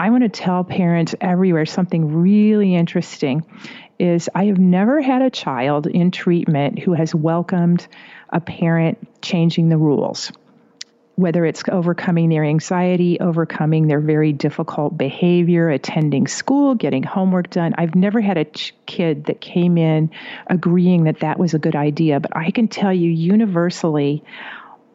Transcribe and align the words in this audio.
I 0.00 0.08
want 0.08 0.22
to 0.22 0.30
tell 0.30 0.64
parents 0.64 1.14
everywhere 1.20 1.66
something 1.66 2.22
really 2.22 2.74
interesting 2.74 3.44
is 3.98 4.30
I 4.34 4.46
have 4.46 4.58
never 4.58 5.02
had 5.02 5.20
a 5.20 5.28
child 5.28 5.86
in 5.86 6.10
treatment 6.10 6.78
who 6.78 6.94
has 6.94 7.14
welcomed 7.14 7.86
a 8.30 8.40
parent 8.40 8.96
changing 9.20 9.68
the 9.68 9.76
rules 9.76 10.32
whether 11.16 11.44
it's 11.44 11.62
overcoming 11.70 12.30
their 12.30 12.44
anxiety, 12.44 13.20
overcoming 13.20 13.88
their 13.88 14.00
very 14.00 14.32
difficult 14.32 14.96
behavior, 14.96 15.68
attending 15.68 16.26
school, 16.26 16.74
getting 16.74 17.02
homework 17.02 17.50
done. 17.50 17.74
I've 17.76 17.94
never 17.94 18.22
had 18.22 18.38
a 18.38 18.46
ch- 18.46 18.74
kid 18.86 19.26
that 19.26 19.38
came 19.38 19.76
in 19.76 20.12
agreeing 20.46 21.04
that 21.04 21.20
that 21.20 21.38
was 21.38 21.52
a 21.52 21.58
good 21.58 21.76
idea, 21.76 22.20
but 22.20 22.34
I 22.34 22.50
can 22.52 22.68
tell 22.68 22.94
you 22.94 23.10
universally 23.10 24.24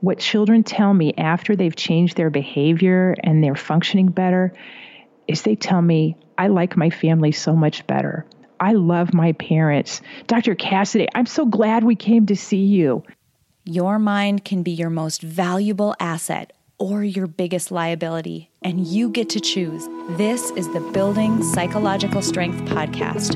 what 0.01 0.17
children 0.17 0.63
tell 0.63 0.91
me 0.91 1.13
after 1.15 1.55
they've 1.55 1.75
changed 1.75 2.17
their 2.17 2.31
behavior 2.31 3.15
and 3.23 3.43
they're 3.43 3.53
functioning 3.53 4.07
better 4.07 4.51
is 5.27 5.41
they 5.41 5.55
tell 5.55 5.81
me, 5.81 6.17
I 6.37 6.47
like 6.47 6.77
my 6.77 6.89
family 6.89 7.31
so 7.31 7.55
much 7.55 7.85
better. 7.87 8.25
I 8.59 8.73
love 8.73 9.13
my 9.13 9.33
parents. 9.33 10.01
Dr. 10.27 10.55
Cassiday, 10.55 11.07
I'm 11.13 11.25
so 11.25 11.45
glad 11.45 11.83
we 11.83 11.95
came 11.95 12.25
to 12.27 12.35
see 12.35 12.65
you. 12.65 13.03
Your 13.65 13.99
mind 13.99 14.45
can 14.45 14.63
be 14.63 14.71
your 14.71 14.89
most 14.89 15.21
valuable 15.21 15.95
asset 15.99 16.53
or 16.77 17.03
your 17.03 17.25
biggest 17.25 17.71
liability, 17.71 18.51
and 18.61 18.85
you 18.85 19.09
get 19.09 19.29
to 19.29 19.39
choose. 19.39 19.87
This 20.17 20.51
is 20.51 20.71
the 20.73 20.81
Building 20.93 21.41
Psychological 21.41 22.21
Strength 22.21 22.69
podcast, 22.69 23.35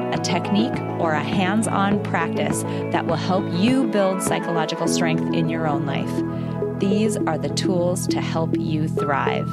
a 0.13 0.17
technique, 0.17 0.79
or 0.99 1.13
a 1.13 1.23
hands 1.23 1.67
on 1.67 2.01
practice 2.03 2.63
that 2.91 3.05
will 3.05 3.15
help 3.15 3.45
you 3.53 3.87
build 3.87 4.21
psychological 4.21 4.87
strength 4.87 5.33
in 5.33 5.49
your 5.49 5.67
own 5.67 5.85
life. 5.85 6.79
These 6.79 7.17
are 7.17 7.37
the 7.37 7.49
tools 7.49 8.07
to 8.07 8.21
help 8.21 8.57
you 8.57 8.87
thrive. 8.87 9.47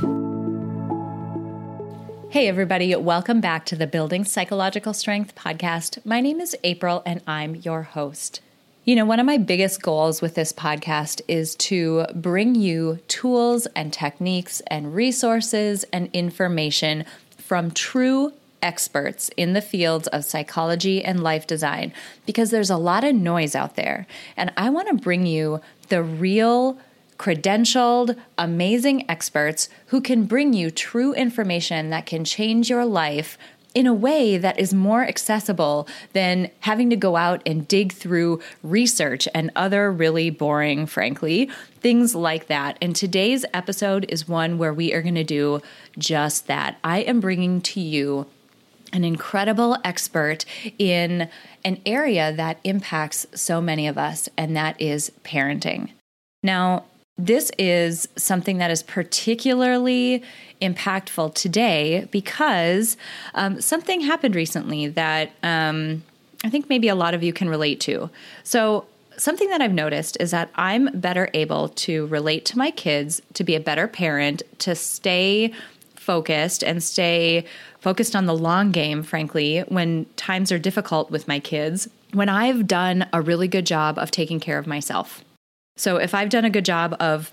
Hey, 2.31 2.47
everybody, 2.49 2.95
welcome 2.97 3.41
back 3.41 3.65
to 3.67 3.77
the 3.77 3.87
Building 3.87 4.25
Psychological 4.25 4.93
Strength 4.93 5.35
podcast. 5.35 6.05
My 6.05 6.21
name 6.21 6.41
is 6.41 6.57
April, 6.63 7.03
and 7.07 7.23
I'm 7.27 7.55
your 7.57 7.83
host. 7.83 8.41
You 8.85 8.97
know, 8.97 9.05
one 9.05 9.21
of 9.21 9.27
my 9.27 9.37
biggest 9.37 9.83
goals 9.83 10.23
with 10.23 10.35
this 10.35 10.53
podcast 10.53 11.21
is 11.29 11.55
to 11.57 12.07
bring 12.15 12.55
you 12.55 13.01
tools 13.09 13.67
and 13.77 13.93
techniques 13.93 14.63
and 14.69 14.95
resources 14.95 15.85
and 15.93 16.09
information 16.15 17.05
from 17.37 17.71
true 17.71 18.33
experts 18.63 19.31
in 19.37 19.53
the 19.53 19.61
fields 19.61 20.09
of 20.09 20.25
psychology 20.25 21.05
and 21.05 21.23
life 21.23 21.47
design 21.47 21.93
because 22.27 22.51
there's 22.51 22.71
a 22.71 22.77
lot 22.77 23.05
of 23.05 23.15
noise 23.15 23.55
out 23.55 23.77
there. 23.77 24.07
And 24.37 24.53
I 24.57 24.71
want 24.71 24.89
to 24.89 24.95
bring 24.95 25.27
you 25.27 25.61
the 25.89 26.03
real, 26.03 26.79
credentialed, 27.19 28.17
amazing 28.37 29.09
experts 29.11 29.69
who 29.87 30.01
can 30.01 30.25
bring 30.25 30.53
you 30.53 30.71
true 30.71 31.13
information 31.15 31.91
that 31.91 32.07
can 32.07 32.25
change 32.25 32.71
your 32.71 32.85
life 32.85 33.39
in 33.75 33.87
a 33.87 33.95
way 33.95 34.37
that 34.39 34.59
is 34.59 34.73
more 34.73 35.05
accessible 35.05 35.87
than 36.13 36.51
having 36.61 36.91
to 36.91 36.97
go 36.97 37.17
out 37.17 37.43
and 37.47 37.69
dig 37.69 37.93
through 37.93 38.41
research 38.63 39.29
and 39.35 39.51
other 39.55 39.93
really 39.93 40.31
boring, 40.31 40.87
frankly, 40.87 41.51
things 41.81 42.15
like 42.15 42.47
that. 42.47 42.79
And 42.81 42.97
today's 42.97 43.45
episode 43.53 44.07
is 44.09 44.27
one 44.27 44.59
where 44.59 44.73
we 44.73 44.93
are 44.95 45.03
going 45.03 45.15
to 45.15 45.25
do 45.25 45.61
just 45.97 46.47
that. 46.47 46.79
I 46.83 47.01
am 47.01 47.21
bringing 47.21 47.61
to 47.61 47.81
you 47.81 48.27
an 48.93 49.05
incredible 49.05 49.77
expert 49.85 50.45
in 50.79 51.29
an 51.65 51.81
area 51.85 52.33
that 52.33 52.59
impacts 52.65 53.27
so 53.35 53.61
many 53.61 53.87
of 53.87 53.99
us, 53.99 54.29
and 54.37 54.57
that 54.57 54.81
is 54.81 55.13
parenting. 55.25 55.91
Now, 56.43 56.85
this 57.17 57.51
is 57.59 58.09
something 58.17 58.59
that 58.59 58.71
is 58.71 58.83
particularly 58.83 60.23
impactful 60.63 61.35
today 61.35 62.07
because 62.13 62.97
um, 63.35 63.61
something 63.61 64.01
happened 64.01 64.37
recently 64.37 64.87
that 64.89 65.33
um, 65.43 66.05
I 66.45 66.51
think 66.51 66.69
maybe 66.69 66.89
a 66.89 66.95
lot 66.95 67.15
of 67.15 67.23
you 67.23 67.33
can 67.33 67.49
relate 67.49 67.81
to. 67.81 68.09
So, 68.45 68.87
something 69.17 69.49
that 69.51 69.61
I've 69.61 69.73
noticed 69.73 70.17
is 70.21 70.31
that 70.31 70.49
I'm 70.55 70.89
better 70.95 71.29
able 71.35 71.71
to 71.71 72.07
relate 72.07 72.45
to 72.47 72.59
my 72.59 72.71
kids, 72.71 73.21
to 73.35 73.43
be 73.43 73.57
a 73.57 73.61
better 73.61 73.89
parent, 73.89 74.45
to 74.61 74.77
stay 74.77 75.53
focused 76.09 76.65
and 76.65 76.83
stay 76.83 77.45
focused 77.81 78.17
on 78.17 78.25
the 78.25 78.35
long 78.35 78.73
game, 78.73 79.03
frankly, 79.03 79.61
when 79.69 80.07
times 80.17 80.51
are 80.51 80.59
difficult 80.59 81.11
with 81.11 81.29
my 81.29 81.39
kids, 81.39 81.87
when 82.15 82.31
I've 82.31 82.67
done 82.67 83.07
a 83.13 83.21
really 83.21 83.47
good 83.47 83.67
job 83.67 83.99
of 83.99 84.11
taking 84.11 84.41
care 84.41 84.59
of 84.59 84.67
myself. 84.67 85.23
So 85.77 85.99
if 85.99 86.15
I've 86.15 86.31
done 86.31 86.47
a 86.47 86.51
good 86.51 86.65
job 86.65 86.97
of 86.99 87.31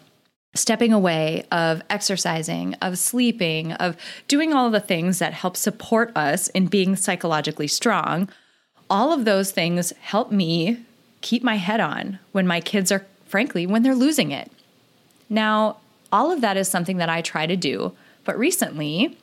stepping 0.55 0.91
away, 0.91 1.45
of 1.53 1.81
exercising, 1.89 2.73
of 2.81 2.97
sleeping, 2.97 3.71
of 3.71 3.95
doing 4.27 4.51
all 4.51 4.69
the 4.69 4.81
things 4.81 5.19
that 5.19 5.31
help 5.31 5.55
support 5.55 6.11
us 6.17 6.49
in 6.49 6.67
being 6.67 6.97
psychologically 6.97 7.69
strong, 7.69 8.27
all 8.89 9.13
of 9.13 9.23
those 9.23 9.51
things 9.51 9.93
help 10.01 10.33
me 10.33 10.83
keep 11.21 11.43
my 11.43 11.55
head 11.55 11.79
on 11.79 12.19
when 12.33 12.45
my 12.45 12.59
kids 12.59 12.91
are, 12.91 13.05
frankly, 13.25 13.65
when 13.65 13.83
they're 13.83 13.95
losing 13.95 14.31
it. 14.31 14.51
Now, 15.29 15.77
all 16.11 16.29
of 16.29 16.41
that 16.41 16.57
is 16.57 16.67
something 16.67 16.97
that 16.97 17.09
I 17.09 17.21
try 17.21 17.47
to 17.47 17.55
do, 17.55 17.93
but 18.25 18.37
recently, 18.37 19.17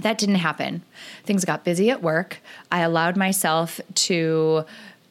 that 0.00 0.18
didn't 0.18 0.36
happen. 0.36 0.82
Things 1.24 1.44
got 1.44 1.64
busy 1.64 1.90
at 1.90 2.02
work. 2.02 2.40
I 2.70 2.80
allowed 2.80 3.16
myself 3.16 3.80
to 3.94 4.64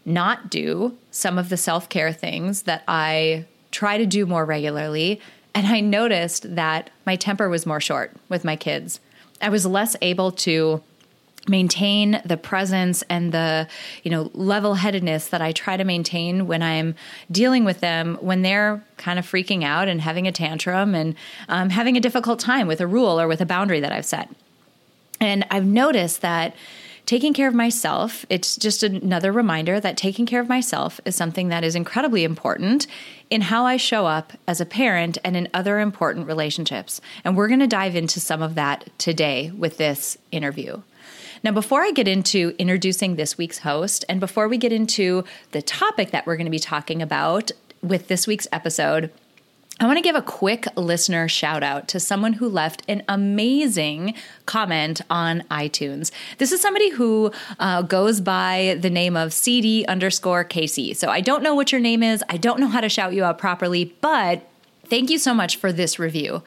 not 0.05 0.49
do 0.49 0.95
some 1.11 1.37
of 1.37 1.49
the 1.49 1.57
self 1.57 1.89
care 1.89 2.13
things 2.13 2.63
that 2.63 2.83
I 2.87 3.45
try 3.71 3.97
to 3.97 4.05
do 4.05 4.25
more 4.25 4.45
regularly. 4.45 5.19
And 5.53 5.67
I 5.67 5.79
noticed 5.79 6.55
that 6.55 6.89
my 7.05 7.15
temper 7.15 7.49
was 7.49 7.65
more 7.65 7.81
short 7.81 8.13
with 8.29 8.45
my 8.45 8.55
kids. 8.55 8.99
I 9.41 9.49
was 9.49 9.65
less 9.65 9.95
able 10.01 10.31
to 10.31 10.81
maintain 11.47 12.21
the 12.25 12.37
presence 12.37 13.03
and 13.09 13.31
the 13.31 13.67
you 14.03 14.11
know 14.11 14.31
level-headedness 14.33 15.27
that 15.27 15.41
I 15.41 15.51
try 15.51 15.77
to 15.77 15.83
maintain 15.83 16.47
when 16.47 16.63
I'm 16.63 16.95
dealing 17.31 17.65
with 17.65 17.79
them 17.79 18.17
when 18.21 18.41
they're 18.41 18.83
kind 18.97 19.19
of 19.19 19.25
freaking 19.25 19.63
out 19.63 19.87
and 19.87 20.01
having 20.01 20.27
a 20.27 20.31
tantrum 20.31 20.95
and 20.95 21.15
um, 21.49 21.69
having 21.69 21.97
a 21.97 21.99
difficult 21.99 22.39
time 22.39 22.67
with 22.67 22.81
a 22.81 22.87
rule 22.87 23.19
or 23.19 23.27
with 23.27 23.41
a 23.41 23.45
boundary 23.45 23.79
that 23.79 23.91
I've 23.91 24.05
set. 24.05 24.29
And 25.19 25.45
I've 25.49 25.65
noticed 25.65 26.21
that 26.21 26.55
taking 27.05 27.33
care 27.33 27.47
of 27.47 27.53
myself, 27.53 28.25
it's 28.29 28.57
just 28.57 28.83
another 28.83 29.31
reminder 29.31 29.79
that 29.79 29.97
taking 29.97 30.25
care 30.25 30.41
of 30.41 30.49
myself 30.49 30.99
is 31.05 31.15
something 31.15 31.49
that 31.49 31.63
is 31.63 31.75
incredibly 31.75 32.23
important 32.23 32.87
in 33.29 33.41
how 33.41 33.65
I 33.65 33.77
show 33.77 34.05
up 34.05 34.33
as 34.47 34.59
a 34.59 34.65
parent 34.65 35.17
and 35.23 35.37
in 35.37 35.47
other 35.53 35.79
important 35.79 36.27
relationships. 36.27 37.01
And 37.23 37.37
we're 37.37 37.47
going 37.47 37.59
to 37.59 37.67
dive 37.67 37.95
into 37.95 38.19
some 38.19 38.41
of 38.41 38.55
that 38.55 38.89
today 38.97 39.51
with 39.55 39.77
this 39.77 40.17
interview. 40.31 40.81
Now, 41.45 41.51
before 41.51 41.83
I 41.83 41.91
get 41.91 42.07
into 42.07 42.55
introducing 42.57 43.17
this 43.17 43.37
week's 43.37 43.59
host, 43.59 44.03
and 44.09 44.19
before 44.19 44.47
we 44.47 44.57
get 44.57 44.73
into 44.73 45.23
the 45.51 45.61
topic 45.61 46.09
that 46.09 46.25
we're 46.25 46.37
going 46.37 46.47
to 46.47 46.51
be 46.51 46.57
talking 46.57 47.03
about 47.03 47.51
with 47.83 48.07
this 48.07 48.25
week's 48.25 48.47
episode, 48.51 49.11
I 49.79 49.85
want 49.85 49.97
to 49.97 50.01
give 50.01 50.15
a 50.15 50.23
quick 50.23 50.65
listener 50.75 51.27
shout 51.27 51.61
out 51.61 51.87
to 51.89 51.99
someone 51.99 52.33
who 52.33 52.49
left 52.49 52.81
an 52.87 53.03
amazing 53.07 54.15
comment 54.47 55.01
on 55.07 55.41
iTunes. 55.51 56.09
This 56.39 56.51
is 56.51 56.61
somebody 56.61 56.89
who 56.89 57.31
uh, 57.59 57.83
goes 57.83 58.21
by 58.21 58.79
the 58.81 58.89
name 58.89 59.15
of 59.15 59.31
CD 59.31 59.85
underscore 59.85 60.45
Casey. 60.45 60.95
So 60.95 61.09
I 61.09 61.21
don't 61.21 61.43
know 61.43 61.53
what 61.53 61.71
your 61.71 61.81
name 61.81 62.01
is. 62.01 62.23
I 62.27 62.37
don't 62.37 62.59
know 62.59 62.69
how 62.69 62.81
to 62.81 62.89
shout 62.89 63.13
you 63.13 63.23
out 63.23 63.37
properly, 63.37 63.95
but 64.01 64.49
thank 64.87 65.11
you 65.11 65.19
so 65.19 65.35
much 65.35 65.57
for 65.57 65.71
this 65.71 65.99
review. 65.99 66.41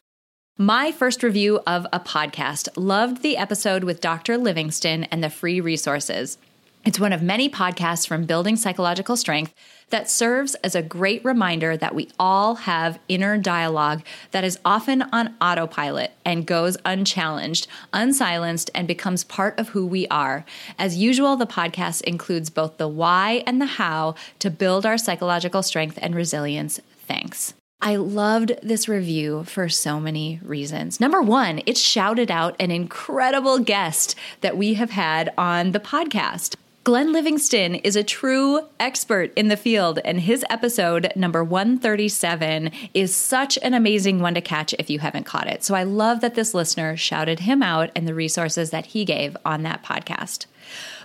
My 0.61 0.91
first 0.91 1.23
review 1.23 1.61
of 1.65 1.87
a 1.93 2.01
podcast 2.01 2.67
loved 2.75 3.21
the 3.21 3.37
episode 3.37 3.85
with 3.85 4.01
Dr. 4.01 4.37
Livingston 4.37 5.05
and 5.05 5.23
the 5.23 5.29
free 5.29 5.61
resources. 5.61 6.37
It's 6.83 6.99
one 6.99 7.13
of 7.13 7.21
many 7.21 7.49
podcasts 7.49 8.05
from 8.05 8.25
Building 8.25 8.57
Psychological 8.57 9.15
Strength 9.15 9.53
that 9.89 10.09
serves 10.09 10.55
as 10.55 10.75
a 10.75 10.81
great 10.81 11.23
reminder 11.23 11.77
that 11.77 11.95
we 11.95 12.09
all 12.19 12.55
have 12.55 12.99
inner 13.07 13.37
dialogue 13.37 14.03
that 14.31 14.43
is 14.43 14.59
often 14.65 15.03
on 15.13 15.33
autopilot 15.39 16.11
and 16.25 16.45
goes 16.45 16.75
unchallenged, 16.83 17.65
unsilenced, 17.93 18.69
and 18.75 18.85
becomes 18.85 19.23
part 19.23 19.57
of 19.57 19.69
who 19.69 19.85
we 19.85 20.07
are. 20.07 20.43
As 20.77 20.97
usual, 20.97 21.37
the 21.37 21.47
podcast 21.47 22.01
includes 22.01 22.49
both 22.49 22.75
the 22.75 22.89
why 22.89 23.43
and 23.47 23.61
the 23.61 23.65
how 23.65 24.15
to 24.39 24.49
build 24.49 24.85
our 24.85 24.97
psychological 24.97 25.63
strength 25.63 25.97
and 26.01 26.13
resilience. 26.13 26.81
Thanks. 27.07 27.53
I 27.81 27.95
loved 27.95 28.51
this 28.61 28.89
review 28.89 29.45
for 29.45 29.69
so 29.69 30.01
many 30.01 30.41
reasons. 30.43 30.99
Number 30.99 31.21
one, 31.21 31.61
it 31.65 31.77
shouted 31.77 32.29
out 32.29 32.57
an 32.59 32.71
incredible 32.71 33.57
guest 33.57 34.15
that 34.41 34.57
we 34.57 34.73
have 34.73 34.89
had 34.89 35.33
on 35.37 35.71
the 35.71 35.79
podcast. 35.79 36.55
Glenn 36.83 37.13
Livingston 37.13 37.75
is 37.75 37.95
a 37.95 38.03
true 38.03 38.61
expert 38.81 39.31
in 39.37 39.47
the 39.47 39.55
field, 39.55 39.99
and 40.03 40.19
his 40.19 40.43
episode 40.49 41.13
number 41.15 41.41
137 41.41 42.71
is 42.93 43.15
such 43.15 43.57
an 43.59 43.73
amazing 43.73 44.19
one 44.19 44.33
to 44.33 44.41
catch 44.41 44.73
if 44.77 44.89
you 44.89 44.99
haven't 44.99 45.25
caught 45.25 45.47
it. 45.47 45.63
So 45.63 45.73
I 45.73 45.83
love 45.83 46.19
that 46.19 46.35
this 46.35 46.53
listener 46.53 46.97
shouted 46.97 47.41
him 47.41 47.63
out 47.63 47.91
and 47.95 48.05
the 48.05 48.13
resources 48.13 48.71
that 48.71 48.87
he 48.87 49.05
gave 49.05 49.37
on 49.45 49.63
that 49.63 49.83
podcast. 49.83 50.47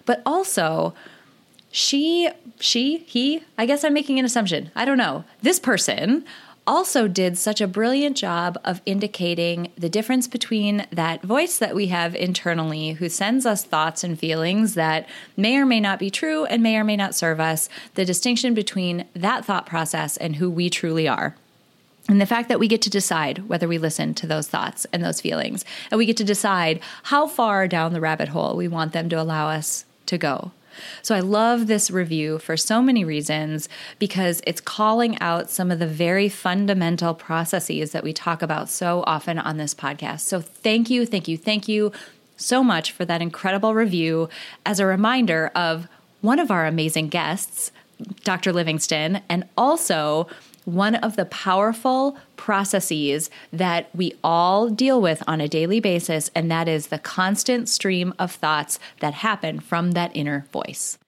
But 0.06 0.22
also, 0.26 0.92
she, 1.70 2.30
she, 2.58 2.98
he, 2.98 3.42
I 3.58 3.66
guess 3.66 3.84
I'm 3.84 3.94
making 3.94 4.18
an 4.18 4.24
assumption. 4.24 4.72
I 4.74 4.84
don't 4.84 4.98
know. 4.98 5.24
This 5.42 5.60
person 5.60 6.24
also 6.66 7.08
did 7.08 7.36
such 7.36 7.60
a 7.60 7.66
brilliant 7.66 8.16
job 8.16 8.58
of 8.64 8.80
indicating 8.86 9.70
the 9.76 9.88
difference 9.88 10.26
between 10.26 10.86
that 10.90 11.22
voice 11.22 11.58
that 11.58 11.74
we 11.74 11.88
have 11.88 12.14
internally, 12.14 12.92
who 12.92 13.08
sends 13.08 13.44
us 13.44 13.64
thoughts 13.64 14.02
and 14.02 14.18
feelings 14.18 14.74
that 14.74 15.08
may 15.36 15.56
or 15.56 15.66
may 15.66 15.80
not 15.80 15.98
be 15.98 16.10
true 16.10 16.44
and 16.46 16.62
may 16.62 16.76
or 16.76 16.84
may 16.84 16.96
not 16.96 17.14
serve 17.14 17.40
us, 17.40 17.68
the 17.94 18.04
distinction 18.04 18.54
between 18.54 19.06
that 19.14 19.44
thought 19.44 19.66
process 19.66 20.16
and 20.16 20.36
who 20.36 20.50
we 20.50 20.70
truly 20.70 21.06
are. 21.06 21.36
And 22.08 22.20
the 22.20 22.26
fact 22.26 22.48
that 22.50 22.60
we 22.60 22.68
get 22.68 22.82
to 22.82 22.90
decide 22.90 23.48
whether 23.48 23.66
we 23.66 23.78
listen 23.78 24.12
to 24.14 24.26
those 24.26 24.46
thoughts 24.46 24.86
and 24.92 25.02
those 25.02 25.22
feelings, 25.22 25.64
and 25.90 25.98
we 25.98 26.06
get 26.06 26.18
to 26.18 26.24
decide 26.24 26.80
how 27.04 27.26
far 27.26 27.66
down 27.66 27.92
the 27.92 28.00
rabbit 28.00 28.28
hole 28.28 28.56
we 28.56 28.68
want 28.68 28.92
them 28.92 29.08
to 29.08 29.20
allow 29.20 29.48
us 29.48 29.86
to 30.06 30.18
go. 30.18 30.52
So 31.02 31.14
I 31.14 31.20
love 31.20 31.66
this 31.66 31.90
review 31.90 32.38
for 32.38 32.56
so 32.56 32.82
many 32.82 33.04
reasons 33.04 33.68
because 33.98 34.40
it's 34.46 34.60
calling 34.60 35.18
out 35.20 35.50
some 35.50 35.70
of 35.70 35.78
the 35.78 35.86
very 35.86 36.28
fundamental 36.28 37.14
processes 37.14 37.92
that 37.92 38.04
we 38.04 38.12
talk 38.12 38.42
about 38.42 38.68
so 38.68 39.02
often 39.06 39.38
on 39.38 39.56
this 39.56 39.74
podcast. 39.74 40.20
So 40.20 40.40
thank 40.40 40.90
you, 40.90 41.06
thank 41.06 41.28
you, 41.28 41.36
thank 41.36 41.68
you 41.68 41.92
so 42.36 42.64
much 42.64 42.92
for 42.92 43.04
that 43.04 43.22
incredible 43.22 43.74
review 43.74 44.28
as 44.66 44.80
a 44.80 44.86
reminder 44.86 45.50
of 45.54 45.88
one 46.20 46.38
of 46.38 46.50
our 46.50 46.66
amazing 46.66 47.08
guests, 47.08 47.70
Dr. 48.24 48.52
Livingston, 48.52 49.20
and 49.28 49.44
also 49.56 50.26
one 50.64 50.94
of 50.96 51.16
the 51.16 51.24
powerful 51.26 52.16
processes 52.36 53.30
that 53.52 53.88
we 53.94 54.14
all 54.22 54.68
deal 54.68 55.00
with 55.00 55.22
on 55.26 55.40
a 55.40 55.48
daily 55.48 55.80
basis, 55.80 56.30
and 56.34 56.50
that 56.50 56.68
is 56.68 56.88
the 56.88 56.98
constant 56.98 57.68
stream 57.68 58.14
of 58.18 58.32
thoughts 58.32 58.78
that 59.00 59.14
happen 59.14 59.60
from 59.60 59.92
that 59.92 60.14
inner 60.14 60.46
voice. 60.52 60.98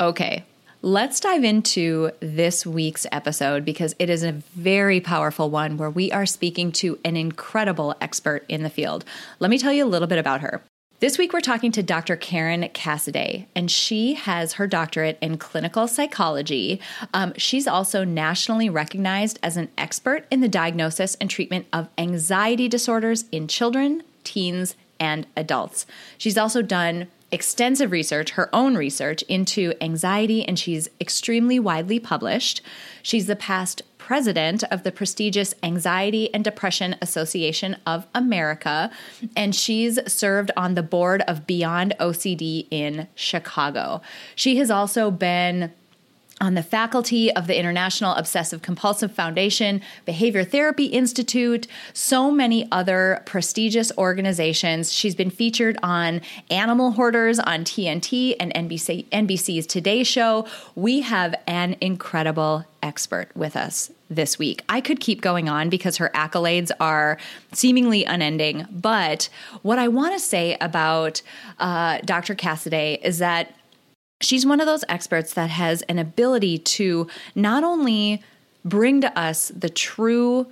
Okay, 0.00 0.44
let's 0.82 1.20
dive 1.20 1.44
into 1.44 2.10
this 2.20 2.64
week's 2.64 3.06
episode 3.10 3.64
because 3.64 3.94
it 3.98 4.08
is 4.08 4.22
a 4.22 4.32
very 4.54 5.00
powerful 5.00 5.50
one 5.50 5.76
where 5.76 5.90
we 5.90 6.12
are 6.12 6.26
speaking 6.26 6.70
to 6.72 6.98
an 7.04 7.16
incredible 7.16 7.94
expert 8.00 8.44
in 8.48 8.62
the 8.62 8.70
field. 8.70 9.04
Let 9.40 9.50
me 9.50 9.58
tell 9.58 9.72
you 9.72 9.84
a 9.84 9.86
little 9.86 10.08
bit 10.08 10.18
about 10.18 10.40
her. 10.40 10.62
This 11.00 11.16
week, 11.16 11.32
we're 11.32 11.40
talking 11.40 11.70
to 11.72 11.82
Dr. 11.82 12.16
Karen 12.16 12.68
Cassiday, 12.70 13.46
and 13.54 13.70
she 13.70 14.14
has 14.14 14.54
her 14.54 14.66
doctorate 14.66 15.16
in 15.20 15.38
clinical 15.38 15.86
psychology. 15.86 16.80
Um, 17.14 17.34
she's 17.36 17.68
also 17.68 18.02
nationally 18.02 18.68
recognized 18.68 19.38
as 19.40 19.56
an 19.56 19.68
expert 19.78 20.26
in 20.28 20.40
the 20.40 20.48
diagnosis 20.48 21.14
and 21.20 21.30
treatment 21.30 21.68
of 21.72 21.88
anxiety 21.96 22.66
disorders 22.66 23.26
in 23.30 23.46
children, 23.46 24.02
teens, 24.24 24.74
and 24.98 25.28
adults. 25.36 25.86
She's 26.18 26.36
also 26.36 26.62
done 26.62 27.06
extensive 27.30 27.92
research, 27.92 28.30
her 28.30 28.52
own 28.52 28.74
research 28.76 29.22
into 29.22 29.74
anxiety, 29.80 30.44
and 30.44 30.58
she's 30.58 30.88
extremely 31.00 31.60
widely 31.60 32.00
published. 32.00 32.60
She's 33.04 33.28
the 33.28 33.36
past 33.36 33.82
president 34.08 34.64
of 34.70 34.84
the 34.84 34.90
prestigious 34.90 35.52
Anxiety 35.62 36.32
and 36.32 36.42
Depression 36.42 36.96
Association 37.02 37.76
of 37.84 38.06
America, 38.14 38.90
and 39.36 39.54
she's 39.54 39.98
served 40.10 40.50
on 40.56 40.72
the 40.72 40.82
board 40.82 41.20
of 41.28 41.46
Beyond 41.46 41.94
OCD 42.00 42.66
in 42.70 43.06
Chicago. 43.14 44.00
She 44.34 44.56
has 44.56 44.70
also 44.70 45.10
been 45.10 45.74
on 46.40 46.54
the 46.54 46.62
faculty 46.62 47.32
of 47.34 47.46
the 47.46 47.58
International 47.58 48.14
Obsessive 48.14 48.62
Compulsive 48.62 49.12
Foundation, 49.12 49.80
Behavior 50.04 50.44
Therapy 50.44 50.86
Institute, 50.86 51.66
so 51.92 52.30
many 52.30 52.68
other 52.70 53.22
prestigious 53.26 53.90
organizations. 53.98 54.92
She's 54.92 55.14
been 55.14 55.30
featured 55.30 55.78
on 55.82 56.20
Animal 56.50 56.92
Hoarders 56.92 57.38
on 57.38 57.64
TNT 57.64 58.36
and 58.38 58.52
NBC, 58.54 59.06
NBC's 59.08 59.66
Today 59.66 60.04
Show. 60.04 60.46
We 60.74 61.00
have 61.00 61.34
an 61.46 61.76
incredible 61.80 62.64
expert 62.82 63.30
with 63.34 63.56
us 63.56 63.90
this 64.10 64.38
week. 64.38 64.62
I 64.68 64.80
could 64.80 65.00
keep 65.00 65.20
going 65.20 65.48
on 65.48 65.68
because 65.68 65.96
her 65.98 66.10
accolades 66.14 66.70
are 66.80 67.18
seemingly 67.52 68.04
unending. 68.04 68.66
But 68.70 69.28
what 69.62 69.78
I 69.78 69.88
want 69.88 70.14
to 70.14 70.20
say 70.20 70.56
about 70.60 71.20
uh, 71.58 71.98
Dr. 72.04 72.34
Cassiday 72.34 73.00
is 73.02 73.18
that 73.18 73.54
she's 74.20 74.46
one 74.46 74.60
of 74.60 74.66
those 74.66 74.84
experts 74.88 75.34
that 75.34 75.50
has 75.50 75.82
an 75.82 75.98
ability 75.98 76.58
to 76.58 77.06
not 77.34 77.64
only 77.64 78.22
bring 78.64 79.00
to 79.00 79.18
us 79.18 79.48
the 79.54 79.68
true 79.68 80.46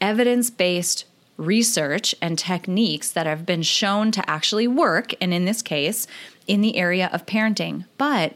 evidence 0.00 0.50
based 0.50 1.04
research 1.36 2.14
and 2.22 2.38
techniques 2.38 3.10
that 3.10 3.26
have 3.26 3.44
been 3.44 3.62
shown 3.62 4.10
to 4.10 4.30
actually 4.30 4.66
work, 4.66 5.12
and 5.20 5.34
in 5.34 5.44
this 5.44 5.62
case, 5.62 6.06
in 6.46 6.60
the 6.60 6.76
area 6.76 7.10
of 7.12 7.26
parenting, 7.26 7.84
but 7.98 8.34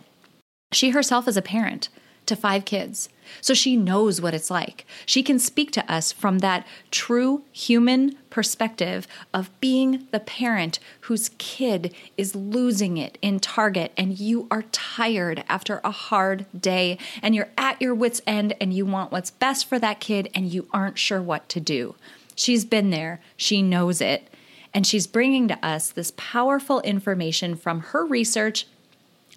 she 0.73 0.91
herself 0.91 1.27
is 1.27 1.37
a 1.37 1.43
parent 1.43 1.89
to 2.31 2.37
five 2.37 2.65
kids. 2.65 3.11
So 3.41 3.55
she 3.55 3.77
knows 3.77 4.21
what 4.21 4.35
it's 4.35 4.51
like. 4.51 4.87
She 5.05 5.23
can 5.23 5.39
speak 5.39 5.71
to 5.73 5.93
us 5.93 6.11
from 6.11 6.39
that 6.39 6.67
true 6.91 7.43
human 7.53 8.17
perspective 8.31 9.07
of 9.35 9.51
being 9.61 10.07
the 10.11 10.21
parent 10.21 10.79
whose 11.03 11.31
kid 11.39 11.95
is 12.17 12.35
losing 12.35 12.97
it 12.97 13.19
in 13.21 13.41
Target 13.41 13.93
and 13.97 14.19
you 14.19 14.47
are 14.51 14.63
tired 14.71 15.45
after 15.49 15.81
a 15.85 15.91
hard 15.91 16.47
day 16.59 16.99
and 17.23 17.35
you're 17.35 17.51
at 17.59 17.81
your 17.83 17.95
wits' 17.95 18.23
end 18.27 18.55
and 18.61 18.73
you 18.73 18.87
want 18.87 19.13
what's 19.13 19.31
best 19.31 19.69
for 19.69 19.79
that 19.79 20.01
kid 20.01 20.31
and 20.35 20.53
you 20.53 20.69
aren't 20.73 20.99
sure 20.99 21.21
what 21.21 21.49
to 21.51 21.61
do. 21.61 21.95
She's 22.35 22.65
been 22.65 22.91
there, 22.91 23.21
she 23.37 23.61
knows 23.63 24.01
it. 24.01 24.29
And 24.73 24.87
she's 24.87 25.09
bringing 25.09 25.49
to 25.49 25.67
us 25.67 25.91
this 25.91 26.13
powerful 26.17 26.81
information 26.83 27.57
from 27.57 27.81
her 27.81 28.07
research 28.07 28.67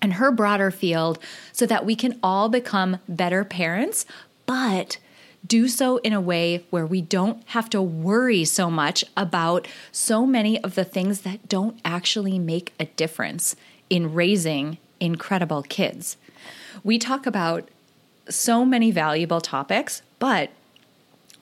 and 0.03 0.15
her 0.15 0.31
broader 0.31 0.69
field 0.69 1.17
so 1.53 1.65
that 1.65 1.85
we 1.85 1.95
can 1.95 2.19
all 2.21 2.49
become 2.49 2.99
better 3.07 3.43
parents, 3.45 4.05
but 4.45 4.97
do 5.47 5.67
so 5.67 5.97
in 5.97 6.13
a 6.13 6.21
way 6.21 6.65
where 6.69 6.85
we 6.85 7.01
don't 7.01 7.41
have 7.49 7.69
to 7.69 7.81
worry 7.81 8.45
so 8.45 8.69
much 8.69 9.03
about 9.17 9.67
so 9.91 10.25
many 10.25 10.61
of 10.63 10.75
the 10.75 10.83
things 10.83 11.21
that 11.21 11.47
don't 11.47 11.79
actually 11.83 12.37
make 12.37 12.73
a 12.79 12.85
difference 12.85 13.55
in 13.89 14.13
raising 14.13 14.77
incredible 14.99 15.63
kids. 15.63 16.17
We 16.83 16.99
talk 16.99 17.25
about 17.25 17.69
so 18.29 18.65
many 18.65 18.91
valuable 18.91 19.41
topics, 19.41 20.01
but 20.19 20.49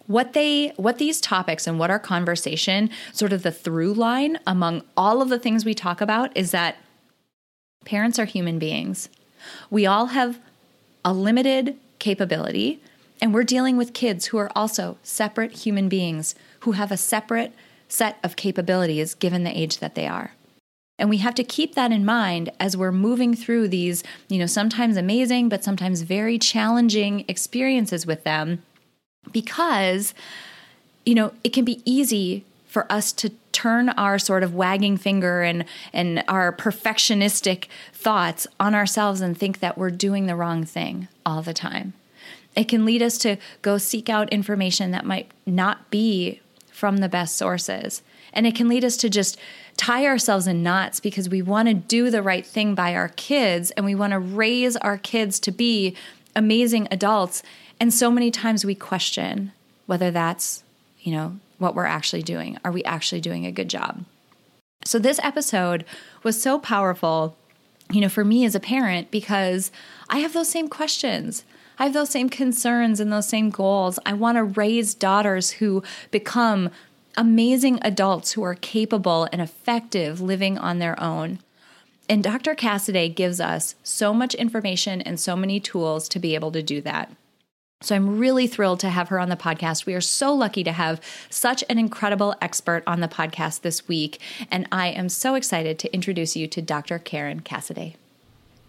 what 0.08 0.34
they 0.34 0.70
what 0.78 0.98
these 0.98 1.22
topics 1.22 1.68
and 1.68 1.80
what 1.80 1.92
our 1.92 2.00
conversation 2.00 2.90
sort 3.14 3.32
of 3.32 3.44
the 3.44 3.52
through 3.52 3.94
line 3.94 4.38
among 4.46 4.84
all 4.98 5.22
of 5.22 5.30
the 5.30 5.40
things 5.40 5.64
we 5.64 5.74
talk 5.74 6.02
about 6.02 6.36
is 6.36 6.52
that 6.52 6.76
Parents 7.86 8.20
are 8.20 8.26
human 8.26 8.60
beings. 8.60 9.10
We 9.70 9.86
all 9.86 10.08
have 10.08 10.40
a 11.04 11.14
limited 11.14 11.78
capability, 12.00 12.80
and 13.22 13.34
we're 13.34 13.44
dealing 13.44 13.78
with 13.78 13.94
kids 13.94 14.28
who 14.28 14.38
are 14.38 14.52
also 14.56 14.98
separate 15.04 15.52
human 15.52 15.90
beings 15.90 16.36
who 16.62 16.74
have 16.74 16.92
a 16.92 16.98
separate 16.98 17.54
set 17.88 18.18
of 18.24 18.36
capabilities 18.36 19.16
given 19.16 19.44
the 19.44 19.58
age 19.58 19.80
that 19.80 19.96
they 19.96 20.08
are. 20.08 20.34
And 20.98 21.10
we 21.10 21.18
have 21.18 21.34
to 21.36 21.44
keep 21.44 21.74
that 21.74 21.92
in 21.92 22.06
mind 22.06 22.52
as 22.60 22.78
we're 22.78 22.92
moving 22.92 23.34
through 23.34 23.70
these, 23.70 24.04
you 24.30 24.38
know, 24.38 24.46
sometimes 24.46 24.98
amazing, 24.98 25.50
but 25.50 25.64
sometimes 25.64 26.04
very 26.04 26.38
challenging 26.38 27.26
experiences 27.28 28.06
with 28.06 28.24
them 28.24 28.62
because, 29.32 30.14
you 31.04 31.16
know, 31.16 31.34
it 31.44 31.54
can 31.54 31.66
be 31.66 31.82
easy 31.86 32.46
for 32.68 32.90
us 32.92 33.12
to 33.14 33.32
turn 33.52 33.90
our 33.90 34.18
sort 34.18 34.44
of 34.44 34.54
wagging 34.54 34.98
finger 34.98 35.42
and 35.42 35.66
and 35.94 36.24
our 36.28 36.52
perfectionistic 36.52 37.68
thoughts 37.94 38.48
on 38.60 38.76
ourselves 38.76 39.22
and 39.22 39.38
think 39.38 39.60
that 39.60 39.78
we're 39.78 39.90
doing 39.90 40.26
the 40.26 40.36
wrong 40.36 40.64
thing 40.64 41.08
all 41.26 41.42
the 41.42 41.54
time. 41.54 41.94
It 42.56 42.68
can 42.68 42.86
lead 42.86 43.02
us 43.02 43.18
to 43.20 43.38
go 43.62 43.78
seek 43.78 44.10
out 44.10 44.30
information 44.30 44.92
that 44.92 45.06
might 45.06 45.32
not 45.46 45.90
be 45.90 46.42
from 46.72 46.98
the 46.98 47.10
best 47.10 47.38
sources. 47.38 48.02
And 48.34 48.48
it 48.48 48.56
can 48.56 48.68
lead 48.68 48.84
us 48.84 48.98
to 48.98 49.10
just 49.10 49.38
tie 49.78 50.06
ourselves 50.06 50.48
in 50.48 50.64
knots 50.64 51.00
because 51.00 51.30
we 51.30 51.42
want 51.42 51.68
to 51.68 51.74
do 51.74 52.10
the 52.10 52.22
right 52.22 52.46
thing 52.46 52.76
by 52.76 52.96
our 52.96 53.10
kids 53.10 53.72
and 53.72 53.86
we 53.86 53.96
want 53.96 54.12
to 54.12 54.20
raise 54.20 54.78
our 54.78 54.98
kids 54.98 55.40
to 55.42 55.52
be 55.52 55.96
amazing 56.36 56.88
adults. 56.92 57.44
And 57.80 57.94
so 57.94 58.12
many 58.12 58.32
times 58.32 58.66
we 58.66 58.76
question 58.76 59.52
whether 59.86 60.12
that's, 60.12 60.64
you 61.02 61.12
know, 61.12 61.38
what 61.62 61.76
we're 61.76 61.86
actually 61.86 62.24
doing. 62.24 62.58
Are 62.66 62.72
we 62.72 62.84
actually 62.84 63.22
doing 63.22 63.46
a 63.46 63.52
good 63.52 63.70
job? 63.70 64.04
So, 64.84 65.00
this 65.00 65.20
episode 65.24 65.86
was 66.24 66.42
so 66.42 66.60
powerful, 66.60 67.38
you 67.92 68.02
know, 68.02 68.10
for 68.10 68.26
me 68.26 68.46
as 68.46 68.56
a 68.56 68.60
parent 68.60 69.12
because 69.12 69.72
I 70.10 70.18
have 70.20 70.34
those 70.34 70.50
same 70.50 70.68
questions. 70.68 71.46
I 71.78 71.86
have 71.86 71.94
those 71.94 72.10
same 72.10 72.30
concerns 72.30 73.00
and 73.00 73.12
those 73.12 73.28
same 73.28 73.50
goals. 73.50 74.00
I 74.06 74.14
want 74.14 74.38
to 74.38 74.44
raise 74.44 74.94
daughters 74.94 75.52
who 75.52 75.84
become 76.10 76.70
amazing 77.18 77.80
adults 77.82 78.34
who 78.34 78.44
are 78.44 78.56
capable 78.56 79.28
and 79.32 79.42
effective 79.42 80.22
living 80.22 80.58
on 80.58 80.80
their 80.80 81.00
own. 81.02 81.40
And 82.10 82.24
Dr. 82.24 82.56
Cassiday 82.56 83.10
gives 83.10 83.40
us 83.40 83.76
so 83.84 84.14
much 84.14 84.36
information 84.36 85.02
and 85.02 85.20
so 85.20 85.36
many 85.36 85.60
tools 85.60 86.10
to 86.10 86.20
be 86.20 86.36
able 86.36 86.52
to 86.52 86.62
do 86.62 86.82
that. 86.82 87.12
So 87.82 87.96
I'm 87.96 88.20
really 88.20 88.48
thrilled 88.48 88.80
to 88.82 88.90
have 88.90 89.10
her 89.10 89.20
on 89.20 89.30
the 89.30 89.36
podcast. 89.36 89.86
We 89.86 89.96
are 89.96 90.02
so 90.02 90.34
lucky 90.34 90.64
to 90.64 90.72
have 90.72 91.02
such 91.30 91.64
an 91.68 91.80
incredible 91.80 92.36
expert 92.40 92.84
on 92.86 93.02
the 93.02 93.08
podcast 93.08 93.62
this 93.62 93.88
week. 93.88 94.20
And 94.52 94.68
I 94.72 94.88
am 94.90 95.10
so 95.10 95.34
excited 95.36 95.80
to 95.80 95.94
introduce 95.94 96.36
you 96.36 96.48
to 96.48 96.62
Dr. 96.62 97.00
Karen 97.00 97.40
Cassiday. 97.40 97.96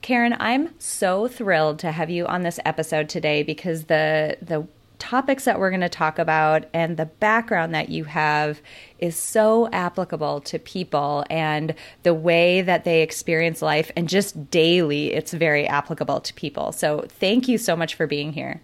Karen, 0.00 0.35
I'm 0.40 0.71
so 0.81 1.28
thrilled 1.28 1.78
to 1.81 1.92
have 1.92 2.11
you 2.11 2.26
on 2.26 2.42
this 2.42 2.59
episode 2.64 3.09
today 3.09 3.42
because 3.42 3.85
the 3.85 4.37
the 4.42 4.66
topics 4.99 5.47
that 5.47 5.59
we're 5.59 5.69
going 5.71 5.81
to 5.81 5.88
talk 5.88 6.16
about 6.21 6.64
and 6.73 6.97
the 6.97 7.07
background 7.07 7.75
that 7.75 7.88
you 7.88 8.04
have 8.04 8.61
is 9.00 9.16
so 9.16 9.69
applicable 9.73 10.40
to 10.40 10.61
people 10.61 11.25
and 11.28 11.75
the 12.04 12.14
way 12.14 12.62
that 12.62 12.85
they 12.85 13.02
experience 13.02 13.61
life 13.61 13.90
and 13.97 14.09
just 14.09 14.49
daily 14.49 15.12
it's 15.12 15.33
very 15.33 15.66
applicable 15.66 16.21
to 16.21 16.33
people. 16.35 16.71
So 16.71 17.04
thank 17.09 17.49
you 17.49 17.59
so 17.59 17.75
much 17.75 17.97
for 17.97 18.07
being 18.07 18.33
here. 18.33 18.61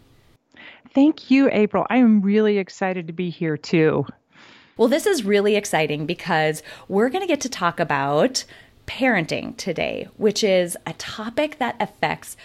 Thank 0.95 1.31
you, 1.31 1.49
April. 1.53 1.87
I 1.91 1.99
am 1.99 2.23
really 2.23 2.59
excited 2.59 3.07
to 3.07 3.13
be 3.13 3.31
here 3.31 3.57
too. 3.57 4.07
Well, 4.77 4.89
this 4.89 5.07
is 5.07 5.25
really 5.25 5.57
exciting 5.57 6.07
because 6.07 6.63
we're 6.89 7.09
going 7.09 7.23
to 7.23 7.29
get 7.29 7.41
to 7.43 7.49
talk 7.49 7.81
about 7.81 8.45
parenting 8.87 9.57
today, 9.57 10.09
which 10.17 10.43
is 10.43 10.77
a 10.87 10.93
topic 10.95 11.59
that 11.59 11.77
affects 11.81 12.37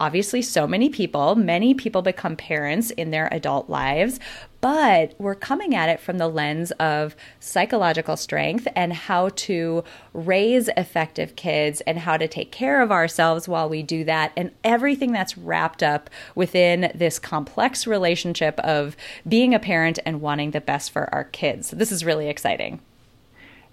obviously 0.00 0.42
so 0.42 0.66
many 0.66 0.88
people. 0.88 1.34
Many 1.34 1.74
people 1.74 2.02
become 2.02 2.36
parents 2.36 2.90
in 2.90 3.10
their 3.10 3.28
adult 3.32 3.68
lives, 3.68 4.20
but 4.60 5.14
we're 5.18 5.34
coming 5.34 5.74
at 5.74 5.88
it 5.88 6.00
from 6.00 6.18
the 6.18 6.28
lens 6.28 6.70
of 6.72 7.14
psychological 7.40 8.16
strength 8.16 8.66
and 8.74 8.92
how 8.92 9.28
to 9.30 9.84
raise 10.12 10.68
effective 10.76 11.36
kids 11.36 11.80
and 11.82 11.98
how 11.98 12.16
to 12.16 12.26
take 12.26 12.50
care 12.50 12.80
of 12.82 12.90
ourselves 12.90 13.48
while 13.48 13.68
we 13.68 13.82
do 13.82 14.04
that 14.04 14.32
and 14.36 14.50
everything 14.64 15.12
that's 15.12 15.38
wrapped 15.38 15.82
up 15.82 16.10
within 16.34 16.90
this 16.94 17.18
complex 17.18 17.86
relationship 17.86 18.58
of 18.60 18.96
being 19.28 19.54
a 19.54 19.60
parent 19.60 19.98
and 20.04 20.20
wanting 20.20 20.50
the 20.50 20.60
best 20.60 20.90
for 20.90 21.12
our 21.14 21.24
kids. 21.24 21.68
So 21.68 21.76
this 21.76 21.92
is 21.92 22.04
really 22.04 22.28
exciting. 22.28 22.80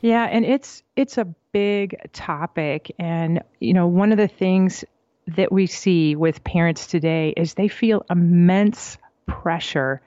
Yeah, 0.01 0.25
and 0.25 0.45
it's 0.45 0.83
it's 0.95 1.17
a 1.17 1.25
big 1.51 1.95
topic 2.13 2.93
and 2.99 3.41
you 3.59 3.73
know 3.73 3.87
one 3.87 4.11
of 4.11 4.17
the 4.17 4.27
things 4.27 4.83
that 5.27 5.51
we 5.51 5.67
see 5.67 6.15
with 6.15 6.43
parents 6.43 6.87
today 6.87 7.33
is 7.35 7.53
they 7.53 7.67
feel 7.67 8.05
immense 8.09 8.97
pressure 9.25 10.01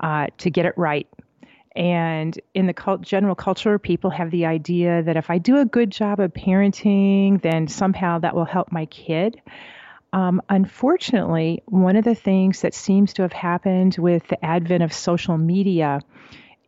uh, 0.00 0.26
to 0.38 0.50
get 0.50 0.66
it 0.66 0.74
right. 0.76 1.08
And 1.74 2.38
in 2.54 2.66
the 2.66 2.72
cult, 2.72 3.02
general 3.02 3.34
culture, 3.34 3.78
people 3.78 4.10
have 4.10 4.30
the 4.30 4.46
idea 4.46 5.02
that 5.02 5.16
if 5.16 5.30
I 5.30 5.38
do 5.38 5.58
a 5.58 5.64
good 5.64 5.90
job 5.90 6.18
of 6.18 6.32
parenting, 6.32 7.40
then 7.40 7.68
somehow 7.68 8.18
that 8.18 8.34
will 8.34 8.44
help 8.44 8.72
my 8.72 8.86
kid. 8.86 9.40
Um, 10.12 10.42
unfortunately, 10.48 11.62
one 11.66 11.96
of 11.96 12.04
the 12.04 12.14
things 12.14 12.62
that 12.62 12.74
seems 12.74 13.12
to 13.14 13.22
have 13.22 13.32
happened 13.32 13.96
with 13.98 14.26
the 14.28 14.42
advent 14.44 14.82
of 14.82 14.92
social 14.92 15.38
media 15.38 16.00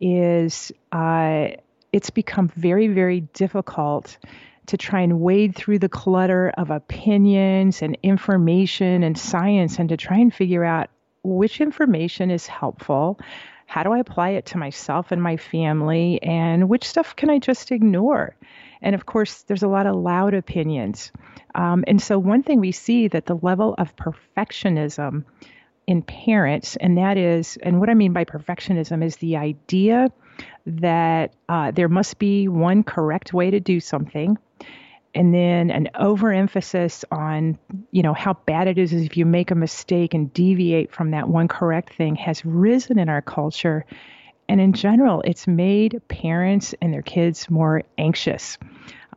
is 0.00 0.73
uh, 0.92 1.49
it's 1.92 2.11
become 2.11 2.49
very, 2.49 2.88
very 2.88 3.21
difficult 3.21 4.19
to 4.70 4.76
try 4.76 5.00
and 5.00 5.20
wade 5.20 5.56
through 5.56 5.80
the 5.80 5.88
clutter 5.88 6.52
of 6.56 6.70
opinions 6.70 7.82
and 7.82 7.98
information 8.04 9.02
and 9.02 9.18
science 9.18 9.80
and 9.80 9.88
to 9.88 9.96
try 9.96 10.16
and 10.18 10.32
figure 10.32 10.64
out 10.64 10.88
which 11.24 11.60
information 11.60 12.30
is 12.30 12.46
helpful. 12.46 13.18
How 13.66 13.82
do 13.82 13.92
I 13.92 13.98
apply 13.98 14.30
it 14.30 14.46
to 14.46 14.58
myself 14.58 15.10
and 15.10 15.20
my 15.20 15.36
family? 15.36 16.22
And 16.22 16.68
which 16.68 16.84
stuff 16.84 17.16
can 17.16 17.30
I 17.30 17.40
just 17.40 17.72
ignore? 17.72 18.36
And 18.80 18.94
of 18.94 19.06
course, 19.06 19.42
there's 19.42 19.64
a 19.64 19.68
lot 19.68 19.86
of 19.86 19.96
loud 19.96 20.34
opinions. 20.34 21.10
Um, 21.56 21.84
and 21.88 22.00
so, 22.00 22.16
one 22.18 22.44
thing 22.44 22.60
we 22.60 22.72
see 22.72 23.08
that 23.08 23.26
the 23.26 23.36
level 23.36 23.74
of 23.76 23.96
perfectionism 23.96 25.24
in 25.88 26.02
parents, 26.02 26.76
and 26.76 26.96
that 26.96 27.18
is, 27.18 27.58
and 27.60 27.80
what 27.80 27.90
I 27.90 27.94
mean 27.94 28.12
by 28.12 28.24
perfectionism 28.24 29.04
is 29.04 29.16
the 29.16 29.36
idea 29.36 30.12
that 30.66 31.35
uh, 31.49 31.70
there 31.70 31.88
must 31.88 32.18
be 32.18 32.49
one 32.49 32.82
correct 32.82 33.32
way 33.32 33.50
to 33.50 33.61
do 33.61 33.80
something. 33.80 34.38
And 35.14 35.35
then 35.35 35.70
an 35.70 35.88
overemphasis 35.97 37.04
on 37.11 37.59
you 37.90 38.02
know 38.02 38.14
how 38.14 38.35
bad 38.35 38.68
it 38.68 38.78
is 38.78 38.92
if 38.92 39.16
you 39.16 39.26
make 39.26 39.50
a 39.50 39.56
mistake 39.56 40.14
and 40.14 40.32
deviate 40.32 40.92
from 40.92 41.11
that 41.11 41.28
one 41.28 41.49
correct 41.49 41.94
thing 41.94 42.14
has 42.14 42.44
risen 42.44 42.99
in 42.99 43.09
our 43.09 43.23
culture. 43.23 43.85
And 44.49 44.61
in 44.61 44.73
general 44.73 45.23
it's 45.23 45.49
made 45.49 46.00
parents 46.06 46.75
and 46.80 46.92
their 46.94 47.02
kids 47.02 47.50
more 47.50 47.82
anxious. 47.99 48.56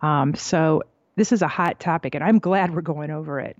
Um, 0.01 0.33
so 0.33 0.81
this 1.15 1.31
is 1.31 1.41
a 1.41 1.47
hot 1.47 1.79
topic 1.79 2.15
and 2.15 2.23
I'm 2.23 2.39
glad 2.39 2.73
we're 2.73 2.81
going 2.81 3.11
over 3.11 3.39
it. 3.39 3.55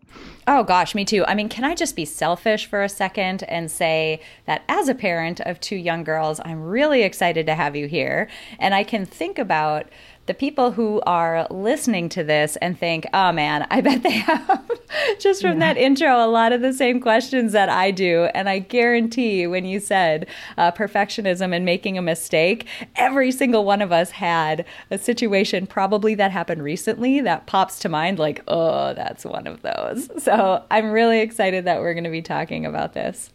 Oh 0.48 0.64
gosh, 0.64 0.96
me 0.96 1.06
too. 1.06 1.24
I 1.26 1.36
mean, 1.36 1.50
can 1.50 1.64
I 1.64 1.76
just 1.76 1.96
be 1.96 2.06
selfish 2.06 2.66
for 2.66 2.84
a 2.84 2.90
second 2.90 3.44
and 3.44 3.70
say 3.70 4.22
that 4.46 4.64
as 4.68 4.90
a 4.90 4.96
parent 4.96 5.40
of 5.42 5.60
two 5.60 5.76
young 5.76 6.04
girls, 6.04 6.40
I'm 6.44 6.64
really 6.64 7.04
excited 7.04 7.46
to 7.46 7.56
have 7.56 7.76
you 7.76 7.88
here 7.88 8.28
and 8.60 8.74
I 8.74 8.84
can 8.84 9.06
think 9.06 9.38
about 9.38 9.90
the 10.26 10.34
people 10.34 10.72
who 10.72 11.02
are 11.06 11.46
listening 11.50 12.08
to 12.10 12.24
this 12.24 12.56
and 12.58 12.80
think, 12.80 13.06
oh 13.14 13.32
man, 13.32 13.68
I 13.70 13.82
bet 13.82 14.04
they 14.04 14.12
have, 14.12 14.72
just 15.20 15.42
from 15.42 15.60
yeah. 15.60 15.74
that 15.74 15.78
intro, 15.78 16.26
a 16.26 16.28
lot 16.28 16.54
of 16.54 16.62
the 16.62 16.72
same 16.72 17.02
questions 17.02 17.52
that 17.52 17.68
I 17.68 17.92
do. 17.92 18.30
And 18.34 18.48
I 18.48 18.60
guarantee 18.60 19.48
when 19.48 19.66
you 19.66 19.80
said 19.80 20.28
uh, 20.58 20.72
perfectionism 20.72 21.54
and 21.54 21.66
making 21.66 21.98
a 21.98 22.02
mistake, 22.02 22.68
every 22.96 23.32
single 23.32 23.66
one 23.66 23.82
of 23.82 23.92
us 23.92 24.12
had 24.12 24.66
a 24.90 24.98
situation 24.98 25.68
probably 25.68 26.16
that 26.16 26.32
happened 26.32 26.64
recently 26.64 27.20
that 27.22 27.46
pops 27.46 27.80
to 27.80 27.90
mind, 27.90 28.18
like, 28.18 28.42
oh, 28.48 28.94
that's 28.94 29.26
one 29.26 29.48
of 29.48 29.62
those. 29.62 30.10
So 30.24 30.64
I'm 30.72 30.92
really 30.92 31.20
excited 31.20 31.66
that 31.66 31.82
we're 31.82 31.94
going 31.94 32.06
to 32.06 32.10
be 32.10 32.22
talking 32.22 32.66
about 32.66 32.94
this. 32.94 33.30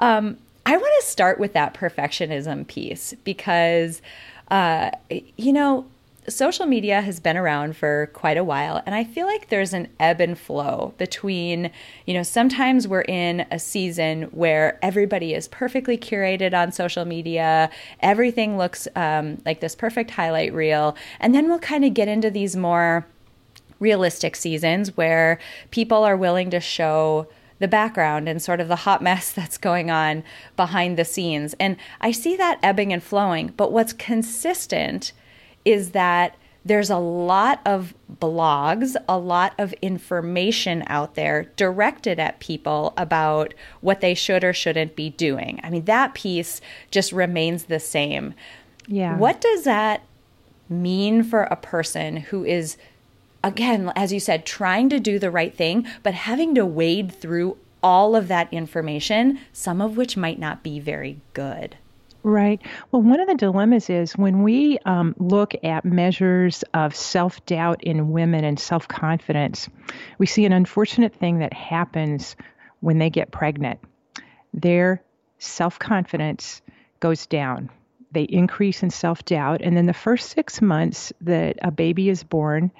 Um, 0.00 0.36
I 0.66 0.76
want 0.76 0.92
to 1.00 1.06
start 1.06 1.40
with 1.40 1.54
that 1.54 1.72
perfectionism 1.72 2.66
piece 2.66 3.14
because, 3.24 4.02
uh, 4.50 4.90
you 5.08 5.52
know, 5.52 5.86
social 6.28 6.66
media 6.66 7.00
has 7.00 7.18
been 7.18 7.36
around 7.36 7.76
for 7.76 8.10
quite 8.12 8.36
a 8.36 8.44
while 8.44 8.82
and 8.86 8.94
i 8.94 9.02
feel 9.02 9.26
like 9.26 9.48
there's 9.48 9.72
an 9.72 9.88
ebb 9.98 10.20
and 10.20 10.38
flow 10.38 10.94
between 10.98 11.70
you 12.06 12.14
know 12.14 12.22
sometimes 12.22 12.86
we're 12.86 13.02
in 13.02 13.46
a 13.50 13.58
season 13.58 14.22
where 14.24 14.78
everybody 14.82 15.34
is 15.34 15.48
perfectly 15.48 15.96
curated 15.96 16.54
on 16.54 16.70
social 16.70 17.04
media 17.04 17.70
everything 18.00 18.58
looks 18.58 18.86
um, 18.96 19.40
like 19.44 19.60
this 19.60 19.74
perfect 19.74 20.10
highlight 20.10 20.52
reel 20.52 20.96
and 21.18 21.34
then 21.34 21.48
we'll 21.48 21.58
kind 21.58 21.84
of 21.84 21.94
get 21.94 22.08
into 22.08 22.30
these 22.30 22.54
more 22.54 23.06
realistic 23.78 24.36
seasons 24.36 24.96
where 24.96 25.38
people 25.70 26.04
are 26.04 26.16
willing 26.16 26.50
to 26.50 26.60
show 26.60 27.26
the 27.60 27.68
background 27.68 28.28
and 28.28 28.42
sort 28.42 28.60
of 28.60 28.68
the 28.68 28.76
hot 28.76 29.02
mess 29.02 29.32
that's 29.32 29.58
going 29.58 29.90
on 29.90 30.22
behind 30.56 30.96
the 30.96 31.04
scenes. 31.04 31.54
And 31.60 31.76
I 32.00 32.10
see 32.10 32.36
that 32.36 32.58
ebbing 32.62 32.92
and 32.92 33.02
flowing, 33.02 33.52
but 33.56 33.72
what's 33.72 33.92
consistent 33.92 35.12
is 35.64 35.90
that 35.90 36.36
there's 36.64 36.90
a 36.90 36.98
lot 36.98 37.60
of 37.64 37.94
blogs, 38.20 38.94
a 39.08 39.18
lot 39.18 39.54
of 39.58 39.72
information 39.80 40.84
out 40.88 41.14
there 41.14 41.44
directed 41.56 42.18
at 42.18 42.38
people 42.38 42.92
about 42.96 43.54
what 43.80 44.00
they 44.00 44.14
should 44.14 44.44
or 44.44 44.52
shouldn't 44.52 44.94
be 44.94 45.10
doing. 45.10 45.58
I 45.62 45.70
mean, 45.70 45.86
that 45.86 46.14
piece 46.14 46.60
just 46.90 47.12
remains 47.12 47.64
the 47.64 47.80
same. 47.80 48.34
Yeah. 48.86 49.16
What 49.16 49.40
does 49.40 49.64
that 49.64 50.02
mean 50.68 51.22
for 51.22 51.44
a 51.44 51.56
person 51.56 52.18
who 52.18 52.44
is, 52.44 52.76
again, 53.42 53.90
as 53.96 54.12
you 54.12 54.20
said, 54.20 54.44
trying 54.44 54.90
to 54.90 55.00
do 55.00 55.18
the 55.18 55.30
right 55.30 55.56
thing, 55.56 55.86
but 56.02 56.12
having 56.12 56.54
to 56.56 56.66
wade 56.66 57.10
through 57.10 57.56
all 57.82 58.14
of 58.14 58.28
that 58.28 58.52
information, 58.52 59.40
some 59.52 59.80
of 59.80 59.96
which 59.96 60.16
might 60.16 60.38
not 60.38 60.62
be 60.62 60.78
very 60.78 61.20
good? 61.32 61.76
Right. 62.22 62.60
Well, 62.92 63.00
one 63.00 63.20
of 63.20 63.28
the 63.28 63.34
dilemmas 63.34 63.88
is 63.88 64.12
when 64.12 64.42
we 64.42 64.78
um, 64.84 65.14
look 65.18 65.54
at 65.62 65.86
measures 65.86 66.62
of 66.74 66.94
self 66.94 67.44
doubt 67.46 67.82
in 67.82 68.10
women 68.10 68.44
and 68.44 68.60
self 68.60 68.86
confidence, 68.86 69.70
we 70.18 70.26
see 70.26 70.44
an 70.44 70.52
unfortunate 70.52 71.14
thing 71.14 71.38
that 71.38 71.54
happens 71.54 72.36
when 72.80 72.98
they 72.98 73.08
get 73.08 73.30
pregnant. 73.30 73.80
Their 74.52 75.02
self 75.38 75.78
confidence 75.78 76.60
goes 77.00 77.26
down. 77.26 77.70
They 78.12 78.24
increase 78.24 78.82
in 78.82 78.90
self 78.90 79.24
doubt. 79.24 79.62
And 79.62 79.74
then 79.74 79.86
the 79.86 79.94
first 79.94 80.30
six 80.30 80.60
months 80.60 81.14
that 81.22 81.56
a 81.62 81.70
baby 81.70 82.10
is 82.10 82.22
born, 82.22 82.70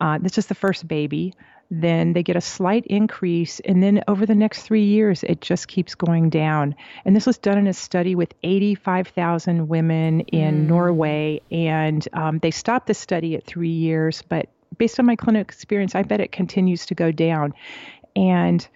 uh, 0.00 0.18
this 0.18 0.36
is 0.36 0.46
the 0.46 0.54
first 0.54 0.86
baby, 0.86 1.32
then 1.80 2.12
they 2.12 2.22
get 2.22 2.36
a 2.36 2.40
slight 2.40 2.86
increase. 2.86 3.60
And 3.60 3.82
then 3.82 4.02
over 4.08 4.26
the 4.26 4.34
next 4.34 4.62
three 4.62 4.84
years, 4.84 5.22
it 5.22 5.40
just 5.40 5.68
keeps 5.68 5.94
going 5.94 6.30
down. 6.30 6.74
And 7.04 7.14
this 7.14 7.26
was 7.26 7.38
done 7.38 7.58
in 7.58 7.66
a 7.66 7.72
study 7.72 8.14
with 8.14 8.34
85,000 8.42 9.68
women 9.68 10.20
in 10.20 10.64
mm. 10.64 10.68
Norway. 10.68 11.40
And 11.50 12.06
um, 12.12 12.38
they 12.38 12.50
stopped 12.50 12.86
the 12.86 12.94
study 12.94 13.34
at 13.36 13.44
three 13.44 13.68
years. 13.68 14.22
But 14.22 14.48
based 14.78 14.98
on 14.98 15.06
my 15.06 15.16
clinical 15.16 15.42
experience, 15.42 15.94
I 15.94 16.02
bet 16.02 16.20
it 16.20 16.32
continues 16.32 16.86
to 16.86 16.94
go 16.94 17.12
down. 17.12 17.54
And 18.16 18.66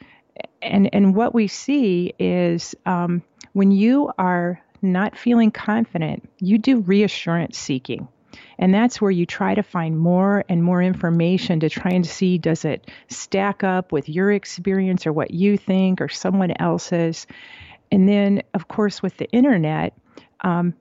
and 0.62 0.92
and 0.92 1.14
what 1.14 1.34
we 1.34 1.48
see 1.48 2.14
is 2.18 2.74
um, 2.86 3.22
when 3.52 3.70
you 3.70 4.12
are 4.18 4.60
not 4.82 5.16
feeling 5.16 5.50
confident, 5.50 6.28
you 6.38 6.58
do 6.58 6.80
reassurance 6.80 7.58
seeking. 7.58 8.08
And 8.58 8.72
that's 8.72 9.00
where 9.00 9.10
you 9.10 9.26
try 9.26 9.54
to 9.54 9.62
find 9.62 9.98
more 9.98 10.44
and 10.48 10.62
more 10.62 10.82
information 10.82 11.60
to 11.60 11.68
try 11.68 11.92
and 11.92 12.06
see 12.06 12.38
does 12.38 12.64
it 12.64 12.90
stack 13.08 13.64
up 13.64 13.92
with 13.92 14.08
your 14.08 14.32
experience 14.32 15.06
or 15.06 15.12
what 15.12 15.30
you 15.30 15.56
think 15.56 16.00
or 16.00 16.08
someone 16.08 16.52
else's. 16.58 17.26
And 17.90 18.08
then, 18.08 18.42
of 18.54 18.68
course, 18.68 19.02
with 19.02 19.16
the 19.16 19.30
internet, 19.30 19.94
um, 20.40 20.74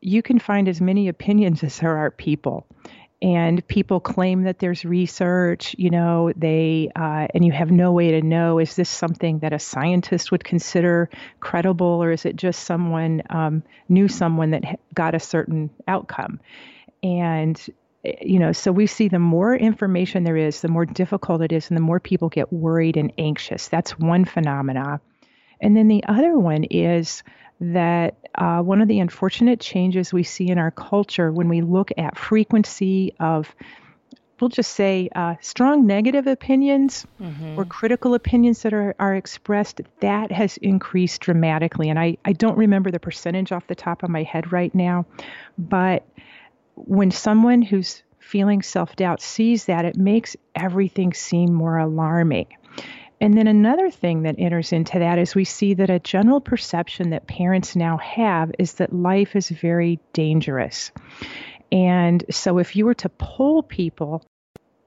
you 0.00 0.22
can 0.22 0.38
find 0.38 0.68
as 0.68 0.80
many 0.80 1.08
opinions 1.08 1.62
as 1.64 1.78
there 1.78 1.96
are 1.96 2.10
people 2.10 2.66
and 3.22 3.66
people 3.66 3.98
claim 3.98 4.42
that 4.42 4.58
there's 4.58 4.84
research 4.84 5.74
you 5.78 5.90
know 5.90 6.32
they 6.36 6.90
uh, 6.94 7.26
and 7.32 7.44
you 7.44 7.52
have 7.52 7.70
no 7.70 7.92
way 7.92 8.10
to 8.10 8.22
know 8.22 8.58
is 8.58 8.76
this 8.76 8.90
something 8.90 9.38
that 9.38 9.52
a 9.52 9.58
scientist 9.58 10.30
would 10.30 10.44
consider 10.44 11.08
credible 11.40 12.02
or 12.02 12.12
is 12.12 12.26
it 12.26 12.36
just 12.36 12.64
someone 12.64 13.22
um, 13.30 13.62
knew 13.88 14.06
someone 14.06 14.50
that 14.50 14.78
got 14.94 15.14
a 15.14 15.20
certain 15.20 15.70
outcome 15.88 16.40
and 17.06 17.70
eh, 18.04 18.12
you 18.20 18.38
know 18.38 18.52
so 18.52 18.72
we 18.72 18.86
see 18.86 19.08
the 19.08 19.18
more 19.18 19.54
information 19.54 20.24
there 20.24 20.36
is 20.36 20.60
the 20.60 20.68
more 20.68 20.84
difficult 20.84 21.40
it 21.42 21.52
is 21.52 21.68
and 21.68 21.76
the 21.76 21.82
more 21.82 22.00
people 22.00 22.28
get 22.28 22.52
worried 22.52 22.96
and 22.96 23.12
anxious 23.18 23.68
that's 23.68 23.98
one 23.98 24.24
phenomena 24.24 25.00
and 25.60 25.76
then 25.76 25.88
the 25.88 26.04
other 26.06 26.38
one 26.38 26.64
is 26.64 27.22
that 27.58 28.16
uh, 28.34 28.60
one 28.60 28.82
of 28.82 28.88
the 28.88 29.00
unfortunate 29.00 29.60
changes 29.60 30.12
we 30.12 30.22
see 30.22 30.48
in 30.48 30.58
our 30.58 30.70
culture 30.70 31.32
when 31.32 31.48
we 31.48 31.62
look 31.62 31.90
at 31.96 32.18
frequency 32.18 33.14
of 33.18 33.54
we'll 34.40 34.48
just 34.48 34.72
say 34.72 35.08
uh, 35.14 35.34
strong 35.40 35.86
negative 35.86 36.26
opinions 36.26 37.06
mm-hmm. 37.20 37.58
or 37.58 37.64
critical 37.64 38.14
opinions 38.14 38.62
that 38.62 38.74
are, 38.74 38.94
are 38.98 39.14
expressed, 39.14 39.80
that 40.00 40.30
has 40.30 40.56
increased 40.58 41.20
dramatically. 41.22 41.88
And 41.88 41.98
I, 41.98 42.18
I 42.24 42.32
don't 42.32 42.58
remember 42.58 42.90
the 42.90 43.00
percentage 43.00 43.52
off 43.52 43.66
the 43.66 43.74
top 43.74 44.02
of 44.02 44.10
my 44.10 44.22
head 44.22 44.52
right 44.52 44.74
now, 44.74 45.06
but 45.56 46.06
when 46.76 47.10
someone 47.10 47.62
who's 47.62 48.02
feeling 48.18 48.62
self 48.62 48.96
doubt 48.96 49.20
sees 49.20 49.66
that, 49.66 49.84
it 49.84 49.96
makes 49.96 50.36
everything 50.54 51.12
seem 51.12 51.52
more 51.52 51.78
alarming. 51.78 52.48
And 53.20 53.36
then 53.36 53.46
another 53.46 53.90
thing 53.90 54.22
that 54.22 54.36
enters 54.38 54.72
into 54.72 54.98
that 54.98 55.18
is 55.18 55.34
we 55.34 55.44
see 55.44 55.74
that 55.74 55.88
a 55.88 55.98
general 55.98 56.40
perception 56.40 57.10
that 57.10 57.26
parents 57.26 57.74
now 57.74 57.96
have 57.96 58.52
is 58.58 58.74
that 58.74 58.92
life 58.92 59.34
is 59.34 59.48
very 59.48 59.98
dangerous. 60.12 60.92
And 61.72 62.22
so 62.30 62.58
if 62.58 62.76
you 62.76 62.84
were 62.84 62.94
to 62.94 63.08
poll 63.08 63.62
people, 63.62 64.22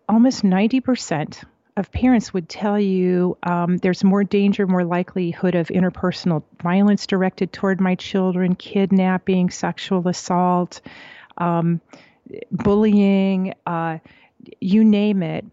almost 0.07 0.43
90% 0.43 1.43
of 1.75 1.91
parents 1.91 2.33
would 2.33 2.49
tell 2.49 2.79
you 2.79 3.37
um, 3.43 3.77
there's 3.77 4.03
more 4.03 4.23
danger, 4.23 4.67
more 4.67 4.83
likelihood 4.83 5.55
of 5.55 5.69
interpersonal 5.69 6.43
violence 6.61 7.07
directed 7.07 7.51
toward 7.51 7.81
my 7.81 7.95
children, 7.95 8.53
kidnapping, 8.55 9.49
sexual 9.49 10.07
assault, 10.07 10.81
um, 11.37 11.81
bullying, 12.51 13.53
uh, 13.65 13.99
you 14.59 14.83
name 14.83 15.23
it 15.23 15.45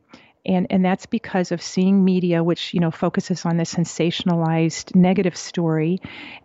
and 0.45 0.69
and 0.71 0.85
that's 0.85 1.07
because 1.07 1.51
of 1.51 1.61
seeing 1.61 2.05
media 2.05 2.43
which 2.43 2.73
you 2.73 2.79
know 2.79 2.91
focuses 2.91 3.45
on 3.45 3.57
the 3.57 3.65
sensationalized 3.65 4.95
negative 4.95 5.37
story 5.37 6.01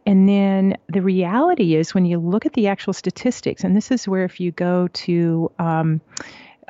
and 0.07 0.27
then 0.27 0.75
the 0.89 1.01
reality 1.01 1.75
is 1.75 1.93
when 1.93 2.05
you 2.05 2.17
look 2.17 2.45
at 2.45 2.53
the 2.53 2.67
actual 2.67 2.93
statistics 2.93 3.63
and 3.63 3.75
this 3.75 3.91
is 3.91 4.07
where 4.07 4.25
if 4.25 4.39
you 4.39 4.51
go 4.51 4.87
to 4.87 5.51
um, 5.59 6.01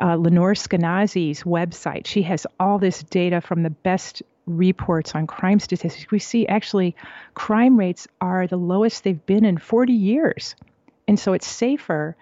uh, 0.01 0.15
Lenore 0.15 0.53
Skenazy's 0.53 1.43
website, 1.43 2.07
she 2.07 2.23
has 2.23 2.47
all 2.59 2.79
this 2.79 3.03
data 3.03 3.39
from 3.39 3.61
the 3.61 3.69
best 3.69 4.23
reports 4.47 5.13
on 5.13 5.27
crime 5.27 5.59
statistics. 5.59 6.09
We 6.09 6.19
see 6.19 6.47
actually 6.47 6.95
crime 7.35 7.77
rates 7.77 8.07
are 8.19 8.47
the 8.47 8.57
lowest 8.57 9.03
they've 9.03 9.25
been 9.25 9.45
in 9.45 9.57
40 9.57 9.93
years. 9.93 10.55
And 11.07 11.19
so 11.19 11.33
it's 11.33 11.47
safer 11.47 12.15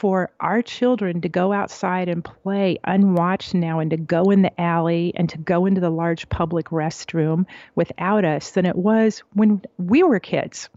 for 0.00 0.30
our 0.40 0.62
children 0.62 1.20
to 1.20 1.28
go 1.28 1.52
outside 1.52 2.08
and 2.08 2.24
play 2.24 2.78
unwatched 2.84 3.52
now 3.52 3.80
and 3.80 3.90
to 3.90 3.98
go 3.98 4.30
in 4.30 4.40
the 4.40 4.58
alley 4.58 5.12
and 5.14 5.28
to 5.28 5.36
go 5.36 5.66
into 5.66 5.82
the 5.82 5.90
large 5.90 6.26
public 6.30 6.70
restroom 6.70 7.44
without 7.74 8.24
us 8.24 8.52
than 8.52 8.64
it 8.64 8.74
was 8.74 9.22
when 9.34 9.60
we 9.76 10.02
were 10.02 10.18
kids. 10.18 10.70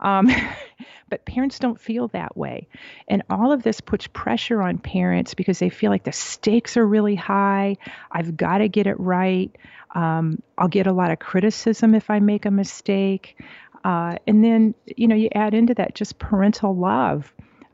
Um, 0.00 0.30
but 1.10 1.26
parents 1.26 1.58
don't 1.58 1.78
feel 1.78 2.08
that 2.08 2.34
way. 2.34 2.66
And 3.06 3.24
all 3.28 3.52
of 3.52 3.62
this 3.62 3.82
puts 3.82 4.06
pressure 4.06 4.62
on 4.62 4.78
parents 4.78 5.34
because 5.34 5.58
they 5.58 5.68
feel 5.68 5.90
like 5.90 6.04
the 6.04 6.12
stakes 6.12 6.78
are 6.78 6.86
really 6.86 7.14
high. 7.14 7.76
I've 8.10 8.38
got 8.38 8.58
to 8.58 8.70
get 8.70 8.86
it 8.86 8.98
right. 8.98 9.54
Um, 9.94 10.42
I'll 10.56 10.68
get 10.68 10.86
a 10.86 10.94
lot 10.94 11.10
of 11.10 11.18
criticism 11.18 11.94
if 11.94 12.08
I 12.08 12.20
make 12.20 12.46
a 12.46 12.50
mistake. 12.50 13.38
Uh, 13.84 14.16
and 14.26 14.42
then, 14.42 14.74
you 14.96 15.08
know, 15.08 15.14
you 15.14 15.28
add 15.34 15.52
into 15.52 15.74
that 15.74 15.94
just 15.94 16.18
parental 16.18 16.74
love. 16.74 17.30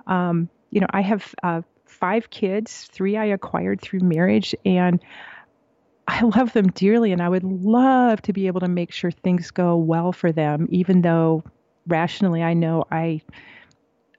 Um, 0.09 0.49
you 0.71 0.81
know, 0.81 0.87
I 0.91 1.01
have 1.01 1.35
uh, 1.43 1.63
five 1.87 2.31
kids, 2.31 2.89
three 2.93 3.17
I 3.17 3.27
acquired 3.27 3.81
through 3.81 4.01
marriage, 4.01 4.55
and 4.65 5.01
I 6.07 6.23
love 6.37 6.53
them 6.53 6.69
dearly, 6.69 7.13
and 7.13 7.23
I 7.23 7.29
would 7.29 7.45
love 7.45 8.23
to 8.23 8.33
be 8.33 8.47
able 8.47 8.61
to 8.61 8.69
make 8.69 8.93
sure 8.93 9.11
things 9.11 9.51
go 9.51 9.77
well 9.77 10.13
for 10.13 10.33
them, 10.33 10.69
even 10.71 11.03
though 11.03 11.43
rationally 11.87 12.43
I 12.43 12.55
know 12.55 12.85
I 12.91 13.23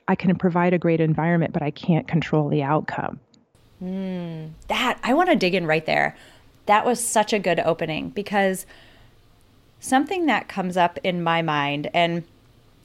I 0.07 0.15
can 0.15 0.35
provide 0.35 0.73
a 0.73 0.79
great 0.79 1.01
environment, 1.01 1.53
but 1.53 1.61
I 1.61 1.69
can't 1.69 2.07
control 2.07 2.49
the 2.49 2.63
outcome. 2.63 3.19
Mm, 3.81 4.49
that 4.67 4.99
I 5.03 5.13
want 5.13 5.29
to 5.29 5.35
dig 5.35 5.53
in 5.53 5.67
right 5.67 5.85
there. 5.85 6.17
That 6.65 6.83
was 6.83 6.99
such 6.99 7.31
a 7.31 7.37
good 7.37 7.59
opening 7.59 8.09
because 8.09 8.65
something 9.79 10.25
that 10.25 10.47
comes 10.47 10.77
up 10.77 10.97
in 11.03 11.21
my 11.23 11.43
mind 11.43 11.91
and 11.93 12.23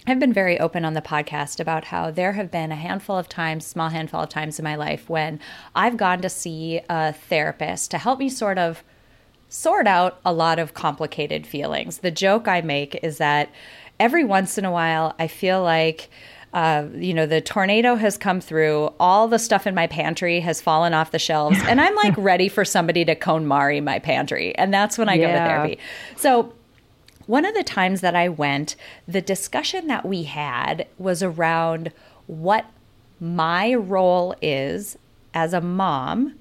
I've 0.06 0.20
been 0.20 0.34
very 0.34 0.60
open 0.60 0.84
on 0.84 0.92
the 0.92 1.00
podcast 1.00 1.60
about 1.60 1.86
how 1.86 2.10
there 2.10 2.32
have 2.32 2.50
been 2.50 2.70
a 2.70 2.76
handful 2.76 3.16
of 3.16 3.28
times, 3.28 3.66
small 3.66 3.88
handful 3.88 4.20
of 4.20 4.28
times 4.28 4.58
in 4.58 4.62
my 4.62 4.74
life 4.76 5.08
when 5.08 5.40
I've 5.74 5.96
gone 5.96 6.20
to 6.20 6.28
see 6.28 6.80
a 6.90 7.14
therapist 7.14 7.90
to 7.92 7.98
help 7.98 8.18
me 8.18 8.28
sort 8.28 8.58
of 8.58 8.84
sort 9.48 9.86
out 9.86 10.20
a 10.24 10.32
lot 10.32 10.58
of 10.58 10.74
complicated 10.74 11.46
feelings. 11.46 11.98
The 11.98 12.10
joke 12.10 12.48
I 12.48 12.60
make 12.60 13.02
is 13.02 13.16
that 13.18 13.50
every 13.98 14.24
once 14.24 14.58
in 14.58 14.66
a 14.66 14.70
while 14.70 15.14
I 15.18 15.26
feel 15.26 15.62
like 15.62 16.10
uh, 16.52 16.86
you 16.94 17.12
know, 17.12 17.26
the 17.26 17.40
tornado 17.40 17.96
has 17.96 18.16
come 18.16 18.40
through. 18.40 18.94
All 19.00 19.26
the 19.26 19.40
stuff 19.40 19.66
in 19.66 19.74
my 19.74 19.88
pantry 19.88 20.38
has 20.38 20.60
fallen 20.60 20.94
off 20.94 21.10
the 21.10 21.18
shelves, 21.18 21.58
and 21.66 21.80
I'm 21.80 21.96
like 21.96 22.14
ready 22.16 22.48
for 22.48 22.64
somebody 22.64 23.04
to 23.06 23.16
KonMari 23.16 23.82
my 23.82 23.98
pantry, 23.98 24.56
and 24.56 24.72
that's 24.72 24.96
when 24.96 25.08
I 25.08 25.14
yeah. 25.14 25.26
go 25.26 25.32
to 25.32 25.38
therapy. 25.38 25.78
So 26.16 26.52
one 27.26 27.44
of 27.44 27.54
the 27.54 27.64
times 27.64 28.00
that 28.00 28.14
I 28.14 28.28
went, 28.28 28.76
the 29.06 29.20
discussion 29.20 29.86
that 29.88 30.06
we 30.06 30.24
had 30.24 30.86
was 30.98 31.22
around 31.22 31.92
what 32.26 32.66
my 33.20 33.74
role 33.74 34.34
is 34.42 34.98
as 35.32 35.52
a 35.52 35.60
mom 35.60 36.34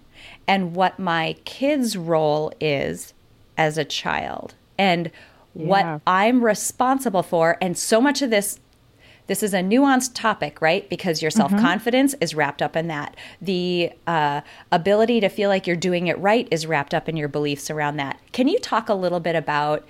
and 0.47 0.75
what 0.75 0.99
my 0.99 1.35
kid's 1.45 1.97
role 1.97 2.51
is 2.59 3.13
as 3.57 3.77
a 3.77 3.85
child 3.85 4.55
and 4.77 5.11
yeah. 5.55 5.65
what 5.65 6.01
I'm 6.07 6.43
responsible 6.43 7.23
for. 7.23 7.57
And 7.61 7.77
so 7.77 8.01
much 8.01 8.21
of 8.21 8.29
this 8.29 8.59
this 9.27 9.41
is 9.41 9.53
a 9.53 9.59
nuanced 9.59 10.11
topic, 10.13 10.61
right? 10.61 10.89
Because 10.89 11.21
your 11.21 11.31
self 11.31 11.51
confidence 11.51 12.13
mm-hmm. 12.13 12.23
is 12.23 12.35
wrapped 12.35 12.61
up 12.61 12.75
in 12.75 12.87
that. 12.89 13.15
The 13.41 13.91
uh, 14.05 14.41
ability 14.71 15.21
to 15.21 15.29
feel 15.29 15.49
like 15.49 15.65
you're 15.65 15.77
doing 15.77 16.07
it 16.07 16.19
right 16.19 16.45
is 16.51 16.67
wrapped 16.67 16.93
up 16.93 17.07
in 17.07 17.15
your 17.15 17.29
beliefs 17.29 17.69
around 17.69 17.95
that. 17.97 18.19
Can 18.33 18.49
you 18.49 18.59
talk 18.59 18.89
a 18.89 18.93
little 18.93 19.21
bit 19.21 19.35
about 19.35 19.85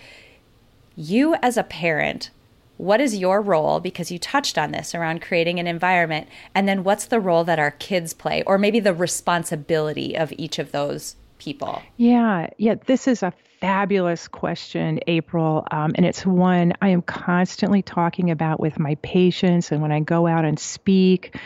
you 0.95 1.35
as 1.41 1.57
a 1.57 1.63
parent, 1.63 2.29
what 2.77 2.99
is 2.99 3.17
your 3.17 3.41
role? 3.41 3.79
Because 3.79 4.11
you 4.11 4.19
touched 4.19 4.57
on 4.57 4.71
this 4.71 4.95
around 4.95 5.21
creating 5.21 5.59
an 5.59 5.67
environment. 5.67 6.27
And 6.55 6.67
then 6.67 6.83
what's 6.83 7.05
the 7.05 7.19
role 7.19 7.43
that 7.43 7.59
our 7.59 7.71
kids 7.71 8.13
play, 8.13 8.43
or 8.43 8.57
maybe 8.57 8.79
the 8.79 8.93
responsibility 8.93 10.17
of 10.17 10.33
each 10.37 10.59
of 10.59 10.71
those 10.71 11.15
people? 11.37 11.81
Yeah, 11.97 12.47
yeah, 12.57 12.75
this 12.85 13.07
is 13.07 13.23
a 13.23 13.33
fabulous 13.59 14.27
question, 14.27 14.99
April. 15.07 15.65
Um, 15.71 15.93
and 15.95 16.05
it's 16.05 16.25
one 16.25 16.73
I 16.81 16.89
am 16.89 17.01
constantly 17.01 17.81
talking 17.81 18.31
about 18.31 18.59
with 18.59 18.79
my 18.79 18.95
patients 18.95 19.71
and 19.71 19.81
when 19.81 19.91
I 19.91 19.99
go 19.99 20.27
out 20.27 20.43
and 20.43 20.59
speak, 20.59 21.37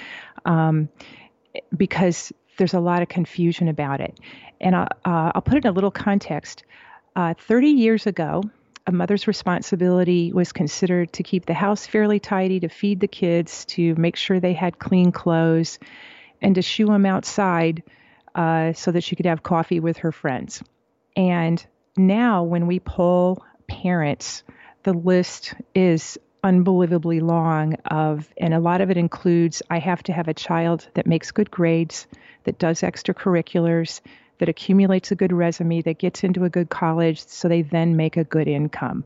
um, 0.46 0.90
because 1.76 2.32
there's 2.58 2.74
a 2.74 2.80
lot 2.80 3.02
of 3.02 3.10
confusion 3.10 3.68
about 3.68 4.02
it. 4.02 4.20
And 4.60 4.76
I'll, 4.76 4.88
uh, 5.06 5.32
I'll 5.36 5.42
put 5.42 5.58
it 5.58 5.66
in 5.66 5.70
a 5.70 5.74
little 5.74 5.92
context. 5.92 6.64
Uh, 7.16 7.34
30 7.48 7.70
years 7.70 8.08
ago, 8.08 8.44
a 8.88 8.92
mother's 8.92 9.28
responsibility 9.28 10.32
was 10.32 10.54
considered 10.54 11.12
to 11.14 11.24
keep 11.24 11.46
the 11.46 11.54
house 11.54 11.86
fairly 11.86 12.20
tidy, 12.20 12.62
to 12.62 12.70
feed 12.70 13.02
the 13.02 13.08
kids, 13.08 13.66
to 13.66 13.94
make 13.96 14.16
sure 14.16 14.40
they 14.40 14.54
had 14.54 14.80
clean 14.80 15.12
clothes, 15.12 15.78
and 16.42 16.56
to 16.56 16.62
shoo 16.62 16.86
them 16.86 17.06
outside 17.06 17.84
uh, 18.34 18.72
so 18.72 18.92
that 18.92 19.04
she 19.04 19.18
could 19.18 19.26
have 19.26 19.44
coffee 19.44 19.82
with 19.82 19.98
her 19.98 20.14
friends. 20.14 20.64
And 21.18 21.64
now, 21.98 22.44
when 22.44 22.66
we 22.66 22.80
poll 22.80 23.44
parents, 23.68 24.44
the 24.84 24.94
list 24.94 25.54
is 25.76 26.18
unbelievably 26.44 27.20
long 27.20 27.74
of 27.86 28.32
and 28.38 28.54
a 28.54 28.60
lot 28.60 28.80
of 28.80 28.90
it 28.90 28.96
includes 28.96 29.62
I 29.70 29.80
have 29.80 30.02
to 30.04 30.14
have 30.14 30.30
a 30.30 30.34
child 30.34 30.88
that 30.94 31.08
makes 31.08 31.32
good 31.32 31.52
grades, 31.52 32.08
that 32.46 32.60
does 32.60 32.82
extracurriculars, 32.82 34.00
that 34.40 34.50
accumulates 34.50 35.12
a 35.12 35.16
good 35.16 35.34
resume, 35.34 35.82
that 35.82 35.98
gets 35.98 36.24
into 36.24 36.44
a 36.44 36.50
good 36.50 36.70
college, 36.70 37.26
so 37.26 37.48
they 37.48 37.62
then 37.62 37.96
make 37.96 38.18
a 38.18 38.24
good 38.24 38.48
income. 38.48 39.04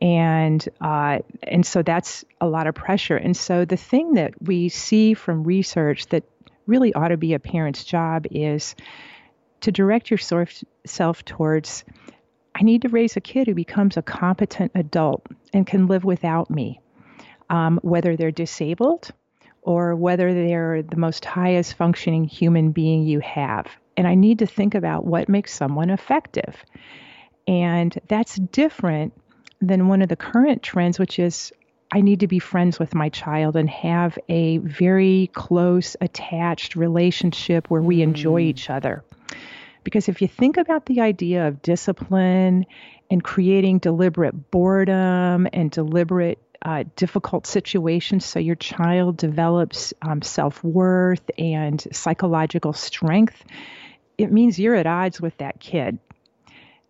And 0.00 0.66
uh, 0.80 1.20
and 1.42 1.64
so 1.64 1.82
that's 1.82 2.24
a 2.40 2.46
lot 2.46 2.66
of 2.66 2.74
pressure. 2.74 3.16
And 3.16 3.36
so 3.36 3.64
the 3.64 3.76
thing 3.76 4.14
that 4.14 4.34
we 4.42 4.68
see 4.68 5.14
from 5.14 5.44
research 5.44 6.06
that 6.08 6.24
really 6.66 6.92
ought 6.94 7.08
to 7.08 7.16
be 7.16 7.34
a 7.34 7.38
parent's 7.38 7.84
job 7.84 8.26
is 8.30 8.74
to 9.60 9.72
direct 9.72 10.10
yourself 10.10 10.62
self 10.84 11.24
towards 11.24 11.84
I 12.58 12.62
need 12.62 12.82
to 12.82 12.88
raise 12.88 13.16
a 13.16 13.20
kid 13.20 13.46
who 13.46 13.54
becomes 13.54 13.98
a 13.98 14.02
competent 14.02 14.72
adult 14.74 15.26
and 15.52 15.66
can 15.66 15.88
live 15.88 16.04
without 16.04 16.50
me, 16.50 16.80
um, 17.50 17.78
whether 17.82 18.16
they're 18.16 18.30
disabled 18.30 19.10
or 19.60 19.94
whether 19.94 20.32
they're 20.32 20.82
the 20.82 20.96
most 20.96 21.26
highest 21.26 21.74
functioning 21.74 22.24
human 22.24 22.72
being 22.72 23.02
you 23.02 23.20
have. 23.20 23.66
And 23.96 24.06
I 24.06 24.14
need 24.14 24.40
to 24.40 24.46
think 24.46 24.74
about 24.74 25.04
what 25.04 25.28
makes 25.28 25.54
someone 25.54 25.90
effective. 25.90 26.54
And 27.46 27.98
that's 28.08 28.36
different 28.36 29.14
than 29.60 29.88
one 29.88 30.02
of 30.02 30.08
the 30.08 30.16
current 30.16 30.62
trends, 30.62 30.98
which 30.98 31.18
is 31.18 31.52
I 31.92 32.00
need 32.00 32.20
to 32.20 32.26
be 32.26 32.38
friends 32.38 32.78
with 32.78 32.94
my 32.94 33.08
child 33.08 33.56
and 33.56 33.70
have 33.70 34.18
a 34.28 34.58
very 34.58 35.30
close, 35.34 35.96
attached 36.00 36.74
relationship 36.74 37.70
where 37.70 37.82
we 37.82 38.02
enjoy 38.02 38.42
mm. 38.42 38.46
each 38.46 38.70
other. 38.70 39.04
Because 39.84 40.08
if 40.08 40.20
you 40.20 40.26
think 40.26 40.56
about 40.56 40.86
the 40.86 41.00
idea 41.00 41.46
of 41.46 41.62
discipline 41.62 42.66
and 43.08 43.22
creating 43.22 43.78
deliberate 43.78 44.50
boredom 44.50 45.46
and 45.52 45.70
deliberate 45.70 46.40
uh, 46.62 46.82
difficult 46.96 47.46
situations 47.46 48.24
so 48.24 48.40
your 48.40 48.56
child 48.56 49.16
develops 49.16 49.94
um, 50.02 50.22
self 50.22 50.64
worth 50.64 51.30
and 51.38 51.86
psychological 51.92 52.72
strength, 52.72 53.44
it 54.18 54.32
means 54.32 54.58
you're 54.58 54.74
at 54.74 54.86
odds 54.86 55.20
with 55.20 55.36
that 55.38 55.60
kid. 55.60 55.98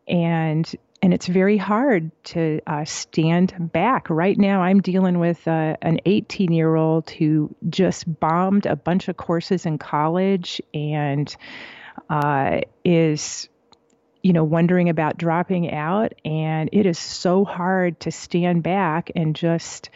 And 0.09 0.73
and 1.03 1.13
it's 1.13 1.27
very 1.27 1.59
hard 1.59 2.11
to 2.25 2.61
uh, 2.67 2.85
stand 2.85 3.55
back. 3.73 4.09
Right 4.09 4.37
now, 4.37 4.63
I'm 4.63 4.81
dealing 4.81 5.19
with 5.19 5.47
uh, 5.47 5.77
an 5.83 6.01
18 6.07 6.53
year 6.53 6.75
old 6.75 7.11
who 7.11 7.55
just 7.69 8.19
bombed 8.19 8.67
a 8.67 8.77
bunch 8.77 9.09
of 9.09 9.17
courses 9.17 9.67
in 9.67 9.79
college 9.79 10.61
and 10.73 11.35
uh, 12.09 12.61
is 12.85 13.49
you 14.23 14.33
know 14.33 14.45
wondering 14.45 14.89
about 14.89 15.17
dropping 15.19 15.73
out 15.73 16.15
and 16.25 16.71
it 16.73 16.87
is 16.87 16.99
so 16.99 17.45
hard 17.45 18.01
to 18.01 18.11
stand 18.11 18.63
back 18.63 19.13
and 19.15 19.37
just 19.37 19.91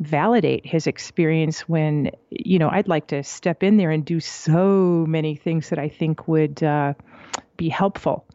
validate 0.00 0.66
his 0.66 0.86
experience 0.86 1.60
when 1.68 2.10
you 2.30 2.58
know 2.58 2.68
I'd 2.68 2.88
like 2.88 3.08
to 3.08 3.22
step 3.22 3.62
in 3.62 3.76
there 3.76 3.90
and 3.90 4.04
do 4.04 4.20
so 4.20 5.04
many 5.08 5.36
things 5.36 5.70
that 5.70 5.78
I 5.78 5.88
think 5.88 6.26
would 6.26 6.62
uh, 6.62 6.94
be 7.56 7.68
helpful. 7.68 8.26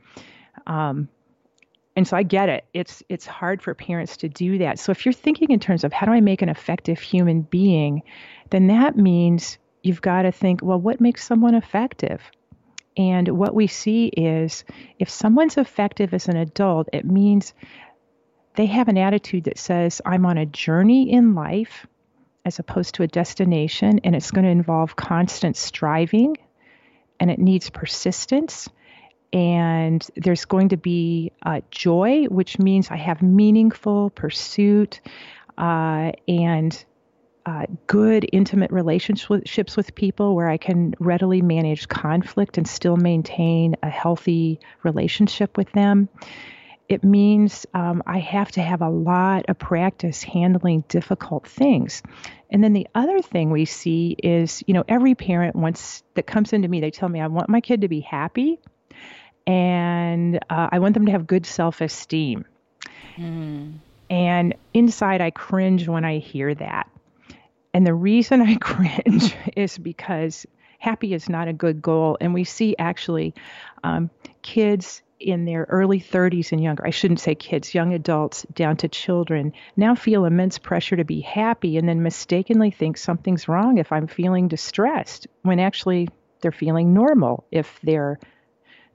Um, 0.68 1.10
and 1.96 2.08
so 2.08 2.16
I 2.16 2.24
get 2.24 2.48
it. 2.48 2.66
It's 2.74 3.04
it's 3.10 3.26
hard 3.26 3.62
for 3.62 3.74
parents 3.74 4.18
to 4.18 4.30
do 4.30 4.60
that. 4.60 4.80
So 4.80 4.92
if 4.92 5.06
you're 5.06 5.14
thinking 5.14 5.52
in 5.52 5.60
terms 5.60 5.84
of 5.84 5.92
how 5.92 6.06
do 6.06 6.14
I 6.14 6.22
make 6.22 6.42
an 6.42 6.50
effective 6.50 7.00
human 7.00 7.42
being, 7.42 8.04
then 8.52 8.68
that 8.68 8.96
means 8.96 9.58
you've 9.84 10.02
got 10.02 10.22
to 10.22 10.32
think, 10.32 10.62
well, 10.64 10.80
what 10.80 11.02
makes 11.02 11.26
someone 11.26 11.56
effective? 11.56 12.22
And 12.96 13.28
what 13.30 13.56
we 13.56 13.68
see 13.68 14.08
is 14.08 14.64
if 14.98 15.10
someone's 15.10 15.58
effective 15.58 16.14
as 16.14 16.28
an 16.28 16.38
adult, 16.38 16.90
it 16.92 17.06
means 17.06 17.54
they 18.60 18.66
have 18.66 18.90
an 18.90 18.98
attitude 18.98 19.46
that 19.46 19.58
says, 19.58 20.02
I'm 20.06 20.26
on 20.26 20.38
a 20.38 20.46
journey 20.46 21.10
in 21.10 21.34
life 21.34 21.88
as 22.44 22.60
opposed 22.60 22.96
to 22.96 23.04
a 23.04 23.08
destination, 23.08 24.02
and 24.04 24.14
it's 24.14 24.32
going 24.32 24.44
to 24.44 24.52
involve 24.52 24.98
constant 24.98 25.56
striving 25.56 26.36
and 27.22 27.32
it 27.32 27.40
needs 27.40 27.70
persistence. 27.70 28.68
And 29.32 30.06
there's 30.18 30.44
going 30.44 30.70
to 30.70 30.78
be 30.78 31.32
uh, 31.42 31.62
joy, 31.72 32.26
which 32.26 32.60
means 32.60 32.92
I 32.92 32.98
have 32.98 33.22
meaningful 33.22 34.10
pursuit 34.10 35.00
uh, 35.58 36.12
and 36.28 36.86
uh, 37.46 37.66
good, 37.88 38.28
intimate 38.34 38.72
relationships 38.72 39.78
with 39.78 39.96
people 39.96 40.36
where 40.36 40.50
I 40.50 40.58
can 40.58 40.96
readily 41.00 41.42
manage 41.42 41.88
conflict 41.88 42.58
and 42.58 42.68
still 42.68 42.98
maintain 42.98 43.78
a 43.82 43.90
healthy 43.90 44.60
relationship 44.84 45.56
with 45.56 45.72
them. 45.72 46.10
It 46.90 47.04
means 47.04 47.66
um, 47.74 48.04
I 48.06 48.18
have 48.20 48.52
to 48.54 48.62
have 48.62 48.82
a 48.82 48.90
lot 48.90 49.46
of 49.48 49.58
practice 49.58 50.24
handling 50.24 50.84
difficult 50.90 51.48
things. 51.48 52.02
And 52.50 52.64
then 52.64 52.74
the 52.74 52.88
other 52.96 53.22
thing 53.22 53.52
we 53.52 53.66
see 53.66 54.16
is, 54.22 54.64
you 54.66 54.74
know, 54.74 54.84
every 54.88 55.16
parent 55.16 55.56
wants 55.56 56.04
that 56.16 56.26
comes 56.26 56.52
into 56.52 56.68
me, 56.68 56.82
they 56.82 56.92
tell 56.92 57.08
me, 57.08 57.22
I 57.22 57.28
want 57.28 57.48
my 57.48 57.62
kid 57.62 57.82
to 57.82 57.88
be 57.88 58.00
happy 58.00 58.60
and 59.46 60.38
uh, 60.50 60.70
I 60.72 60.80
want 60.80 60.96
them 60.96 61.06
to 61.06 61.12
have 61.12 61.28
good 61.28 61.46
self 61.46 61.80
esteem. 61.80 62.46
Mm. 63.18 63.76
And 64.10 64.56
inside, 64.74 65.22
I 65.22 65.30
cringe 65.30 65.88
when 65.88 66.04
I 66.04 66.18
hear 66.18 66.56
that 66.56 66.90
and 67.74 67.86
the 67.86 67.94
reason 67.94 68.42
I 68.48 68.56
cringe 68.56 69.36
is 69.56 69.78
because 69.78 70.46
happy 70.80 71.14
is 71.14 71.30
not 71.30 71.48
a 71.48 71.54
good 71.54 71.82
goal. 71.82 72.18
And 72.22 72.34
we 72.34 72.44
see 72.44 72.76
actually 72.78 73.34
um, 73.84 74.10
kids 74.42 75.02
in 75.20 75.46
their 75.46 75.66
early 75.70 76.00
30s 76.00 76.52
and 76.52 76.64
younger, 76.64 76.86
I 76.86 76.92
shouldn't 76.92 77.20
say 77.20 77.36
kids, 77.36 77.74
young 77.74 77.94
adults 77.94 78.46
down 78.54 78.78
to 78.78 78.88
children, 78.88 79.54
now 79.76 79.96
feel 79.96 80.26
immense 80.26 80.58
pressure 80.58 80.96
to 80.96 81.04
be 81.04 81.22
happy 81.22 81.78
and 81.78 81.88
then 81.88 82.02
mistakenly 82.02 82.72
think 82.72 82.98
something's 82.98 83.48
wrong 83.48 83.78
if 83.78 83.92
I'm 83.92 84.08
feeling 84.08 84.48
distressed, 84.48 85.28
when 85.42 85.60
actually 85.60 86.10
they're 86.42 86.52
feeling 86.52 86.94
normal 86.94 87.46
if 87.52 87.80
they're 87.84 88.20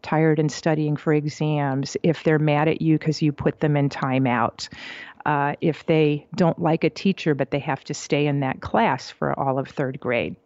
tired 0.03 0.39
and 0.39 0.53
studying 0.53 0.97
for 0.97 1.13
exams, 1.13 1.97
if 2.03 2.23
they're 2.23 2.39
mad 2.39 2.69
at 2.69 2.83
you 2.83 2.99
because 2.99 3.23
you 3.23 3.33
put 3.33 3.61
them 3.61 3.77
in 3.77 3.89
timeout, 3.89 4.69
uh, 5.25 5.55
if 5.61 5.87
they 5.87 6.27
don't 6.35 6.59
like 6.59 6.85
a 6.85 6.91
teacher 6.91 7.35
but 7.35 7.51
they 7.51 7.59
have 7.59 7.83
to 7.85 7.95
stay 7.95 8.27
in 8.27 8.41
that 8.41 8.61
class 8.61 9.11
for 9.11 9.39
all 9.39 9.59
of 9.59 9.69
third 9.69 9.99
grade. 9.99 10.37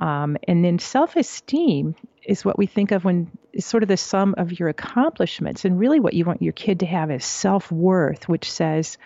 Um, 0.00 0.36
and 0.46 0.64
then 0.64 0.78
self 0.78 1.16
esteem 1.16 1.94
is 2.22 2.44
what 2.44 2.58
we 2.58 2.66
think 2.66 2.90
of 2.90 3.04
when 3.04 3.30
is 3.52 3.64
sort 3.64 3.82
of 3.82 3.88
the 3.88 3.96
sum 3.96 4.34
of 4.36 4.58
your 4.58 4.68
accomplishments. 4.68 5.64
And 5.64 5.78
really, 5.78 6.00
what 6.00 6.14
you 6.14 6.24
want 6.24 6.42
your 6.42 6.52
kid 6.52 6.80
to 6.80 6.86
have 6.86 7.10
is 7.10 7.24
self 7.24 7.72
worth, 7.72 8.28
which 8.28 8.50
says, 8.50 8.98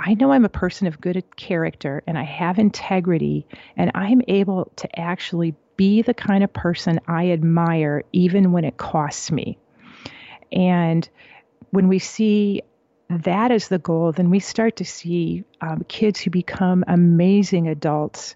I 0.00 0.14
know 0.14 0.32
I'm 0.32 0.44
a 0.44 0.50
person 0.50 0.88
of 0.88 1.00
good 1.00 1.24
character 1.36 2.02
and 2.06 2.18
I 2.18 2.24
have 2.24 2.58
integrity, 2.58 3.46
and 3.76 3.92
I'm 3.94 4.22
able 4.26 4.72
to 4.76 4.98
actually 4.98 5.54
be 5.76 6.02
the 6.02 6.14
kind 6.14 6.42
of 6.42 6.52
person 6.52 7.00
I 7.06 7.30
admire 7.30 8.04
even 8.12 8.52
when 8.52 8.64
it 8.64 8.76
costs 8.76 9.30
me. 9.30 9.58
And 10.50 11.08
when 11.70 11.88
we 11.88 11.98
see 11.98 12.62
that 13.08 13.50
as 13.50 13.68
the 13.68 13.78
goal, 13.78 14.12
then 14.12 14.30
we 14.30 14.40
start 14.40 14.76
to 14.76 14.84
see 14.84 15.44
um, 15.60 15.84
kids 15.88 16.20
who 16.20 16.30
become 16.30 16.84
amazing 16.88 17.68
adults 17.68 18.34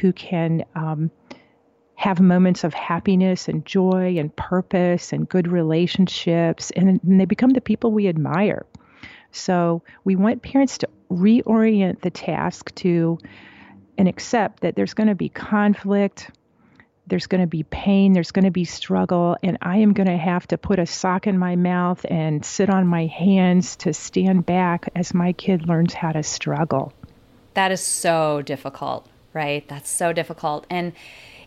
who 0.00 0.12
can 0.12 0.64
um, 0.74 1.10
have 1.94 2.20
moments 2.20 2.64
of 2.64 2.72
happiness 2.72 3.48
and 3.48 3.66
joy 3.66 4.16
and 4.18 4.34
purpose 4.34 5.12
and 5.12 5.28
good 5.28 5.46
relationships, 5.46 6.70
and, 6.70 7.00
and 7.02 7.20
they 7.20 7.26
become 7.26 7.50
the 7.50 7.60
people 7.60 7.92
we 7.92 8.08
admire. 8.08 8.64
So 9.32 9.82
we 10.04 10.16
want 10.16 10.42
parents 10.42 10.78
to 10.78 10.88
reorient 11.10 12.00
the 12.00 12.10
task 12.10 12.74
to 12.76 13.18
and 13.98 14.08
accept 14.08 14.60
that 14.60 14.76
there's 14.76 14.94
going 14.94 15.08
to 15.08 15.14
be 15.14 15.28
conflict, 15.28 16.30
there's 17.06 17.26
going 17.26 17.42
to 17.42 17.46
be 17.46 17.64
pain, 17.64 18.12
there's 18.12 18.30
going 18.30 18.44
to 18.44 18.50
be 18.50 18.64
struggle, 18.64 19.36
and 19.42 19.58
I 19.60 19.78
am 19.78 19.92
going 19.92 20.08
to 20.08 20.16
have 20.16 20.46
to 20.48 20.58
put 20.58 20.78
a 20.78 20.86
sock 20.86 21.26
in 21.26 21.38
my 21.38 21.56
mouth 21.56 22.06
and 22.08 22.44
sit 22.44 22.70
on 22.70 22.86
my 22.86 23.06
hands 23.06 23.76
to 23.76 23.92
stand 23.92 24.46
back 24.46 24.88
as 24.96 25.12
my 25.12 25.32
kid 25.32 25.68
learns 25.68 25.92
how 25.92 26.12
to 26.12 26.22
struggle. 26.22 26.92
That 27.54 27.72
is 27.72 27.80
so 27.80 28.42
difficult, 28.42 29.06
right? 29.32 29.66
That's 29.68 29.90
so 29.90 30.12
difficult. 30.12 30.66
And 30.68 30.92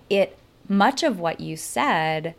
it, 0.10 0.38
much 0.68 1.04
of 1.04 1.20
what 1.20 1.40
you 1.40 1.58
said, 1.58 2.36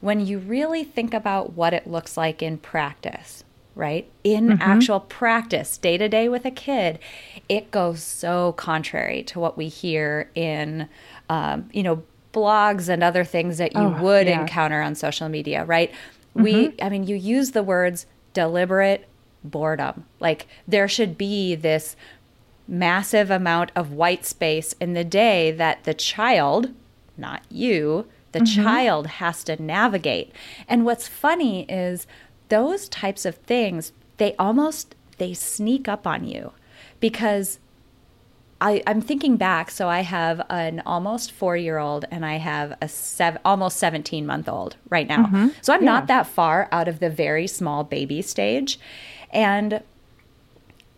when 0.00 0.24
you 0.24 0.38
really 0.38 0.84
think 0.84 1.14
about 1.14 1.52
what 1.52 1.72
it 1.72 1.86
looks 1.86 2.16
like 2.16 2.42
in 2.42 2.58
practice, 2.58 3.44
right? 3.74 4.10
In 4.24 4.48
mm-hmm. 4.48 4.62
actual 4.62 5.00
practice, 5.00 5.78
day 5.78 5.96
to 5.96 6.08
day 6.08 6.28
with 6.28 6.44
a 6.44 6.50
kid, 6.50 6.98
it 7.48 7.70
goes 7.70 8.02
so 8.02 8.52
contrary 8.52 9.22
to 9.24 9.40
what 9.40 9.56
we 9.56 9.68
hear 9.68 10.30
in, 10.34 10.88
um, 11.28 11.70
you 11.72 11.82
know, 11.82 12.02
blogs 12.32 12.88
and 12.88 13.02
other 13.04 13.24
things 13.24 13.58
that 13.58 13.74
you 13.74 13.80
oh, 13.80 14.02
would 14.02 14.26
yeah. 14.26 14.40
encounter 14.40 14.80
on 14.80 14.94
social 14.94 15.28
media, 15.28 15.64
right? 15.64 15.90
Mm-hmm. 16.36 16.42
We, 16.42 16.74
I 16.80 16.88
mean, 16.88 17.06
you 17.06 17.16
use 17.16 17.52
the 17.52 17.62
words 17.62 18.06
deliberate 18.32 19.08
boredom. 19.44 20.06
Like 20.20 20.46
there 20.66 20.88
should 20.88 21.18
be 21.18 21.54
this 21.54 21.96
massive 22.72 23.30
amount 23.30 23.70
of 23.76 23.92
white 23.92 24.24
space 24.24 24.72
in 24.80 24.94
the 24.94 25.04
day 25.04 25.50
that 25.50 25.84
the 25.84 25.92
child, 25.92 26.70
not 27.18 27.42
you, 27.50 28.06
the 28.32 28.40
mm-hmm. 28.40 28.62
child 28.64 29.06
has 29.06 29.44
to 29.44 29.62
navigate. 29.62 30.32
And 30.66 30.86
what's 30.86 31.06
funny 31.06 31.64
is 31.64 32.06
those 32.48 32.88
types 32.88 33.26
of 33.26 33.36
things, 33.36 33.92
they 34.16 34.34
almost 34.36 34.94
they 35.18 35.34
sneak 35.34 35.86
up 35.86 36.06
on 36.06 36.26
you 36.26 36.52
because 36.98 37.58
I, 38.60 38.82
I'm 38.86 39.00
thinking 39.00 39.36
back. 39.36 39.70
So 39.70 39.88
I 39.88 40.00
have 40.00 40.40
an 40.48 40.82
almost 40.86 41.30
four 41.30 41.56
year 41.56 41.78
old 41.78 42.06
and 42.10 42.24
I 42.24 42.36
have 42.36 42.76
a 42.80 42.88
seven, 42.88 43.40
almost 43.44 43.76
17 43.76 44.24
month 44.24 44.48
old 44.48 44.76
right 44.88 45.06
now. 45.06 45.26
Mm-hmm. 45.26 45.48
So 45.60 45.74
I'm 45.74 45.82
yeah. 45.82 45.90
not 45.90 46.06
that 46.06 46.26
far 46.26 46.68
out 46.72 46.88
of 46.88 47.00
the 47.00 47.10
very 47.10 47.46
small 47.46 47.84
baby 47.84 48.22
stage. 48.22 48.78
And 49.30 49.82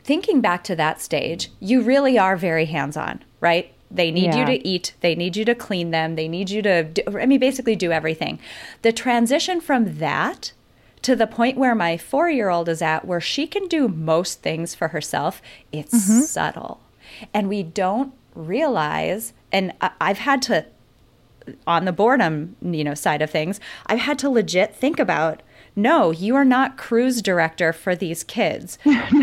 thinking 0.04 0.40
back 0.40 0.62
to 0.64 0.76
that 0.76 1.00
stage, 1.00 1.50
you 1.60 1.80
really 1.82 2.18
are 2.18 2.36
very 2.36 2.66
hands 2.66 2.96
on, 2.96 3.24
right? 3.40 3.72
They 3.90 4.10
need 4.10 4.34
yeah. 4.34 4.40
you 4.40 4.46
to 4.46 4.66
eat. 4.66 4.94
They 5.00 5.14
need 5.14 5.36
you 5.36 5.44
to 5.46 5.54
clean 5.54 5.90
them. 5.90 6.16
They 6.16 6.28
need 6.28 6.50
you 6.50 6.62
to, 6.62 6.84
do, 6.84 7.02
I 7.18 7.26
mean, 7.26 7.40
basically 7.40 7.76
do 7.76 7.90
everything. 7.90 8.38
The 8.82 8.92
transition 8.92 9.60
from 9.60 9.98
that 9.98 10.52
to 11.02 11.14
the 11.14 11.26
point 11.26 11.56
where 11.56 11.74
my 11.74 11.96
four 11.96 12.28
year 12.28 12.48
old 12.48 12.68
is 12.68 12.82
at, 12.82 13.04
where 13.04 13.20
she 13.20 13.46
can 13.46 13.66
do 13.68 13.88
most 13.88 14.42
things 14.42 14.74
for 14.74 14.88
herself, 14.88 15.40
it's 15.70 15.94
mm-hmm. 15.94 16.20
subtle. 16.20 16.80
And 17.32 17.48
we 17.48 17.62
don't 17.62 18.12
realize, 18.34 19.32
and 19.52 19.72
I've 20.00 20.18
had 20.18 20.42
to, 20.42 20.66
on 21.66 21.84
the 21.84 21.92
boredom, 21.92 22.56
you 22.62 22.84
know, 22.84 22.94
side 22.94 23.22
of 23.22 23.30
things, 23.30 23.60
I've 23.86 24.00
had 24.00 24.18
to 24.20 24.30
legit 24.30 24.74
think 24.74 24.98
about 24.98 25.42
no, 25.76 26.12
you 26.12 26.36
are 26.36 26.44
not 26.44 26.76
cruise 26.76 27.20
director 27.20 27.72
for 27.72 27.96
these 27.96 28.22
kids. 28.22 28.78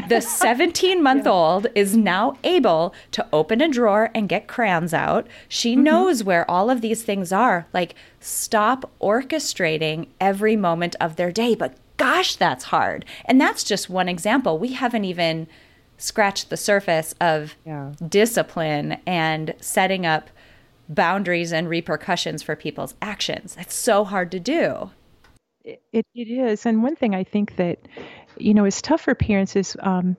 the 0.09 0.19
17 0.25 1.01
month 1.01 1.25
old 1.25 1.67
is 1.75 1.95
now 1.95 2.37
able 2.43 2.93
to 3.11 3.25
open 3.31 3.61
a 3.61 3.69
drawer 3.69 4.09
and 4.13 4.27
get 4.27 4.47
crayons 4.47 4.93
out. 4.93 5.27
She 5.47 5.73
mm-hmm. 5.73 5.83
knows 5.83 6.23
where 6.23 6.49
all 6.49 6.69
of 6.69 6.81
these 6.81 7.03
things 7.03 7.31
are. 7.31 7.67
Like, 7.73 7.95
stop 8.19 8.91
orchestrating 9.01 10.07
every 10.19 10.55
moment 10.55 10.95
of 10.99 11.15
their 11.15 11.31
day. 11.31 11.55
But 11.55 11.77
gosh, 11.97 12.35
that's 12.35 12.65
hard. 12.65 13.05
And 13.25 13.39
that's 13.39 13.63
just 13.63 13.89
one 13.89 14.09
example. 14.09 14.57
We 14.57 14.73
haven't 14.73 15.05
even 15.05 15.47
scratched 15.97 16.49
the 16.49 16.57
surface 16.57 17.13
of 17.21 17.55
yeah. 17.65 17.93
discipline 18.07 18.97
and 19.05 19.53
setting 19.61 20.05
up 20.05 20.29
boundaries 20.89 21.53
and 21.53 21.69
repercussions 21.69 22.43
for 22.43 22.55
people's 22.55 22.95
actions. 23.01 23.55
It's 23.59 23.75
so 23.75 24.03
hard 24.03 24.31
to 24.31 24.39
do. 24.39 24.91
It, 25.63 25.81
it, 25.93 26.05
is. 26.15 26.65
And 26.65 26.83
one 26.83 26.95
thing 26.95 27.13
I 27.13 27.23
think 27.23 27.55
that, 27.57 27.79
you 28.37 28.53
know, 28.53 28.65
is 28.65 28.81
tough 28.81 29.01
for 29.01 29.15
parents 29.15 29.55
is, 29.55 29.77
um, 29.79 30.17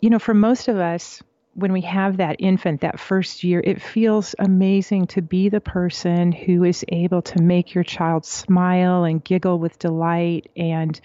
you 0.00 0.10
know, 0.10 0.18
for 0.18 0.34
most 0.34 0.68
of 0.68 0.78
us, 0.78 1.22
when 1.54 1.72
we 1.72 1.80
have 1.80 2.18
that 2.18 2.36
infant 2.38 2.82
that 2.82 3.00
first 3.00 3.42
year, 3.42 3.60
it 3.64 3.82
feels 3.82 4.34
amazing 4.38 5.08
to 5.08 5.22
be 5.22 5.48
the 5.48 5.60
person 5.60 6.30
who 6.30 6.62
is 6.62 6.84
able 6.88 7.20
to 7.22 7.42
make 7.42 7.74
your 7.74 7.84
child 7.84 8.24
smile 8.24 9.04
and 9.04 9.24
giggle 9.24 9.58
with 9.58 9.78
delight 9.78 10.48
and 10.56 11.00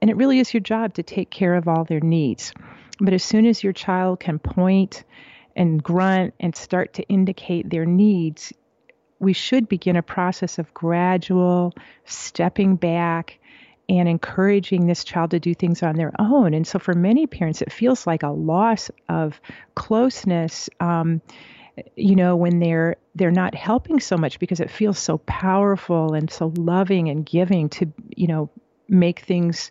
and 0.00 0.10
it 0.10 0.16
really 0.16 0.40
is 0.40 0.52
your 0.52 0.60
job 0.60 0.94
to 0.94 1.04
take 1.04 1.30
care 1.30 1.54
of 1.54 1.68
all 1.68 1.84
their 1.84 2.00
needs. 2.00 2.52
But 3.00 3.14
as 3.14 3.22
soon 3.22 3.46
as 3.46 3.62
your 3.62 3.72
child 3.72 4.18
can 4.18 4.40
point 4.40 5.04
and 5.54 5.80
grunt 5.80 6.34
and 6.40 6.56
start 6.56 6.94
to 6.94 7.04
indicate 7.04 7.70
their 7.70 7.86
needs, 7.86 8.52
we 9.22 9.32
should 9.32 9.68
begin 9.68 9.94
a 9.94 10.02
process 10.02 10.58
of 10.58 10.74
gradual 10.74 11.72
stepping 12.04 12.74
back 12.74 13.38
and 13.88 14.08
encouraging 14.08 14.86
this 14.86 15.04
child 15.04 15.30
to 15.30 15.38
do 15.38 15.54
things 15.54 15.82
on 15.82 15.96
their 15.96 16.12
own. 16.18 16.54
And 16.54 16.66
so, 16.66 16.78
for 16.78 16.92
many 16.92 17.26
parents, 17.26 17.62
it 17.62 17.72
feels 17.72 18.06
like 18.06 18.24
a 18.24 18.30
loss 18.30 18.90
of 19.08 19.40
closeness. 19.74 20.68
Um, 20.80 21.22
you 21.96 22.14
know 22.16 22.36
when 22.36 22.58
they're 22.58 22.96
they're 23.14 23.30
not 23.30 23.54
helping 23.54 23.98
so 23.98 24.18
much 24.18 24.38
because 24.38 24.60
it 24.60 24.70
feels 24.70 24.98
so 24.98 25.16
powerful 25.18 26.12
and 26.12 26.30
so 26.30 26.52
loving 26.58 27.08
and 27.08 27.24
giving 27.24 27.70
to 27.70 27.90
you 28.14 28.26
know 28.26 28.50
make 28.88 29.20
things 29.20 29.70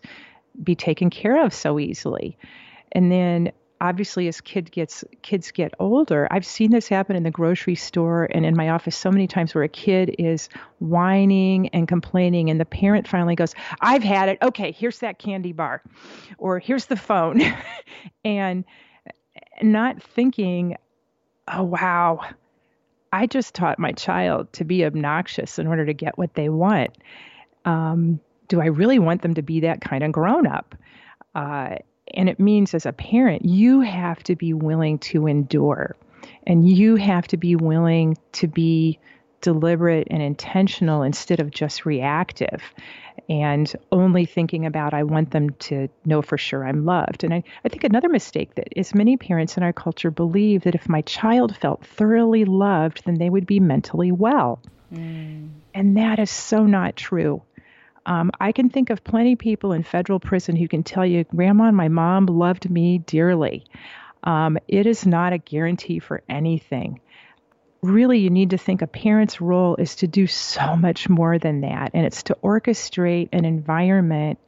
be 0.60 0.74
taken 0.74 1.10
care 1.10 1.44
of 1.44 1.54
so 1.54 1.78
easily 1.78 2.36
and 2.90 3.12
then 3.12 3.52
obviously 3.82 4.28
as 4.28 4.40
kid 4.40 4.70
gets 4.70 5.04
kids 5.22 5.50
get 5.50 5.74
older 5.80 6.28
i've 6.30 6.46
seen 6.46 6.70
this 6.70 6.86
happen 6.86 7.16
in 7.16 7.24
the 7.24 7.30
grocery 7.32 7.74
store 7.74 8.28
and 8.30 8.46
in 8.46 8.56
my 8.56 8.70
office 8.70 8.96
so 8.96 9.10
many 9.10 9.26
times 9.26 9.54
where 9.54 9.64
a 9.64 9.68
kid 9.68 10.14
is 10.20 10.48
whining 10.78 11.68
and 11.70 11.88
complaining 11.88 12.48
and 12.48 12.60
the 12.60 12.64
parent 12.64 13.08
finally 13.08 13.34
goes 13.34 13.54
i've 13.80 14.04
had 14.04 14.28
it. 14.28 14.38
Okay 14.40 14.70
here's 14.70 15.00
that 15.00 15.18
candy 15.18 15.52
bar 15.52 15.82
or 16.38 16.58
here's 16.58 16.86
the 16.86 16.96
phone. 16.96 17.42
And 18.24 18.64
not 19.60 20.02
thinking 20.02 20.76
oh 21.48 21.64
wow. 21.64 22.20
I 23.12 23.26
just 23.26 23.54
taught 23.54 23.78
my 23.78 23.92
child 23.92 24.52
to 24.54 24.64
be 24.64 24.84
obnoxious 24.84 25.58
in 25.58 25.66
order 25.66 25.84
to 25.86 25.92
get 25.92 26.16
what 26.16 26.34
they 26.34 26.48
want. 26.48 26.96
Um, 27.64 28.20
do 28.48 28.60
i 28.60 28.66
really 28.66 28.98
want 28.98 29.22
them 29.22 29.34
to 29.34 29.42
be 29.42 29.60
that 29.60 29.80
kind 29.80 30.02
of 30.02 30.12
grown 30.12 30.46
up? 30.46 30.74
Uh, 31.34 31.76
and 32.14 32.28
it 32.28 32.40
means 32.40 32.74
as 32.74 32.86
a 32.86 32.92
parent, 32.92 33.44
you 33.44 33.80
have 33.80 34.22
to 34.24 34.36
be 34.36 34.52
willing 34.52 34.98
to 34.98 35.26
endure 35.26 35.96
and 36.46 36.68
you 36.68 36.96
have 36.96 37.26
to 37.28 37.36
be 37.36 37.56
willing 37.56 38.16
to 38.32 38.46
be 38.46 38.98
deliberate 39.40 40.06
and 40.10 40.22
intentional 40.22 41.02
instead 41.02 41.40
of 41.40 41.50
just 41.50 41.84
reactive 41.84 42.62
and 43.28 43.74
only 43.90 44.24
thinking 44.24 44.66
about 44.66 44.94
I 44.94 45.02
want 45.02 45.30
them 45.32 45.50
to 45.50 45.88
know 46.04 46.22
for 46.22 46.38
sure 46.38 46.66
I'm 46.66 46.84
loved. 46.84 47.24
And 47.24 47.34
I, 47.34 47.42
I 47.64 47.68
think 47.68 47.84
another 47.84 48.08
mistake 48.08 48.54
that 48.54 48.68
is 48.76 48.94
many 48.94 49.16
parents 49.16 49.56
in 49.56 49.62
our 49.62 49.72
culture 49.72 50.10
believe 50.10 50.62
that 50.62 50.74
if 50.74 50.88
my 50.88 51.02
child 51.02 51.56
felt 51.56 51.84
thoroughly 51.84 52.44
loved, 52.44 53.04
then 53.04 53.18
they 53.18 53.30
would 53.30 53.46
be 53.46 53.60
mentally 53.60 54.12
well. 54.12 54.60
Mm. 54.92 55.50
And 55.74 55.96
that 55.96 56.18
is 56.18 56.30
so 56.30 56.66
not 56.66 56.96
true. 56.96 57.42
Um, 58.06 58.30
I 58.40 58.52
can 58.52 58.68
think 58.68 58.90
of 58.90 59.04
plenty 59.04 59.34
of 59.34 59.38
people 59.38 59.72
in 59.72 59.82
federal 59.82 60.20
prison 60.20 60.56
who 60.56 60.68
can 60.68 60.82
tell 60.82 61.06
you, 61.06 61.24
Grandma 61.24 61.68
and 61.68 61.76
my 61.76 61.88
mom 61.88 62.26
loved 62.26 62.68
me 62.68 62.98
dearly. 62.98 63.64
Um, 64.24 64.58
it 64.68 64.86
is 64.86 65.06
not 65.06 65.32
a 65.32 65.38
guarantee 65.38 65.98
for 65.98 66.22
anything. 66.28 67.00
Really, 67.82 68.18
you 68.18 68.30
need 68.30 68.50
to 68.50 68.58
think 68.58 68.82
a 68.82 68.86
parent's 68.86 69.40
role 69.40 69.76
is 69.76 69.96
to 69.96 70.06
do 70.06 70.26
so 70.26 70.76
much 70.76 71.08
more 71.08 71.38
than 71.38 71.62
that, 71.62 71.90
and 71.94 72.06
it's 72.06 72.24
to 72.24 72.36
orchestrate 72.42 73.28
an 73.32 73.44
environment 73.44 74.38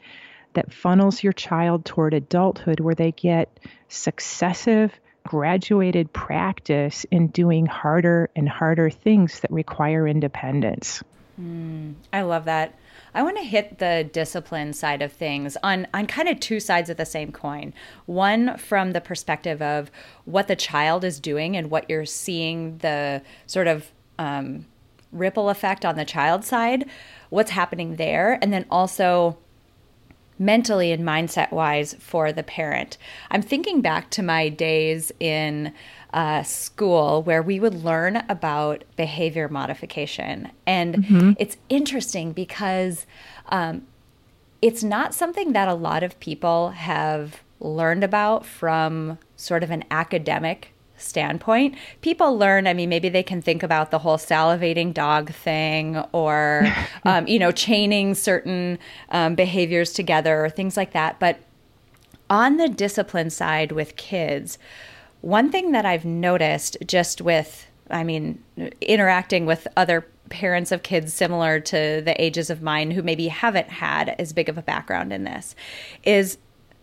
that 0.55 0.73
funnels 0.73 1.23
your 1.23 1.33
child 1.33 1.85
toward 1.85 2.15
adulthood 2.15 2.79
where 2.79 2.95
they 2.95 3.11
get 3.11 3.59
successive, 3.89 4.93
graduated 5.27 6.13
practice 6.13 7.05
in 7.11 7.29
doing 7.29 7.67
harder 7.67 8.31
and 8.37 8.49
harder 8.49 8.91
things 8.91 9.41
that 9.41 9.51
require 9.51 10.07
independence. 10.07 11.03
Mm, 11.41 11.95
I 12.13 12.23
love 12.23 12.45
that. 12.45 12.75
I 13.15 13.23
want 13.23 13.37
to 13.37 13.45
hit 13.45 13.79
the 13.79 14.09
discipline 14.13 14.73
side 14.73 15.01
of 15.03 15.13
things 15.13 15.57
on 15.63 15.87
on 15.95 16.07
kind 16.07 16.29
of 16.29 16.41
two 16.41 16.61
sides 16.61 16.91
of 16.91 16.97
the 16.97 17.07
same 17.07 17.31
coin. 17.33 17.73
One 18.07 18.57
from 18.59 18.93
the 18.93 19.01
perspective 19.01 19.63
of 19.63 19.91
what 20.25 20.49
the 20.49 20.57
child 20.57 21.05
is 21.05 21.21
doing 21.21 21.57
and 21.57 21.71
what 21.71 21.89
you're 21.89 22.07
seeing 22.07 22.79
the 22.79 23.23
sort 23.47 23.69
of 23.69 23.91
um, 24.19 24.67
ripple 25.13 25.49
effect 25.49 25.85
on 25.85 25.97
the 25.97 26.05
child 26.05 26.45
side, 26.45 26.89
what's 27.31 27.53
happening 27.53 27.97
there, 27.97 28.39
and 28.43 28.53
then 28.53 28.67
also 28.71 29.39
mentally 30.39 30.91
and 30.91 31.05
mindset 31.05 31.53
wise 31.53 31.95
for 31.95 32.33
the 32.33 32.43
parent. 32.43 32.99
I'm 33.31 33.43
thinking 33.43 33.81
back 33.81 34.11
to 34.11 34.23
my 34.23 34.49
days 34.49 35.13
in 35.21 35.73
uh, 36.15 36.45
school 36.45 37.25
where 37.25 37.43
we 37.43 37.59
would 37.59 37.75
learn 37.75 38.23
about 38.29 38.85
behavior 38.97 39.49
modification. 39.49 40.51
And 40.65 40.95
mm-hmm. 40.95 41.33
it's 41.39 41.57
interesting 41.69 42.33
because 42.33 43.05
um, 43.49 43.83
it's 44.63 44.85
not 44.85 45.13
something 45.13 45.53
that 45.53 45.67
a 45.67 45.75
lot 45.75 46.05
of 46.05 46.19
people 46.21 46.71
have 46.71 47.43
learned 47.59 48.05
about 48.05 48.47
from 48.47 49.19
sort 49.37 49.65
of 49.65 49.73
an 49.73 49.83
academic 49.91 50.73
standpoint, 50.97 51.75
people 52.01 52.39
learn. 52.39 52.69
I 52.69 52.75
mean, 52.75 52.89
maybe 52.89 53.09
they 53.09 53.25
can 53.25 53.43
think 53.43 53.65
about 53.65 53.91
the 53.91 53.99
whole 53.99 54.17
salivating 54.17 54.95
dog 54.95 55.33
thing 55.33 55.99
or, 56.13 56.73
um, 57.05 57.27
you 57.27 57.41
know, 57.41 57.51
chaining 57.51 58.15
certain 58.15 58.79
um, 59.11 59.35
behaviors 59.35 59.93
together 59.93 60.45
or 60.45 60.49
things 60.49 60.77
like 60.77 60.93
that. 60.93 61.19
But 61.19 61.41
on 62.31 62.57
the 62.57 62.69
discipline 62.69 63.31
side 63.31 63.73
with 63.73 63.97
kids, 63.97 64.59
one 65.25 65.51
thing 65.51 65.73
that 65.73 65.87
I've 65.87 66.05
noticed 66.05 66.77
just 66.87 67.23
with, 67.23 67.67
I 67.91 68.05
mean, 68.05 68.43
interacting 68.83 69.47
with 69.47 69.67
other 69.75 70.07
parents 70.29 70.71
of 70.71 70.83
kids 70.83 71.15
similar 71.15 71.61
to 71.61 72.03
the 72.05 72.15
ages 72.23 72.51
of 72.51 72.61
mine 72.61 72.91
who 72.91 73.03
maybe 73.03 73.29
haven't 73.29 73.71
had 73.71 74.11
as 74.19 74.35
big 74.35 74.51
of 74.51 74.59
a 74.59 74.63
background 74.63 75.13
in 75.13 75.25
this 75.25 75.55
is 76.03 76.37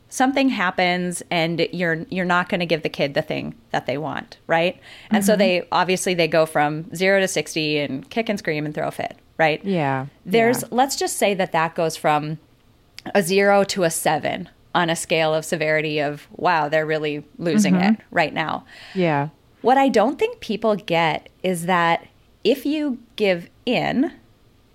something 0.10 0.50
happens 0.50 1.24
and 1.32 1.68
you're 1.72 2.06
you're 2.10 2.26
not 2.26 2.50
going 2.50 2.60
to 2.60 2.66
give 2.66 2.84
the 2.84 2.90
kid 2.90 3.14
the 3.14 3.22
thing 3.22 3.56
that 3.72 3.88
they 3.88 3.98
want 3.98 4.38
right 4.46 4.80
and 5.10 5.24
mm-hmm. 5.24 5.26
so 5.26 5.36
they 5.36 5.68
obviously 5.72 6.14
they 6.14 6.28
go 6.28 6.46
from 6.46 6.94
0 6.94 7.22
to 7.22 7.28
60 7.28 7.80
and 7.80 8.10
kick 8.10 8.30
and 8.30 8.38
scream 8.38 8.66
and 8.66 8.76
throw 8.76 8.90
a 8.90 8.92
fit 8.92 9.18
right 9.38 9.64
yeah 9.66 10.06
there's 10.26 10.62
yeah. 10.62 10.68
let's 10.72 10.96
just 10.96 11.18
say 11.18 11.34
that 11.34 11.52
that 11.52 11.74
goes 11.74 11.96
from 11.98 12.38
a 13.16 13.24
0 13.24 13.64
to 13.64 13.84
a 13.84 13.90
7 13.90 14.50
on 14.74 14.90
a 14.90 14.96
scale 14.96 15.34
of 15.34 15.46
severity 15.46 16.00
of 16.00 16.28
wow 16.32 16.70
they're 16.70 16.86
really 16.86 17.24
losing 17.38 17.76
mm-hmm. 17.76 17.94
it 17.94 18.00
right 18.12 18.34
now 18.34 18.66
yeah 18.96 19.30
what 19.62 19.78
i 19.78 19.90
don't 19.90 20.18
think 20.18 20.40
people 20.40 20.76
get 20.76 21.30
is 21.44 21.66
that 21.66 22.08
if 22.44 22.66
you 22.66 23.00
give 23.16 23.50
in 23.66 24.12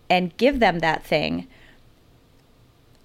and 0.08 0.36
give 0.36 0.60
them 0.60 0.78
that 0.80 1.04
thing 1.04 1.48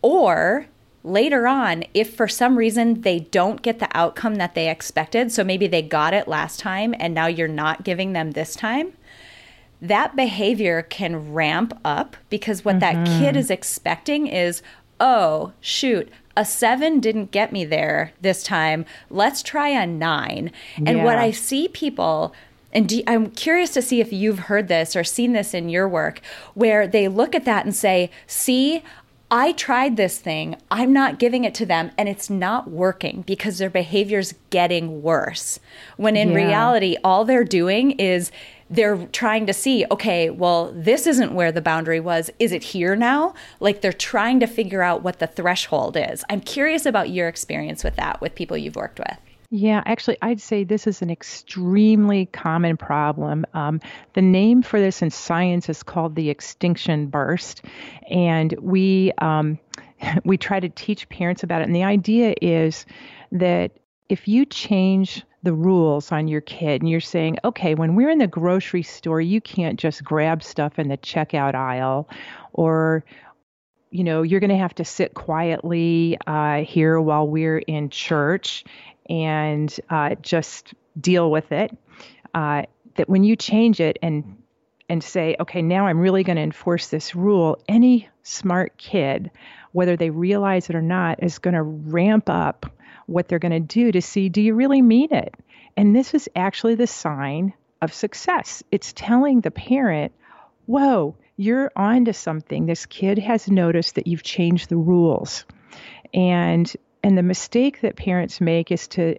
or 0.01 0.67
later 1.04 1.47
on, 1.47 1.84
if 1.93 2.15
for 2.15 2.27
some 2.27 2.58
reason 2.58 3.01
they 3.01 3.19
don't 3.19 3.62
get 3.62 3.80
the 3.80 3.89
outcome 3.97 4.36
that 4.36 4.56
they 4.56 4.69
expected, 4.69 5.32
so 5.32 5.43
maybe 5.43 5.67
they 5.67 5.82
got 5.82 6.13
it 6.13 6.27
last 6.27 6.60
time 6.60 6.93
and 6.99 7.13
now 7.13 7.27
you're 7.27 7.47
not 7.47 7.84
giving 7.84 8.13
them 8.13 8.32
this 8.32 8.56
time, 8.56 8.93
that 9.82 10.15
behavior 10.15 10.84
can 10.84 11.34
ramp 11.34 11.77
up 11.84 12.15
because 12.30 12.63
what 12.63 12.77
mm-hmm. 12.77 13.04
that 13.04 13.19
kid 13.19 13.36
is 13.36 13.49
expecting 13.49 14.27
is, 14.27 14.62
oh, 14.99 15.54
shoot, 15.60 16.10
a 16.35 16.45
seven 16.45 16.99
didn't 16.99 17.31
get 17.31 17.51
me 17.51 17.65
there 17.65 18.13
this 18.21 18.43
time. 18.43 18.85
Let's 19.09 19.43
try 19.43 19.69
a 19.69 19.85
nine. 19.85 20.51
And 20.77 20.97
yeah. 20.97 21.03
what 21.03 21.17
I 21.17 21.31
see 21.31 21.67
people, 21.67 22.33
and 22.73 22.87
do, 22.87 23.03
I'm 23.07 23.31
curious 23.31 23.71
to 23.73 23.81
see 23.81 23.99
if 24.01 24.13
you've 24.13 24.39
heard 24.39 24.67
this 24.67 24.95
or 24.95 25.03
seen 25.03 25.33
this 25.33 25.53
in 25.53 25.69
your 25.69 25.87
work, 25.87 26.21
where 26.53 26.87
they 26.87 27.07
look 27.07 27.35
at 27.35 27.45
that 27.45 27.65
and 27.65 27.75
say, 27.75 28.09
see, 28.27 28.83
I 29.33 29.53
tried 29.53 29.95
this 29.95 30.19
thing. 30.19 30.57
I'm 30.69 30.91
not 30.91 31.17
giving 31.17 31.45
it 31.45 31.55
to 31.55 31.65
them 31.65 31.91
and 31.97 32.09
it's 32.09 32.29
not 32.29 32.69
working 32.69 33.21
because 33.21 33.57
their 33.57 33.69
behavior's 33.69 34.33
getting 34.49 35.01
worse. 35.01 35.57
When 35.95 36.17
in 36.17 36.31
yeah. 36.31 36.35
reality, 36.35 36.97
all 37.01 37.23
they're 37.23 37.45
doing 37.45 37.91
is 37.91 38.29
they're 38.71 39.05
trying 39.07 39.45
to 39.47 39.53
see, 39.53 39.86
okay, 39.91 40.29
well, 40.29 40.71
this 40.73 41.05
isn't 41.05 41.34
where 41.34 41.51
the 41.51 41.62
boundary 41.62 41.99
was. 41.99 42.31
Is 42.39 42.53
it 42.53 42.63
here 42.63 42.95
now? 42.95 43.34
Like 43.60 43.81
they're 43.81 43.91
trying 43.91 44.39
to 44.39 44.47
figure 44.47 44.81
out 44.81 45.03
what 45.03 45.19
the 45.19 45.27
threshold 45.27 45.97
is. 45.97 46.23
I'm 46.29 46.39
curious 46.39 46.86
about 46.86 47.10
your 47.10 47.27
experience 47.27 47.84
with 47.84 47.97
that 47.97 48.21
with 48.21 48.34
people 48.34 48.55
you've 48.55 48.77
worked 48.77 48.99
with. 48.99 49.17
Yeah, 49.53 49.84
actually, 49.86 50.17
I'd 50.21 50.39
say 50.39 50.63
this 50.63 50.88
is 50.88 51.01
an 51.01 51.10
extremely 51.10 52.27
common 52.27 52.77
problem. 52.77 53.45
Um, 53.53 53.81
the 54.13 54.21
name 54.21 54.62
for 54.62 54.79
this 54.79 55.01
in 55.01 55.10
science 55.10 55.67
is 55.67 55.84
called 55.84 56.15
the 56.15 56.29
extinction 56.29 57.07
burst, 57.07 57.62
and 58.10 58.53
we 58.62 59.12
um, 59.17 59.60
we 60.23 60.38
try 60.38 60.62
to 60.62 60.69
teach 60.69 61.10
parents 61.10 61.43
about 61.43 61.62
it. 61.62 61.65
And 61.65 61.75
the 61.75 61.84
idea 61.84 62.34
is 62.41 62.86
that 63.34 63.71
if 64.07 64.25
you 64.25 64.45
change 64.45 65.25
the 65.43 65.54
rules 65.54 66.12
on 66.12 66.27
your 66.27 66.41
kid 66.41 66.82
and 66.82 66.89
you're 66.89 66.99
saying, 66.99 67.38
okay, 67.43 67.73
when 67.73 67.95
we're 67.95 68.10
in 68.10 68.19
the 68.19 68.27
grocery 68.27 68.84
store, 68.84 69.21
you 69.21 69.41
can't 69.41 69.80
just 69.80 70.04
grab 70.04 70.43
stuff 70.43 70.77
in 70.77 70.88
the 70.88 70.97
checkout 70.97 71.56
aisle 71.56 72.08
or 72.54 73.04
you 73.93 74.06
know, 74.06 74.21
you're 74.21 74.39
going 74.39 74.51
to 74.51 74.58
have 74.58 74.75
to 74.75 74.86
sit 74.86 75.13
quietly 75.13 76.17
uh, 76.25 76.63
here 76.63 76.99
while 76.99 77.27
we're 77.27 77.58
in 77.58 77.89
church 77.89 78.63
and 79.10 79.77
uh, 79.89 80.15
just 80.21 80.73
deal 80.99 81.30
with 81.30 81.51
it. 81.51 81.77
Uh, 82.34 82.63
that 82.95 83.10
when 83.10 83.23
you 83.23 83.36
change 83.36 83.80
it 83.80 83.99
and 84.01 84.38
and 84.89 85.01
say, 85.01 85.38
okay, 85.39 85.62
now 85.62 85.88
I'm 85.88 85.99
really 85.99 86.23
going 86.23 86.36
to 86.36 86.41
enforce 86.41 86.88
this 86.88 87.15
rule, 87.15 87.62
any 87.69 88.10
smart 88.23 88.77
kid, 88.77 89.32
whether 89.71 89.95
they 89.95 90.10
realize 90.10 90.69
it 90.69 90.75
or 90.75 90.82
not, 90.82 91.23
is 91.23 91.39
going 91.39 91.54
to 91.54 91.62
ramp 91.62 92.30
up 92.30 92.65
what 93.05 93.27
they're 93.27 93.39
going 93.39 93.51
to 93.51 93.59
do 93.59 93.91
to 93.91 94.01
see 94.01 94.29
do 94.29 94.41
you 94.41 94.53
really 94.53 94.81
mean 94.81 95.13
it? 95.13 95.33
And 95.77 95.95
this 95.95 96.13
is 96.13 96.29
actually 96.35 96.75
the 96.75 96.87
sign 96.87 97.53
of 97.81 97.93
success. 97.93 98.63
It's 98.71 98.93
telling 98.93 99.41
the 99.41 99.51
parent, 99.51 100.13
whoa, 100.65 101.15
you're 101.37 101.71
on 101.75 102.05
to 102.05 102.13
something. 102.13 102.65
This 102.65 102.85
kid 102.85 103.17
has 103.17 103.49
noticed 103.49 103.95
that 103.95 104.07
you've 104.07 104.23
changed 104.23 104.69
the 104.69 104.77
rules. 104.77 105.45
And 106.13 106.71
and 107.03 107.17
the 107.17 107.23
mistake 107.23 107.81
that 107.81 107.95
parents 107.95 108.39
make 108.39 108.71
is 108.71 108.87
to 108.89 109.17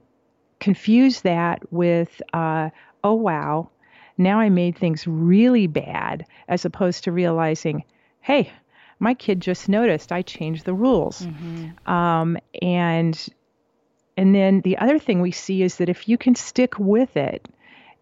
confuse 0.61 1.23
that 1.23 1.73
with, 1.73 2.23
uh, 2.33 2.71
oh 3.03 3.15
wow, 3.15 3.71
now 4.17 4.39
I 4.39 4.51
made 4.51 4.79
things 4.79 5.07
really 5.07 5.67
bad, 5.67 6.25
as 6.47 6.65
opposed 6.65 7.05
to 7.05 7.13
realizing, 7.13 7.83
hey, 8.21 8.53
my 9.01 9.15
kid 9.15 9.41
just 9.41 9.69
noticed 9.69 10.13
I 10.13 10.23
changed 10.23 10.65
the 10.65 10.75
rules. 10.75 11.23
Mm-hmm. 11.23 11.93
Um, 11.93 12.39
and 12.61 13.29
and 14.23 14.33
then 14.33 14.61
the 14.61 14.79
other 14.79 15.01
thing 15.01 15.21
we 15.21 15.33
see 15.33 15.63
is 15.63 15.79
that 15.79 15.89
if 15.89 16.09
you 16.09 16.17
can 16.17 16.37
stick 16.37 16.79
with 16.79 17.17
it 17.17 17.49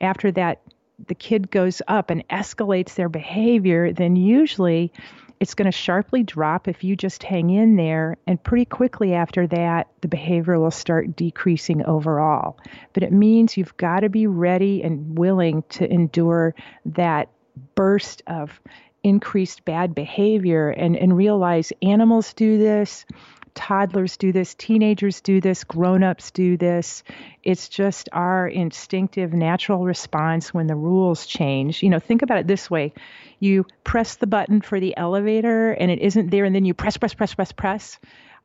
after 0.02 0.30
that 0.32 0.60
the 1.06 1.14
kid 1.14 1.50
goes 1.50 1.80
up 1.88 2.10
and 2.10 2.28
escalates 2.28 2.94
their 2.94 3.08
behavior, 3.08 3.90
then 3.90 4.16
usually 4.16 4.92
it's 5.40 5.54
going 5.54 5.64
to 5.64 5.72
sharply 5.72 6.22
drop 6.22 6.68
if 6.68 6.84
you 6.84 6.94
just 6.94 7.22
hang 7.22 7.48
in 7.48 7.76
there. 7.76 8.18
And 8.26 8.42
pretty 8.42 8.66
quickly 8.66 9.14
after 9.14 9.46
that, 9.46 9.88
the 10.02 10.08
behavior 10.08 10.60
will 10.60 10.70
start 10.70 11.16
decreasing 11.16 11.82
overall. 11.86 12.58
But 12.92 13.02
it 13.02 13.12
means 13.12 13.56
you've 13.56 13.78
got 13.78 14.00
to 14.00 14.10
be 14.10 14.26
ready 14.26 14.82
and 14.82 15.18
willing 15.18 15.64
to 15.70 15.90
endure 15.90 16.54
that 16.84 17.30
burst 17.74 18.20
of 18.26 18.60
increased 19.02 19.64
bad 19.64 19.94
behavior 19.94 20.68
and, 20.68 20.98
and 20.98 21.16
realize 21.16 21.72
animals 21.80 22.34
do 22.34 22.58
this 22.58 23.06
toddlers 23.54 24.16
do 24.16 24.32
this, 24.32 24.54
teenagers 24.54 25.20
do 25.20 25.40
this, 25.40 25.64
grown-ups 25.64 26.30
do 26.30 26.56
this. 26.56 27.02
It's 27.42 27.68
just 27.68 28.08
our 28.12 28.46
instinctive 28.46 29.32
natural 29.32 29.84
response 29.84 30.52
when 30.52 30.66
the 30.66 30.74
rules 30.74 31.26
change. 31.26 31.82
You 31.82 31.90
know, 31.90 31.98
think 31.98 32.22
about 32.22 32.38
it 32.38 32.46
this 32.46 32.70
way. 32.70 32.92
You 33.38 33.66
press 33.84 34.16
the 34.16 34.26
button 34.26 34.60
for 34.60 34.80
the 34.80 34.96
elevator 34.96 35.72
and 35.72 35.90
it 35.90 36.00
isn't 36.00 36.30
there 36.30 36.44
and 36.44 36.54
then 36.54 36.64
you 36.64 36.74
press 36.74 36.96
press 36.96 37.14
press 37.14 37.34
press 37.34 37.52
press. 37.52 37.98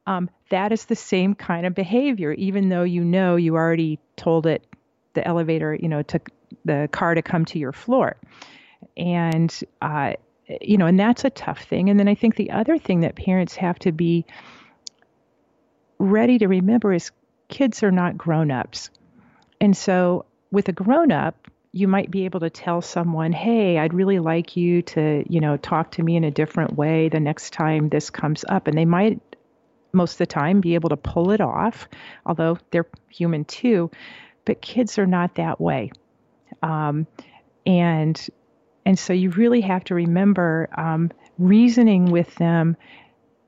Um, 0.07 0.29
that 0.49 0.71
is 0.71 0.85
the 0.85 0.95
same 0.95 1.33
kind 1.33 1.65
of 1.65 1.73
behavior, 1.73 2.31
even 2.33 2.69
though 2.69 2.83
you 2.83 3.03
know 3.03 3.35
you 3.35 3.55
already 3.55 3.99
told 4.15 4.45
it 4.45 4.63
the 5.13 5.27
elevator, 5.27 5.73
you 5.73 5.87
know, 5.87 6.03
took 6.03 6.29
the 6.63 6.87
car 6.91 7.15
to 7.15 7.21
come 7.21 7.45
to 7.45 7.59
your 7.59 7.71
floor. 7.71 8.17
And 8.95 9.53
uh, 9.81 10.13
you 10.61 10.77
know, 10.77 10.85
and 10.85 10.99
that's 10.99 11.25
a 11.25 11.29
tough 11.29 11.63
thing. 11.63 11.89
And 11.89 11.99
then 11.99 12.07
I 12.07 12.15
think 12.15 12.35
the 12.35 12.51
other 12.51 12.77
thing 12.77 13.01
that 13.01 13.15
parents 13.15 13.55
have 13.55 13.79
to 13.79 13.91
be 13.91 14.25
ready 15.99 16.39
to 16.39 16.47
remember 16.47 16.93
is 16.93 17.11
kids 17.47 17.83
are 17.83 17.91
not 17.91 18.17
grown 18.17 18.51
ups. 18.51 18.89
And 19.61 19.75
so 19.75 20.25
with 20.51 20.69
a 20.69 20.73
grown 20.73 21.11
up, 21.11 21.47
you 21.71 21.87
might 21.87 22.09
be 22.09 22.25
able 22.25 22.39
to 22.39 22.49
tell 22.49 22.81
someone, 22.81 23.33
"Hey, 23.33 23.77
I'd 23.77 23.93
really 23.93 24.19
like 24.19 24.55
you 24.55 24.81
to, 24.83 25.25
you 25.27 25.41
know, 25.41 25.57
talk 25.57 25.91
to 25.91 26.03
me 26.03 26.15
in 26.15 26.23
a 26.23 26.31
different 26.31 26.75
way 26.75 27.09
the 27.09 27.19
next 27.19 27.51
time 27.51 27.89
this 27.89 28.09
comes 28.09 28.45
up." 28.47 28.67
And 28.67 28.77
they 28.77 28.85
might 28.85 29.19
most 29.91 30.13
of 30.13 30.17
the 30.19 30.25
time 30.25 30.61
be 30.61 30.75
able 30.75 30.89
to 30.89 30.97
pull 30.97 31.31
it 31.31 31.41
off, 31.41 31.87
although 32.25 32.57
they're 32.71 32.87
human 33.09 33.45
too. 33.45 33.91
But 34.45 34.61
kids 34.61 34.97
are 34.97 35.07
not 35.07 35.35
that 35.35 35.59
way, 35.59 35.91
um, 36.61 37.07
and 37.65 38.29
and 38.85 38.97
so 38.97 39.11
you 39.13 39.31
really 39.31 39.61
have 39.61 39.83
to 39.85 39.95
remember 39.95 40.69
um, 40.77 41.11
reasoning 41.39 42.05
with 42.05 42.33
them 42.35 42.77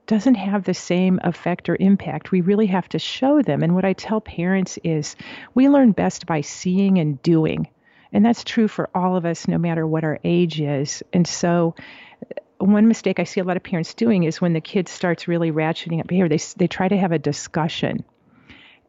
doesn't 0.08 0.36
have 0.36 0.64
the 0.64 0.74
same 0.74 1.20
effect 1.24 1.70
or 1.70 1.78
impact. 1.80 2.32
We 2.32 2.42
really 2.42 2.68
have 2.68 2.90
to 2.90 3.00
show 3.00 3.42
them. 3.42 3.62
And 3.62 3.76
what 3.76 3.86
I 3.86 3.94
tell 3.94 4.22
parents 4.22 4.80
is 4.84 5.16
we 5.54 5.70
learn 5.70 5.92
best 5.92 6.26
by 6.26 6.42
seeing 6.42 6.98
and 6.98 7.22
doing. 7.22 7.68
And 8.12 8.26
that's 8.26 8.44
true 8.44 8.68
for 8.68 8.90
all 8.96 9.18
of 9.18 9.26
us, 9.26 9.48
no 9.48 9.58
matter 9.58 9.86
what 9.86 10.04
our 10.04 10.20
age 10.24 10.62
is. 10.62 11.04
And 11.12 11.28
so, 11.28 11.76
uh, 12.24 12.66
one 12.66 12.88
mistake 12.88 13.20
I 13.20 13.26
see 13.26 13.40
a 13.40 13.44
lot 13.44 13.58
of 13.58 13.64
parents 13.64 13.94
doing 13.94 14.24
is 14.24 14.42
when 14.42 14.54
the 14.54 14.62
kid 14.62 14.88
starts 14.88 15.28
really 15.28 15.52
ratcheting 15.52 16.00
up 16.00 16.08
behavior, 16.08 16.30
they, 16.30 16.44
they 16.56 16.68
try 16.68 16.88
to 16.88 16.98
have 16.98 17.12
a 17.12 17.20
discussion. 17.20 18.04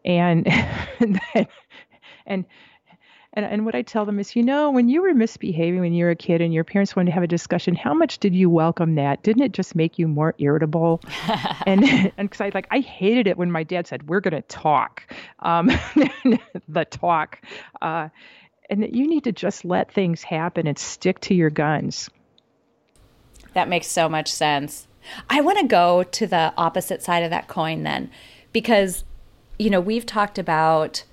And, 0.04 0.46
and 1.00 1.20
and, 2.26 2.44
and 3.44 3.64
what 3.64 3.74
I 3.74 3.82
tell 3.82 4.04
them 4.04 4.18
is, 4.18 4.34
you 4.34 4.42
know, 4.42 4.70
when 4.70 4.88
you 4.88 5.02
were 5.02 5.12
misbehaving 5.14 5.80
when 5.80 5.92
you 5.92 6.04
were 6.04 6.10
a 6.10 6.16
kid 6.16 6.40
and 6.40 6.52
your 6.52 6.64
parents 6.64 6.96
wanted 6.96 7.06
to 7.06 7.12
have 7.12 7.22
a 7.22 7.28
discussion, 7.28 7.74
how 7.74 7.94
much 7.94 8.18
did 8.18 8.34
you 8.34 8.48
welcome 8.48 8.94
that? 8.94 9.22
Didn't 9.22 9.42
it 9.42 9.52
just 9.52 9.74
make 9.74 9.98
you 9.98 10.08
more 10.08 10.34
irritable? 10.38 11.00
and 11.66 11.84
and 12.16 12.30
because 12.30 12.40
I 12.40 12.50
like 12.54 12.66
I 12.70 12.80
hated 12.80 13.26
it 13.26 13.36
when 13.36 13.50
my 13.50 13.62
dad 13.62 13.86
said 13.86 14.08
we're 14.08 14.20
going 14.20 14.34
to 14.34 14.42
talk, 14.42 15.02
um, 15.40 15.66
the 16.68 16.84
talk, 16.84 17.40
uh, 17.82 18.08
and 18.70 18.82
that 18.82 18.94
you 18.94 19.06
need 19.06 19.24
to 19.24 19.32
just 19.32 19.64
let 19.64 19.92
things 19.92 20.22
happen 20.22 20.66
and 20.66 20.78
stick 20.78 21.20
to 21.20 21.34
your 21.34 21.50
guns. 21.50 22.10
That 23.54 23.68
makes 23.68 23.86
so 23.86 24.08
much 24.08 24.30
sense. 24.30 24.86
I 25.30 25.40
want 25.40 25.58
to 25.58 25.66
go 25.66 26.02
to 26.02 26.26
the 26.26 26.52
opposite 26.56 27.02
side 27.02 27.22
of 27.22 27.30
that 27.30 27.48
coin 27.48 27.82
then, 27.82 28.10
because 28.52 29.04
you 29.58 29.70
know 29.70 29.80
we've 29.80 30.06
talked 30.06 30.38
about 30.38 31.04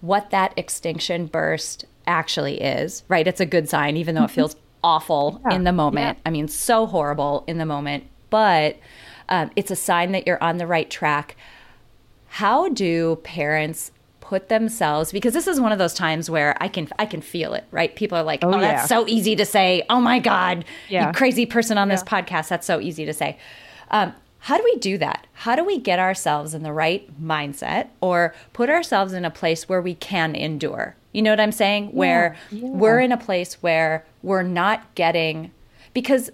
what 0.00 0.30
that 0.30 0.52
extinction 0.56 1.26
burst 1.26 1.84
actually 2.06 2.60
is, 2.60 3.04
right? 3.08 3.26
It's 3.26 3.40
a 3.40 3.46
good 3.46 3.68
sign, 3.68 3.96
even 3.96 4.14
though 4.14 4.24
it 4.24 4.30
feels 4.30 4.56
awful 4.82 5.40
yeah. 5.48 5.56
in 5.56 5.64
the 5.64 5.72
moment. 5.72 6.18
Yeah. 6.18 6.22
I 6.26 6.30
mean, 6.30 6.48
so 6.48 6.86
horrible 6.86 7.44
in 7.46 7.58
the 7.58 7.66
moment, 7.66 8.04
but 8.30 8.78
um, 9.28 9.50
it's 9.56 9.70
a 9.70 9.76
sign 9.76 10.12
that 10.12 10.26
you're 10.26 10.42
on 10.42 10.58
the 10.58 10.66
right 10.66 10.90
track. 10.90 11.36
How 12.28 12.68
do 12.68 13.16
parents 13.22 13.90
put 14.30 14.48
themselves 14.48 15.10
because 15.10 15.34
this 15.34 15.48
is 15.48 15.60
one 15.60 15.72
of 15.72 15.78
those 15.78 15.92
times 15.92 16.30
where 16.30 16.56
I 16.60 16.68
can 16.68 16.88
I 17.00 17.06
can 17.06 17.20
feel 17.20 17.52
it, 17.54 17.64
right? 17.72 17.94
People 17.96 18.16
are 18.16 18.22
like, 18.22 18.44
"Oh, 18.44 18.54
oh 18.54 18.60
that's 18.60 18.88
so 18.88 19.06
easy 19.08 19.34
to 19.34 19.44
say." 19.44 19.84
"Oh 19.90 20.00
my 20.00 20.20
god, 20.20 20.64
yeah. 20.88 21.08
you 21.08 21.12
crazy 21.12 21.46
person 21.46 21.76
on 21.78 21.88
this 21.88 22.04
podcast, 22.04 22.46
that's 22.46 22.66
so 22.66 22.80
easy 22.80 23.04
to 23.04 23.12
say." 23.12 23.38
Um, 23.90 24.14
how 24.40 24.56
do 24.56 24.64
we 24.64 24.76
do 24.76 24.98
that? 24.98 25.26
How 25.32 25.54
do 25.54 25.64
we 25.64 25.78
get 25.78 25.98
ourselves 25.98 26.54
in 26.54 26.62
the 26.62 26.72
right 26.72 27.08
mindset 27.22 27.88
or 28.00 28.34
put 28.52 28.70
ourselves 28.70 29.12
in 29.12 29.24
a 29.24 29.30
place 29.30 29.68
where 29.68 29.82
we 29.82 29.94
can 29.94 30.34
endure? 30.34 30.96
You 31.12 31.22
know 31.22 31.30
what 31.30 31.40
I'm 31.40 31.52
saying? 31.52 31.88
Where 31.88 32.36
yeah. 32.50 32.68
we're 32.68 33.00
in 33.00 33.12
a 33.12 33.16
place 33.16 33.54
where 33.62 34.04
we're 34.22 34.42
not 34.42 34.94
getting, 34.94 35.50
because 35.92 36.30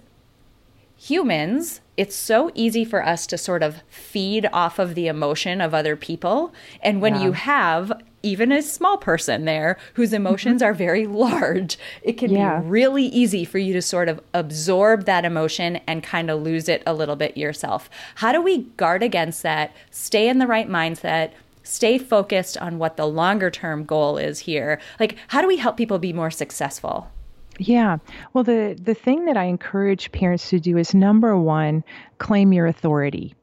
humans, 0.97 1.79
it's 1.95 2.15
so 2.15 2.51
easy 2.53 2.83
for 2.83 3.05
us 3.05 3.25
to 3.27 3.37
sort 3.37 3.63
of 3.63 3.81
feed 3.87 4.47
off 4.51 4.79
of 4.79 4.95
the 4.95 5.07
emotion 5.07 5.61
of 5.61 5.73
other 5.73 5.95
people. 5.95 6.53
And 6.81 7.01
when 7.01 7.15
yeah. 7.15 7.23
you 7.23 7.31
have 7.33 7.91
even 8.23 8.51
a 8.51 8.61
small 8.61 8.97
person 8.97 9.45
there 9.45 9.77
whose 9.93 10.11
emotions 10.11 10.61
mm-hmm. 10.61 10.69
are 10.69 10.73
very 10.73 11.07
large, 11.07 11.77
it 12.01 12.13
can 12.13 12.31
yeah. 12.31 12.59
be 12.59 12.67
really 12.67 13.05
easy 13.05 13.45
for 13.45 13.59
you 13.59 13.73
to 13.73 13.81
sort 13.81 14.09
of 14.09 14.19
absorb 14.33 15.05
that 15.05 15.23
emotion 15.23 15.77
and 15.87 16.03
kind 16.03 16.29
of 16.29 16.41
lose 16.41 16.67
it 16.67 16.83
a 16.85 16.93
little 16.93 17.15
bit 17.15 17.37
yourself. 17.37 17.89
How 18.15 18.31
do 18.31 18.41
we 18.41 18.63
guard 18.77 19.03
against 19.03 19.43
that? 19.43 19.75
Stay 19.91 20.27
in 20.27 20.39
the 20.39 20.47
right 20.47 20.67
mindset, 20.67 21.31
stay 21.63 21.97
focused 21.97 22.57
on 22.57 22.79
what 22.79 22.97
the 22.97 23.07
longer 23.07 23.51
term 23.51 23.85
goal 23.85 24.17
is 24.17 24.39
here. 24.39 24.79
Like, 24.99 25.15
how 25.29 25.41
do 25.41 25.47
we 25.47 25.57
help 25.57 25.77
people 25.77 25.99
be 25.99 26.13
more 26.13 26.31
successful? 26.31 27.11
Yeah. 27.59 27.97
Well, 28.33 28.43
the, 28.43 28.77
the 28.81 28.93
thing 28.93 29.25
that 29.25 29.37
I 29.37 29.45
encourage 29.45 30.11
parents 30.11 30.49
to 30.49 30.59
do 30.59 30.77
is 30.77 30.93
number 30.93 31.37
one, 31.37 31.83
claim 32.17 32.53
your 32.53 32.67
authority. 32.67 33.33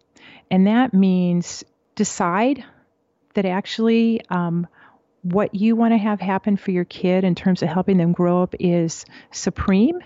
And 0.50 0.66
that 0.66 0.94
means 0.94 1.64
decide 1.94 2.64
that 3.34 3.44
actually 3.44 4.20
um, 4.30 4.66
what 5.22 5.54
you 5.54 5.74
want 5.74 5.92
to 5.92 5.98
have 5.98 6.20
happen 6.20 6.56
for 6.56 6.70
your 6.70 6.84
kid 6.84 7.24
in 7.24 7.34
terms 7.34 7.62
of 7.62 7.68
helping 7.68 7.96
them 7.96 8.12
grow 8.12 8.42
up 8.42 8.54
is 8.60 9.04
supreme 9.30 9.98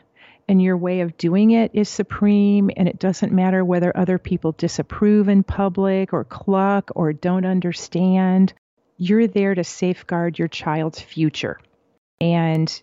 and 0.49 0.63
your 0.63 0.77
way 0.77 1.01
of 1.01 1.17
doing 1.19 1.51
it 1.51 1.73
is 1.75 1.89
supreme 1.89 2.71
and 2.77 2.89
it 2.89 2.99
doesn't 2.99 3.33
matter 3.33 3.65
whether 3.65 3.95
other 3.97 4.19
people 4.19 4.53
disapprove 4.53 5.29
in 5.29 5.43
public 5.43 6.13
or 6.13 6.25
cluck 6.25 6.91
or 6.95 7.13
don't 7.13 7.45
understand 7.45 8.53
you're 8.97 9.27
there 9.27 9.55
to 9.55 9.65
safeguard 9.65 10.39
your 10.39 10.49
child's 10.49 11.01
future 11.01 11.59
and 12.21 12.81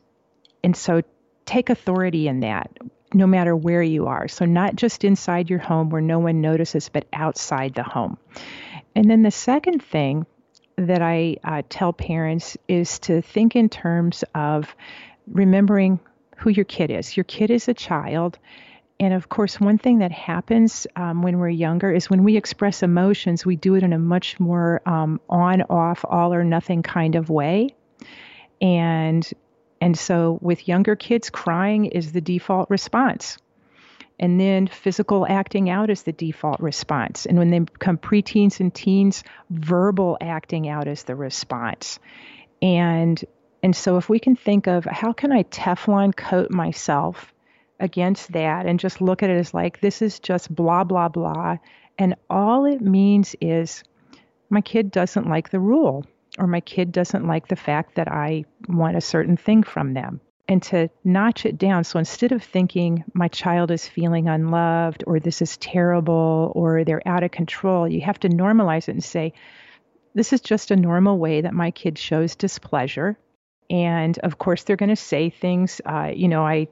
and 0.64 0.76
so 0.76 1.02
take 1.46 1.70
authority 1.70 2.28
in 2.28 2.42
that 2.42 2.70
no 3.14 3.28
matter 3.28 3.56
where 3.56 3.84
you 3.84 4.08
are 4.08 4.28
so 4.28 4.46
not 4.46 4.76
just 4.76 5.04
inside 5.04 5.50
your 5.50 5.60
home 5.60 5.90
where 5.90 6.02
no 6.02 6.20
one 6.20 6.42
notices 6.42 6.90
but 6.90 7.08
outside 7.14 7.74
the 7.74 7.84
home 7.84 8.18
and 8.96 9.10
then 9.10 9.22
the 9.22 9.32
second 9.32 9.82
thing 9.84 10.26
that 10.78 11.02
i 11.02 11.36
uh, 11.44 11.62
tell 11.70 11.94
parents 11.94 12.58
is 12.68 13.00
to 13.00 13.22
think 13.22 13.56
in 13.56 13.70
terms 13.70 14.24
of 14.34 14.76
remembering 15.28 16.00
who 16.38 16.50
your 16.50 16.66
kid 16.66 16.92
is. 16.92 17.16
Your 17.16 17.24
kid 17.24 17.50
is 17.52 17.68
a 17.68 17.74
child. 17.74 18.38
And 19.00 19.14
of 19.14 19.28
course, 19.28 19.60
one 19.60 19.78
thing 19.78 20.00
that 20.00 20.12
happens 20.12 20.88
um, 20.96 21.22
when 21.22 21.38
we're 21.38 21.50
younger 21.50 21.92
is 21.92 22.10
when 22.10 22.24
we 22.24 22.38
express 22.38 22.82
emotions, 22.82 23.46
we 23.46 23.56
do 23.56 23.76
it 23.76 23.84
in 23.84 23.92
a 23.92 24.00
much 24.00 24.40
more 24.40 24.82
um, 24.86 25.20
on, 25.30 25.64
off, 25.64 26.06
all 26.08 26.34
or 26.34 26.44
nothing 26.44 26.82
kind 26.82 27.16
of 27.16 27.30
way. 27.30 27.76
And 28.62 29.30
and 29.86 29.96
so 29.96 30.40
with 30.42 30.68
younger 30.68 30.96
kids, 30.96 31.30
crying 31.30 31.86
is 31.86 32.12
the 32.12 32.20
default 32.20 32.72
response. 32.72 33.38
And 34.20 34.40
then 34.40 34.66
physical 34.66 35.28
acting 35.30 35.70
out 35.70 35.92
is 35.92 36.02
the 36.02 36.12
default 36.12 36.60
response. 36.60 37.28
And 37.28 37.38
when 37.38 37.52
they 37.52 37.60
become 37.60 38.00
preteens 38.00 38.60
and 38.60 38.74
teens, 38.74 39.24
verbal 39.52 40.18
acting 40.20 40.68
out 40.68 40.88
is 40.88 41.04
the 41.04 41.14
response. 41.14 42.00
And 42.64 43.24
and 43.62 43.76
so 43.76 43.98
if 43.98 44.10
we 44.10 44.18
can 44.18 44.36
think 44.36 44.66
of 44.66 44.86
how 44.86 45.14
can 45.14 45.32
I 45.32 45.44
Teflon 45.44 46.16
coat 46.16 46.50
myself 46.50 47.32
against 47.80 48.32
that 48.32 48.66
and 48.66 48.80
just 48.80 49.02
look 49.02 49.22
at 49.22 49.30
it 49.30 49.38
as 49.38 49.54
like 49.54 49.82
this 49.82 50.02
is 50.02 50.18
just 50.18 50.54
blah 50.54 50.84
blah 50.84 51.10
blah 51.10 51.58
and 52.00 52.16
all 52.28 52.66
it 52.66 52.82
means 52.82 53.36
is 53.40 53.84
my 54.50 54.62
kid 54.62 54.90
doesn't 54.90 55.30
like 55.30 55.52
the 55.52 55.60
rule 55.60 56.06
or 56.38 56.48
my 56.48 56.62
kid 56.62 56.92
doesn't 56.92 57.28
like 57.28 57.48
the 57.48 57.56
fact 57.56 57.96
that 57.96 58.12
I 58.12 58.46
want 58.68 58.98
a 58.98 59.02
certain 59.02 59.38
thing 59.38 59.64
from 59.64 59.94
them 59.94 60.22
and 60.48 60.62
to 60.64 60.90
notch 61.04 61.46
it 61.46 61.58
down. 61.58 61.84
So 61.84 61.98
instead 61.98 62.32
of 62.32 62.44
thinking 62.44 63.04
my 63.14 63.28
child 63.28 63.72
is 63.72 63.88
feeling 63.88 64.28
unloved 64.28 65.04
or 65.08 65.20
this 65.20 65.42
is 65.42 65.58
terrible 65.58 66.52
or 66.56 66.84
they're 66.84 67.08
out 67.08 67.24
of 67.24 67.32
control, 67.32 67.88
you 67.88 68.02
have 68.02 68.20
to 68.20 68.30
normalize 68.30 68.88
it 68.88 68.92
and 68.92 69.04
say, 69.04 69.34
this 70.14 70.34
is 70.34 70.42
just 70.42 70.72
a 70.72 70.76
normal 70.76 71.18
way 71.18 71.42
that 71.42 71.54
my 71.54 71.72
kid 71.72 71.98
shows 71.98 72.36
displeasure. 72.36 73.18
And 73.70 74.18
of 74.20 74.38
course, 74.38 74.64
they're 74.64 74.76
going 74.76 74.90
to 74.90 74.96
say 74.96 75.30
things. 75.30 75.82
Uh, 75.86 76.12
you 76.14 76.28
know, 76.28 76.46
I 76.46 76.68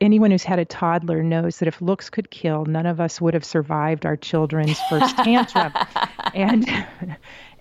anyone 0.00 0.30
who's 0.30 0.44
had 0.44 0.58
a 0.58 0.64
toddler 0.64 1.22
knows 1.22 1.58
that 1.58 1.68
if 1.68 1.80
looks 1.80 2.10
could 2.10 2.30
kill, 2.30 2.64
none 2.64 2.86
of 2.86 3.00
us 3.00 3.20
would 3.20 3.34
have 3.34 3.44
survived 3.44 4.06
our 4.06 4.16
children's 4.16 4.78
first 4.88 5.16
tantrum. 5.16 5.72
and 6.34 6.86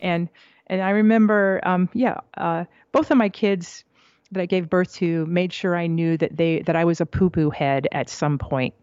and 0.02 0.30
and 0.68 0.82
I 0.82 0.92
remember, 0.92 1.60
um, 1.64 1.90
yeah, 1.94 2.20
uh, 2.38 2.66
both 2.92 3.12
of 3.12 3.18
my 3.18 3.30
kids 3.30 3.84
that 4.32 4.42
I 4.42 4.46
gave 4.46 4.70
birth 4.70 4.94
to 4.96 5.26
made 5.28 5.54
sure 5.54 5.76
I 5.76 5.88
knew 5.88 6.18
that 6.18 6.36
they 6.36 6.62
that 6.62 6.76
I 6.76 6.86
was 6.86 7.02
a 7.02 7.06
poo 7.06 7.30
poo 7.30 7.50
head 7.50 7.88
at 7.92 8.10
some 8.10 8.38
point 8.38 8.74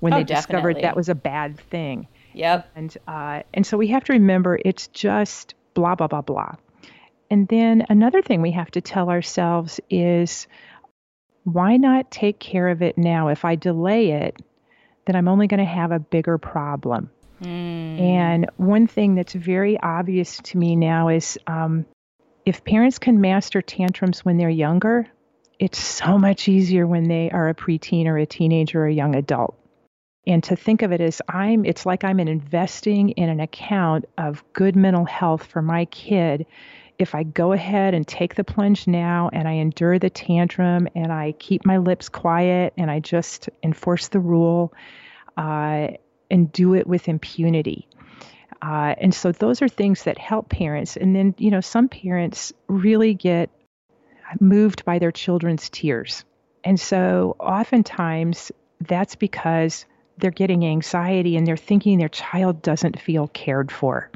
when 0.00 0.12
oh, 0.12 0.18
they 0.18 0.24
discovered 0.24 0.80
that 0.82 0.96
was 0.96 1.08
a 1.08 1.14
bad 1.14 1.58
thing. 1.58 2.08
Yep. 2.34 2.68
And 2.74 2.96
uh, 3.06 3.42
and 3.54 3.66
so 3.66 3.76
we 3.76 3.88
have 3.88 4.04
to 4.04 4.12
remember 4.12 4.58
it's 4.64 4.88
just 4.88 5.54
blah 5.74 5.94
blah 5.94 6.08
blah 6.08 6.22
blah. 6.22 6.56
And 7.30 7.46
then 7.48 7.84
another 7.88 8.22
thing 8.22 8.42
we 8.42 8.52
have 8.52 8.70
to 8.72 8.80
tell 8.80 9.10
ourselves 9.10 9.80
is 9.90 10.46
why 11.44 11.76
not 11.76 12.10
take 12.10 12.38
care 12.38 12.68
of 12.68 12.82
it 12.82 12.98
now? 12.98 13.28
If 13.28 13.44
I 13.44 13.54
delay 13.54 14.10
it, 14.10 14.36
then 15.06 15.16
I'm 15.16 15.28
only 15.28 15.46
going 15.46 15.58
to 15.58 15.66
have 15.66 15.92
a 15.92 15.98
bigger 15.98 16.38
problem. 16.38 17.10
Mm. 17.42 18.00
And 18.00 18.50
one 18.56 18.86
thing 18.86 19.14
that's 19.14 19.32
very 19.32 19.78
obvious 19.80 20.38
to 20.38 20.58
me 20.58 20.76
now 20.76 21.08
is 21.08 21.38
um, 21.46 21.86
if 22.44 22.64
parents 22.64 22.98
can 22.98 23.20
master 23.20 23.62
tantrums 23.62 24.24
when 24.24 24.38
they're 24.38 24.48
younger, 24.48 25.06
it's 25.58 25.78
so 25.78 26.18
much 26.18 26.48
easier 26.48 26.86
when 26.86 27.04
they 27.04 27.30
are 27.30 27.48
a 27.48 27.54
preteen 27.54 28.06
or 28.06 28.16
a 28.16 28.26
teenager 28.26 28.82
or 28.82 28.86
a 28.86 28.92
young 28.92 29.14
adult. 29.14 29.56
And 30.26 30.42
to 30.44 30.56
think 30.56 30.82
of 30.82 30.92
it 30.92 31.00
as 31.00 31.22
I'm, 31.28 31.64
it's 31.64 31.86
like 31.86 32.04
I'm 32.04 32.20
investing 32.20 33.10
in 33.10 33.30
an 33.30 33.40
account 33.40 34.04
of 34.18 34.44
good 34.52 34.76
mental 34.76 35.06
health 35.06 35.46
for 35.46 35.62
my 35.62 35.86
kid 35.86 36.46
if 36.98 37.14
I 37.14 37.22
go 37.22 37.52
ahead 37.52 37.94
and 37.94 38.06
take 38.06 38.34
the 38.34 38.44
plunge 38.44 38.86
now 38.86 39.30
and 39.32 39.46
I 39.46 39.52
endure 39.52 39.98
the 39.98 40.10
tantrum 40.10 40.88
and 40.94 41.12
I 41.12 41.32
keep 41.38 41.64
my 41.64 41.78
lips 41.78 42.08
quiet 42.08 42.74
and 42.76 42.90
I 42.90 42.98
just 42.98 43.48
enforce 43.62 44.08
the 44.08 44.18
rule 44.18 44.72
uh, 45.36 45.88
and 46.30 46.52
do 46.52 46.74
it 46.74 46.86
with 46.86 47.08
impunity. 47.08 47.88
Uh, 48.60 48.94
and 48.98 49.14
so 49.14 49.32
those 49.32 49.62
are 49.62 49.68
things 49.68 50.04
that 50.04 50.18
help 50.18 50.48
parents. 50.48 50.96
And 50.96 51.14
then, 51.14 51.34
you 51.38 51.50
know, 51.50 51.60
some 51.60 51.88
parents 51.88 52.52
really 52.66 53.14
get 53.14 53.50
moved 54.40 54.84
by 54.84 54.98
their 54.98 55.12
children's 55.12 55.70
tears. 55.70 56.24
And 56.64 56.78
so 56.78 57.36
oftentimes 57.38 58.52
that's 58.80 59.14
because 59.14 59.86
they're 60.18 60.30
getting 60.30 60.66
anxiety 60.66 61.36
and 61.36 61.46
they're 61.46 61.56
thinking 61.56 61.98
their 61.98 62.08
child 62.08 62.62
doesn't 62.62 63.00
feel 63.00 63.28
cared 63.28 63.70
for. 63.70 64.10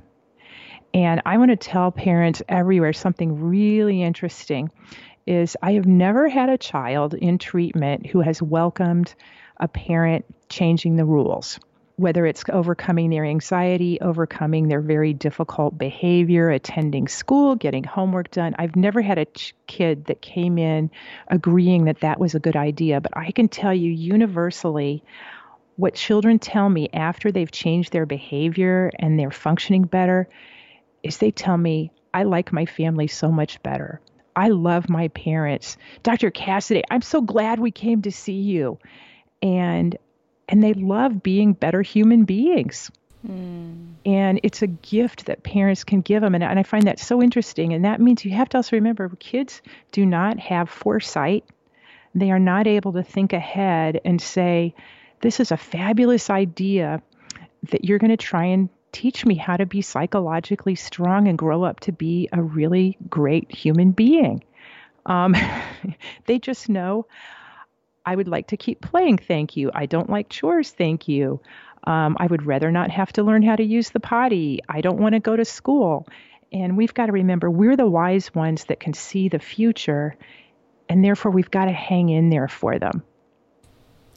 And 0.92 1.22
I 1.24 1.38
want 1.38 1.50
to 1.52 1.56
tell 1.56 1.90
parents 1.90 2.42
everywhere 2.48 2.92
something 2.92 3.40
really 3.40 4.02
interesting 4.02 4.70
is 5.26 5.56
I 5.62 5.72
have 5.72 5.86
never 5.86 6.28
had 6.28 6.50
a 6.50 6.58
child 6.58 7.14
in 7.14 7.38
treatment 7.38 8.06
who 8.06 8.20
has 8.20 8.42
welcomed 8.42 9.14
a 9.58 9.68
parent 9.68 10.24
changing 10.48 10.96
the 10.96 11.04
rules, 11.04 11.58
whether 11.96 12.24
it's 12.26 12.44
overcoming 12.50 13.10
their 13.10 13.24
anxiety, 13.24 14.00
overcoming 14.00 14.68
their 14.68 14.80
very 14.80 15.12
difficult 15.12 15.76
behavior, 15.76 16.50
attending 16.50 17.06
school, 17.06 17.54
getting 17.54 17.84
homework 17.84 18.30
done. 18.30 18.54
I've 18.58 18.76
never 18.76 19.02
had 19.02 19.18
a 19.18 19.26
ch- 19.26 19.54
kid 19.66 20.06
that 20.06 20.22
came 20.22 20.58
in 20.58 20.90
agreeing 21.28 21.84
that 21.84 22.00
that 22.00 22.18
was 22.18 22.34
a 22.34 22.40
good 22.40 22.56
idea, 22.56 23.00
but 23.00 23.16
I 23.16 23.30
can 23.30 23.48
tell 23.48 23.74
you 23.74 23.90
universally 23.90 25.04
what 25.76 25.94
children 25.94 26.38
tell 26.38 26.68
me 26.68 26.88
after 26.92 27.30
they've 27.30 27.50
changed 27.50 27.92
their 27.92 28.06
behavior 28.06 28.90
and 28.98 29.18
they're 29.18 29.30
functioning 29.30 29.82
better 29.82 30.28
is 31.02 31.18
they 31.18 31.30
tell 31.30 31.56
me, 31.56 31.90
I 32.14 32.24
like 32.24 32.52
my 32.52 32.66
family 32.66 33.06
so 33.06 33.30
much 33.30 33.62
better. 33.62 34.00
I 34.34 34.48
love 34.48 34.88
my 34.88 35.08
parents. 35.08 35.76
Dr. 36.02 36.30
Cassiday, 36.30 36.82
I'm 36.90 37.02
so 37.02 37.20
glad 37.20 37.58
we 37.58 37.70
came 37.70 38.02
to 38.02 38.12
see 38.12 38.40
you. 38.40 38.78
And 39.42 39.96
and 40.52 40.62
they 40.62 40.74
love 40.74 41.22
being 41.22 41.54
better 41.54 41.80
human 41.80 42.24
beings. 42.24 42.90
Mm. 43.26 43.94
And 44.04 44.38
it's 44.42 44.60
a 44.60 44.66
gift 44.66 45.26
that 45.26 45.42
parents 45.42 45.82
can 45.82 46.02
give 46.02 46.20
them. 46.20 46.34
And, 46.34 46.44
and 46.44 46.58
I 46.58 46.62
find 46.62 46.86
that 46.86 47.00
so 47.00 47.22
interesting. 47.22 47.72
And 47.72 47.86
that 47.86 48.00
means 48.00 48.24
you 48.24 48.32
have 48.32 48.50
to 48.50 48.58
also 48.58 48.76
remember 48.76 49.08
kids 49.18 49.62
do 49.92 50.04
not 50.04 50.38
have 50.38 50.68
foresight. 50.68 51.44
They 52.14 52.30
are 52.30 52.38
not 52.38 52.66
able 52.66 52.92
to 52.92 53.02
think 53.02 53.32
ahead 53.32 53.98
and 54.04 54.20
say, 54.20 54.74
this 55.22 55.40
is 55.40 55.52
a 55.52 55.56
fabulous 55.56 56.28
idea 56.28 57.00
that 57.70 57.84
you're 57.84 57.98
going 57.98 58.10
to 58.10 58.16
try 58.18 58.44
and 58.44 58.68
teach 58.90 59.24
me 59.24 59.36
how 59.36 59.56
to 59.56 59.64
be 59.64 59.80
psychologically 59.80 60.74
strong 60.74 61.28
and 61.28 61.38
grow 61.38 61.62
up 61.62 61.80
to 61.80 61.92
be 61.92 62.28
a 62.30 62.42
really 62.42 62.98
great 63.08 63.50
human 63.50 63.92
being. 63.92 64.44
Um, 65.06 65.34
they 66.26 66.38
just 66.38 66.68
know 66.68 67.06
I 68.04 68.16
would 68.16 68.28
like 68.28 68.48
to 68.48 68.56
keep 68.56 68.80
playing, 68.80 69.18
thank 69.18 69.56
you. 69.56 69.70
I 69.74 69.86
don't 69.86 70.10
like 70.10 70.28
chores, 70.28 70.70
thank 70.70 71.08
you. 71.08 71.40
Um, 71.84 72.16
I 72.18 72.26
would 72.26 72.46
rather 72.46 72.70
not 72.70 72.90
have 72.90 73.12
to 73.14 73.22
learn 73.22 73.42
how 73.42 73.56
to 73.56 73.62
use 73.62 73.90
the 73.90 74.00
potty. 74.00 74.60
I 74.68 74.80
don't 74.80 74.98
want 74.98 75.14
to 75.14 75.20
go 75.20 75.36
to 75.36 75.44
school. 75.44 76.06
And 76.52 76.76
we've 76.76 76.94
got 76.94 77.06
to 77.06 77.12
remember 77.12 77.50
we're 77.50 77.76
the 77.76 77.88
wise 77.88 78.34
ones 78.34 78.66
that 78.66 78.80
can 78.80 78.92
see 78.92 79.28
the 79.28 79.38
future, 79.38 80.16
and 80.88 81.04
therefore 81.04 81.30
we've 81.30 81.50
got 81.50 81.64
to 81.64 81.72
hang 81.72 82.10
in 82.10 82.30
there 82.30 82.48
for 82.48 82.78
them. 82.78 83.02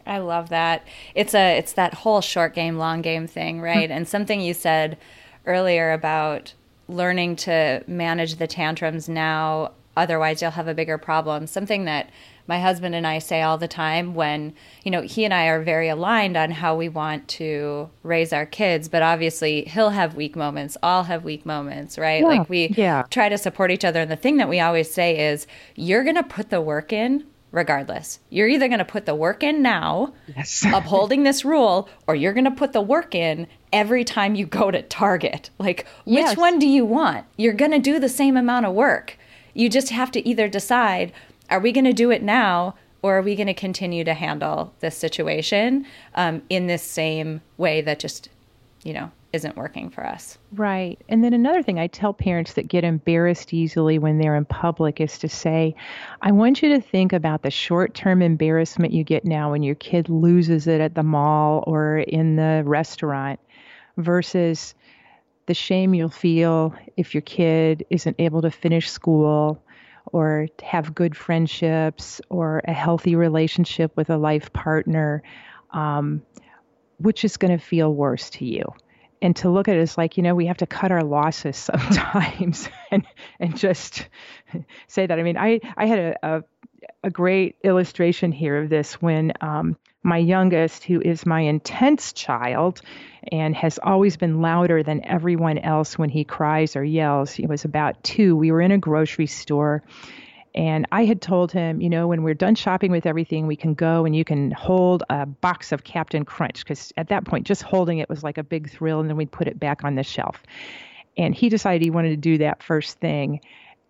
I 0.05 0.19
love 0.19 0.49
that. 0.49 0.85
It's 1.15 1.33
a 1.33 1.57
it's 1.57 1.73
that 1.73 1.93
whole 1.93 2.21
short 2.21 2.53
game 2.53 2.77
long 2.77 3.01
game 3.01 3.25
thing, 3.25 3.61
right? 3.61 3.89
and 3.89 4.07
something 4.07 4.41
you 4.41 4.53
said 4.53 4.97
earlier 5.45 5.93
about 5.93 6.53
learning 6.87 7.35
to 7.35 7.83
manage 7.87 8.35
the 8.35 8.47
tantrums 8.47 9.09
now 9.09 9.71
otherwise 9.97 10.41
you'll 10.41 10.51
have 10.51 10.67
a 10.67 10.73
bigger 10.73 10.97
problem. 10.97 11.47
Something 11.47 11.85
that 11.85 12.09
my 12.47 12.59
husband 12.59 12.95
and 12.95 13.07
I 13.07 13.19
say 13.19 13.41
all 13.41 13.57
the 13.57 13.67
time 13.67 14.13
when, 14.13 14.53
you 14.83 14.91
know, 14.91 15.01
he 15.01 15.25
and 15.25 15.33
I 15.33 15.47
are 15.47 15.61
very 15.63 15.89
aligned 15.89 16.37
on 16.37 16.51
how 16.51 16.75
we 16.75 16.89
want 16.89 17.27
to 17.29 17.89
raise 18.03 18.31
our 18.33 18.45
kids, 18.45 18.87
but 18.87 19.01
obviously 19.01 19.65
he'll 19.65 19.89
have 19.89 20.15
weak 20.15 20.35
moments, 20.35 20.77
all 20.83 21.03
have 21.03 21.23
weak 21.23 21.45
moments, 21.45 21.97
right? 21.97 22.21
Yeah, 22.21 22.27
like 22.27 22.49
we 22.49 22.67
yeah. 22.69 23.03
try 23.09 23.29
to 23.29 23.37
support 23.37 23.71
each 23.71 23.85
other. 23.85 24.01
And 24.01 24.11
the 24.11 24.15
thing 24.15 24.37
that 24.37 24.49
we 24.49 24.59
always 24.59 24.91
say 24.91 25.31
is 25.31 25.47
you're 25.75 26.03
going 26.03 26.15
to 26.15 26.23
put 26.23 26.49
the 26.49 26.61
work 26.61 26.93
in 26.93 27.25
regardless. 27.55 28.19
You're 28.29 28.49
either 28.49 28.67
going 28.67 28.79
to 28.79 28.85
put 28.85 29.05
the 29.05 29.15
work 29.15 29.41
in 29.41 29.61
now, 29.61 30.13
Yes. 30.35 30.65
upholding 30.73 31.23
this 31.23 31.45
rule, 31.45 31.89
or 32.05 32.13
you're 32.13 32.33
going 32.33 32.43
to 32.45 32.51
put 32.51 32.73
the 32.73 32.81
work 32.81 33.15
in 33.15 33.47
every 33.71 34.03
time 34.03 34.35
you 34.35 34.45
go 34.45 34.69
to 34.69 34.81
Target. 34.81 35.49
Like, 35.57 35.87
which 36.05 36.37
one 36.37 36.59
do 36.59 36.67
you 36.67 36.83
want? 36.85 37.25
You're 37.37 37.53
going 37.53 37.71
to 37.71 37.79
do 37.79 37.97
the 37.97 38.09
same 38.09 38.35
amount 38.35 38.65
of 38.65 38.73
work. 38.73 39.17
You 39.53 39.69
just 39.69 39.89
have 39.89 40.11
to 40.11 40.27
either 40.27 40.49
decide 40.49 41.13
are 41.49 41.59
we 41.59 41.71
going 41.71 41.85
to 41.85 41.93
do 41.93 42.11
it 42.11 42.23
now, 42.23 42.75
or 43.01 43.17
are 43.17 43.21
we 43.21 43.35
going 43.35 43.47
to 43.47 43.53
continue 43.53 44.03
to 44.03 44.13
handle 44.13 44.73
this 44.79 44.97
situation 44.97 45.85
um, 46.15 46.41
in 46.49 46.67
this 46.67 46.83
same 46.83 47.41
way 47.57 47.81
that 47.81 47.99
just, 47.99 48.29
you 48.83 48.93
know, 48.93 49.11
isn't 49.35 49.57
working 49.57 49.89
for 49.89 50.05
us? 50.05 50.37
Right. 50.53 50.99
And 51.09 51.23
then 51.23 51.33
another 51.33 51.61
thing 51.61 51.77
I 51.77 51.87
tell 51.87 52.13
parents 52.13 52.53
that 52.53 52.67
get 52.67 52.83
embarrassed 52.83 53.53
easily 53.53 53.99
when 53.99 54.17
they're 54.17 54.35
in 54.35 54.45
public 54.45 55.01
is 55.01 55.19
to 55.19 55.29
say, 55.29 55.75
I 56.21 56.31
want 56.31 56.63
you 56.63 56.69
to 56.69 56.81
think 56.81 57.13
about 57.13 57.43
the 57.43 57.51
short 57.51 57.93
term 57.93 58.21
embarrassment 58.21 58.93
you 58.93 59.03
get 59.03 59.25
now 59.25 59.51
when 59.51 59.61
your 59.61 59.75
kid 59.75 60.09
loses 60.09 60.67
it 60.67 60.81
at 60.81 60.95
the 60.95 61.03
mall 61.03 61.63
or 61.67 61.99
in 61.99 62.37
the 62.37 62.63
restaurant 62.65 63.39
versus 63.97 64.73
the 65.47 65.53
shame 65.53 65.93
you'll 65.93 66.09
feel 66.09 66.73
if 66.97 67.13
your 67.13 67.21
kid 67.21 67.85
isn't 67.89 68.15
able 68.19 68.41
to 68.41 68.49
finish 68.49 68.89
school 68.89 69.61
or 70.11 70.47
have 70.63 70.95
good 70.95 71.15
friendships 71.15 72.21
or 72.29 72.61
a 72.65 72.73
healthy 72.73 73.15
relationship 73.15 73.95
with 73.95 74.09
a 74.09 74.17
life 74.17 74.53
partner, 74.53 75.23
um, 75.71 76.21
which 76.97 77.23
is 77.23 77.37
going 77.37 77.57
to 77.57 77.63
feel 77.63 77.93
worse 77.93 78.29
to 78.31 78.45
you. 78.45 78.63
And 79.21 79.35
to 79.37 79.49
look 79.49 79.67
at 79.67 79.75
it 79.75 79.79
as 79.79 79.97
like 79.97 80.17
you 80.17 80.23
know 80.23 80.35
we 80.35 80.45
have 80.47 80.57
to 80.57 80.67
cut 80.67 80.91
our 80.91 81.03
losses 81.03 81.57
sometimes 81.73 82.69
and 82.91 83.05
and 83.39 83.57
just 83.57 84.07
say 84.87 85.07
that. 85.07 85.17
I 85.17 85.23
mean 85.23 85.37
i 85.37 85.59
i 85.77 85.85
had 85.87 85.99
a 85.99 86.15
a, 86.21 86.43
a 87.05 87.09
great 87.09 87.55
illustration 87.63 88.31
here 88.31 88.61
of 88.61 88.69
this 88.69 89.01
when 89.01 89.33
um 89.41 89.77
my 90.05 90.17
youngest 90.17 90.83
who 90.83 91.01
is 91.01 91.25
my 91.25 91.41
intense 91.41 92.13
child 92.13 92.81
and 93.31 93.55
has 93.55 93.79
always 93.81 94.15
been 94.15 94.41
louder 94.41 94.83
than 94.83 95.03
everyone 95.03 95.57
else 95.57 95.97
when 95.97 96.09
he 96.09 96.23
cries 96.23 96.75
or 96.75 96.83
yells 96.83 97.31
he 97.31 97.45
was 97.45 97.65
about 97.65 98.01
two 98.03 98.35
we 98.35 98.51
were 98.51 98.61
in 98.61 98.71
a 98.71 98.77
grocery 98.77 99.27
store 99.27 99.83
and 100.55 100.87
I 100.89 101.03
had 101.03 101.21
told 101.21 101.51
him, 101.51 101.81
you 101.81 101.89
know, 101.89 102.07
when 102.07 102.23
we're 102.23 102.33
done 102.33 102.55
shopping 102.55 102.89
with 102.89 103.05
everything, 103.05 103.45
we 103.45 103.57
can 103.57 103.73
go 103.73 104.05
and 104.05 104.15
you 104.15 104.23
can 104.23 104.51
hold 104.51 105.03
a 105.09 105.25
box 105.25 105.73
of 105.73 105.83
Captain 105.83 106.23
Crunch 106.23 106.63
because 106.63 106.93
at 106.95 107.09
that 107.09 107.25
point, 107.25 107.45
just 107.45 107.61
holding 107.61 107.97
it 107.97 108.07
was 108.07 108.23
like 108.23 108.37
a 108.37 108.43
big 108.43 108.69
thrill, 108.69 109.01
and 109.01 109.09
then 109.09 109.17
we'd 109.17 109.31
put 109.31 109.49
it 109.49 109.59
back 109.59 109.83
on 109.83 109.95
the 109.95 110.03
shelf. 110.03 110.41
And 111.17 111.35
he 111.35 111.49
decided 111.49 111.81
he 111.81 111.89
wanted 111.89 112.11
to 112.11 112.17
do 112.17 112.37
that 112.37 112.63
first 112.63 112.99
thing. 112.99 113.41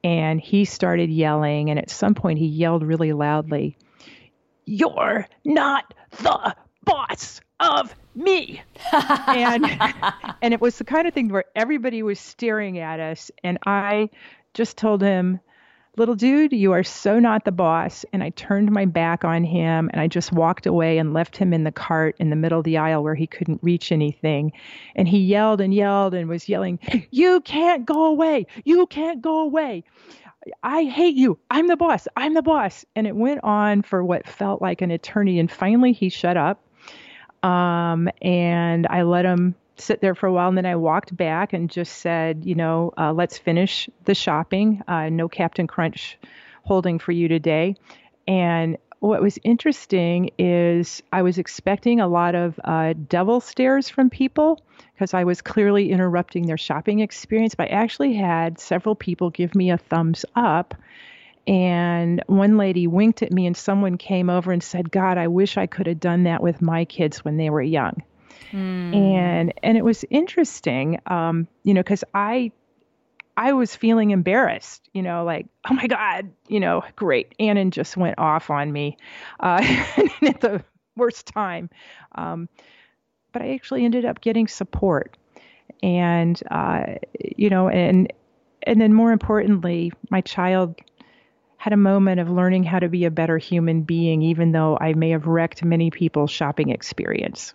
And 0.03 0.41
he 0.41 0.66
started 0.66 1.11
yelling, 1.11 1.70
and 1.70 1.78
at 1.78 1.91
some 1.91 2.16
point, 2.16 2.39
he 2.39 2.47
yelled 2.47 2.82
really 2.82 3.13
loudly, 3.13 3.78
You're 4.66 5.28
not 5.43 5.93
the 6.18 6.55
boss 6.84 7.41
of 7.59 7.95
me. 8.16 8.61
and 8.93 9.66
and 10.41 10.53
it 10.53 10.61
was 10.61 10.78
the 10.78 10.84
kind 10.84 11.07
of 11.07 11.13
thing 11.13 11.30
where 11.30 11.45
everybody 11.55 12.03
was 12.03 12.20
staring 12.20 12.80
at 12.80 12.99
us 12.99 13.32
and 13.43 13.57
I 13.66 14.09
just 14.53 14.78
told 14.78 15.01
him 15.01 15.39
little 15.97 16.16
dude, 16.16 16.51
you 16.51 16.72
are 16.74 16.84
so 16.84 17.20
not 17.20 17.45
the 17.45 17.51
boss. 17.51 18.05
And 18.11 18.24
I 18.24 18.30
turned 18.32 18.72
my 18.72 18.86
back 18.86 19.24
on 19.24 19.43
him 19.43 19.89
and 19.91 20.01
I 20.01 20.07
just 20.07 20.32
walked 20.32 20.66
away 20.66 20.97
and 20.97 21.13
left 21.13 21.38
him 21.38 21.53
in 21.53 21.63
the 21.63 21.72
cart 21.72 22.16
in 22.20 22.30
the 22.30 22.36
middle 22.36 22.59
of 22.59 22.66
the 22.66 22.78
aisle 22.78 23.03
where 23.03 23.16
he 23.16 23.28
couldn't 23.28 23.63
reach 23.63 23.91
anything. 23.91 24.51
And 24.95 25.07
he 25.07 25.20
yelled 25.20 25.61
and 25.61 25.74
yelled 25.74 26.13
and 26.13 26.28
was 26.30 26.49
yelling, 26.49 26.80
You 27.11 27.41
can't 27.41 27.86
go 27.86 28.05
away. 28.05 28.47
You 28.63 28.88
can't 28.88 29.22
go 29.22 29.41
away. 29.41 29.84
I 30.63 30.83
hate 30.83 31.15
you. 31.15 31.39
I'm 31.49 31.67
the 31.67 31.77
boss. 31.77 32.07
I'm 32.15 32.33
the 32.33 32.41
boss. 32.41 32.85
And 32.95 33.07
it 33.07 33.15
went 33.15 33.41
on 33.43 33.81
for 33.81 34.03
what 34.03 34.27
felt 34.27 34.61
like 34.61 34.81
an 34.81 34.91
eternity. 34.91 35.39
And 35.39 35.51
finally, 35.51 35.93
he 35.93 36.09
shut 36.09 36.37
up. 36.37 36.61
Um, 37.43 38.09
and 38.21 38.87
I 38.87 39.03
let 39.03 39.25
him 39.25 39.55
sit 39.77 40.01
there 40.01 40.15
for 40.15 40.27
a 40.27 40.33
while 40.33 40.47
and 40.47 40.57
then 40.57 40.65
I 40.65 40.75
walked 40.77 41.15
back 41.15 41.53
and 41.53 41.69
just 41.69 41.97
said, 41.97 42.45
you 42.45 42.55
know, 42.55 42.93
uh, 42.97 43.11
let's 43.11 43.37
finish 43.37 43.89
the 44.05 44.15
shopping. 44.15 44.81
Uh, 44.87 45.09
no 45.09 45.27
Captain 45.27 45.67
Crunch 45.67 46.17
holding 46.63 46.97
for 46.97 47.11
you 47.11 47.27
today. 47.27 47.75
And 48.27 48.77
what 48.99 49.21
was 49.21 49.37
interesting 49.43 50.31
is 50.37 51.03
I 51.11 51.21
was 51.21 51.37
expecting 51.37 51.99
a 51.99 52.07
lot 52.07 52.35
of 52.35 52.59
uh, 52.63 52.93
devil 53.07 53.39
stares 53.39 53.89
from 53.89 54.09
people 54.09 54.63
because 54.93 55.13
I 55.13 55.23
was 55.23 55.41
clearly 55.41 55.91
interrupting 55.91 56.47
their 56.47 56.57
shopping 56.57 56.99
experience. 56.99 57.55
But 57.55 57.71
I 57.71 57.75
actually 57.75 58.13
had 58.13 58.59
several 58.59 58.95
people 58.95 59.29
give 59.29 59.55
me 59.55 59.71
a 59.71 59.77
thumbs 59.77 60.25
up. 60.35 60.73
And 61.47 62.23
one 62.25 62.57
lady 62.57 62.87
winked 62.87 63.21
at 63.21 63.31
me, 63.31 63.45
and 63.45 63.55
someone 63.55 63.97
came 63.97 64.31
over 64.31 64.51
and 64.51 64.63
said, 64.63 64.89
God, 64.89 65.19
I 65.19 65.27
wish 65.27 65.57
I 65.57 65.67
could 65.67 65.85
have 65.85 65.99
done 65.99 66.23
that 66.23 66.41
with 66.41 66.59
my 66.59 66.85
kids 66.85 67.23
when 67.23 67.37
they 67.37 67.51
were 67.51 67.61
young 67.61 68.01
and 68.95 69.53
and 69.63 69.77
it 69.77 69.83
was 69.83 70.05
interesting 70.09 70.99
um 71.07 71.47
you 71.63 71.73
know 71.73 71.81
because 71.81 72.03
i 72.13 72.51
i 73.38 73.53
was 73.53 73.75
feeling 73.75 74.11
embarrassed 74.11 74.88
you 74.93 75.01
know 75.01 75.23
like 75.23 75.47
oh 75.69 75.73
my 75.73 75.88
god 75.88 76.29
you 76.47 76.59
know 76.59 76.83
great. 76.95 77.33
Annan 77.39 77.71
just 77.71 77.97
went 77.97 78.17
off 78.17 78.49
on 78.49 78.71
me 78.71 78.97
uh 79.39 79.61
at 80.21 80.41
the 80.41 80.63
worst 80.95 81.27
time. 81.27 81.69
Um 82.13 82.47
but 83.31 83.41
i 83.41 83.53
actually 83.53 83.83
ended 83.83 84.05
up 84.05 84.21
getting 84.21 84.47
support 84.47 85.17
and 85.83 86.41
uh 86.51 86.86
you 87.36 87.49
know 87.49 87.67
and 87.67 88.11
and 88.63 88.79
then 88.79 88.93
more 88.93 89.11
importantly 89.11 89.91
my 90.09 90.21
child 90.21 90.75
had 91.57 91.73
a 91.73 91.77
moment 91.77 92.19
of 92.19 92.29
learning 92.29 92.63
how 92.63 92.79
to 92.79 92.88
be 92.88 93.05
a 93.05 93.11
better 93.11 93.38
human 93.38 93.81
being 93.81 94.21
even 94.21 94.51
though 94.51 94.77
i 94.79 94.93
may 94.93 95.09
have 95.09 95.27
wrecked 95.27 95.63
many 95.63 95.91
people's 95.91 96.31
shopping 96.31 96.69
experience. 96.69 97.53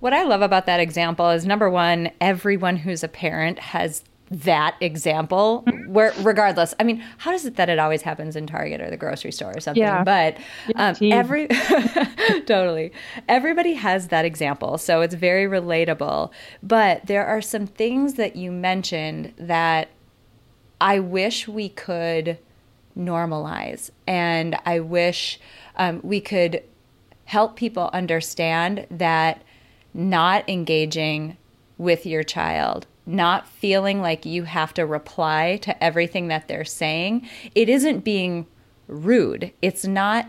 What 0.00 0.12
I 0.12 0.24
love 0.24 0.42
about 0.42 0.66
that 0.66 0.80
example 0.80 1.30
is 1.30 1.46
number 1.46 1.70
one, 1.70 2.10
everyone 2.20 2.76
who's 2.76 3.02
a 3.02 3.08
parent 3.08 3.58
has 3.58 4.04
that 4.42 4.74
example 4.80 5.64
where 5.86 6.12
regardless 6.22 6.74
i 6.80 6.82
mean 6.82 7.02
how 7.18 7.30
does 7.30 7.44
it 7.46 7.54
that 7.56 7.68
it 7.68 7.78
always 7.78 8.02
happens 8.02 8.34
in 8.34 8.46
target 8.46 8.80
or 8.80 8.90
the 8.90 8.96
grocery 8.96 9.30
store 9.30 9.52
or 9.56 9.60
something 9.60 9.82
Yeah. 9.82 10.02
but 10.02 10.36
um, 10.74 10.96
every 11.02 11.46
totally 12.46 12.90
everybody 13.28 13.74
has 13.74 14.08
that 14.08 14.24
example 14.24 14.76
so 14.78 15.02
it's 15.02 15.14
very 15.14 15.44
relatable 15.46 16.30
but 16.62 17.06
there 17.06 17.24
are 17.24 17.40
some 17.40 17.66
things 17.66 18.14
that 18.14 18.34
you 18.34 18.50
mentioned 18.50 19.32
that 19.38 19.88
i 20.80 20.98
wish 20.98 21.46
we 21.46 21.68
could 21.68 22.36
normalize 22.98 23.90
and 24.06 24.56
i 24.66 24.80
wish 24.80 25.38
um, 25.76 26.00
we 26.02 26.20
could 26.20 26.62
help 27.26 27.56
people 27.56 27.88
understand 27.92 28.86
that 28.90 29.42
not 29.92 30.48
engaging 30.48 31.36
with 31.78 32.04
your 32.06 32.22
child, 32.22 32.86
not 33.06 33.46
feeling 33.46 34.00
like 34.00 34.24
you 34.24 34.44
have 34.44 34.72
to 34.74 34.86
reply 34.86 35.58
to 35.62 35.84
everything 35.84 36.28
that 36.28 36.48
they're 36.48 36.64
saying, 36.64 37.28
it 37.54 37.68
isn't 37.68 38.04
being 38.04 38.46
rude. 38.88 39.52
It's 39.60 39.84
not, 39.84 40.26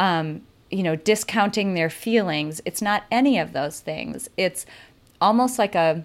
um, 0.00 0.42
you 0.70 0.82
know, 0.82 0.96
discounting 0.96 1.74
their 1.74 1.90
feelings. 1.90 2.60
It's 2.64 2.82
not 2.82 3.04
any 3.10 3.38
of 3.38 3.52
those 3.52 3.80
things. 3.80 4.28
It's 4.36 4.66
almost 5.20 5.58
like 5.58 5.74
a 5.74 6.04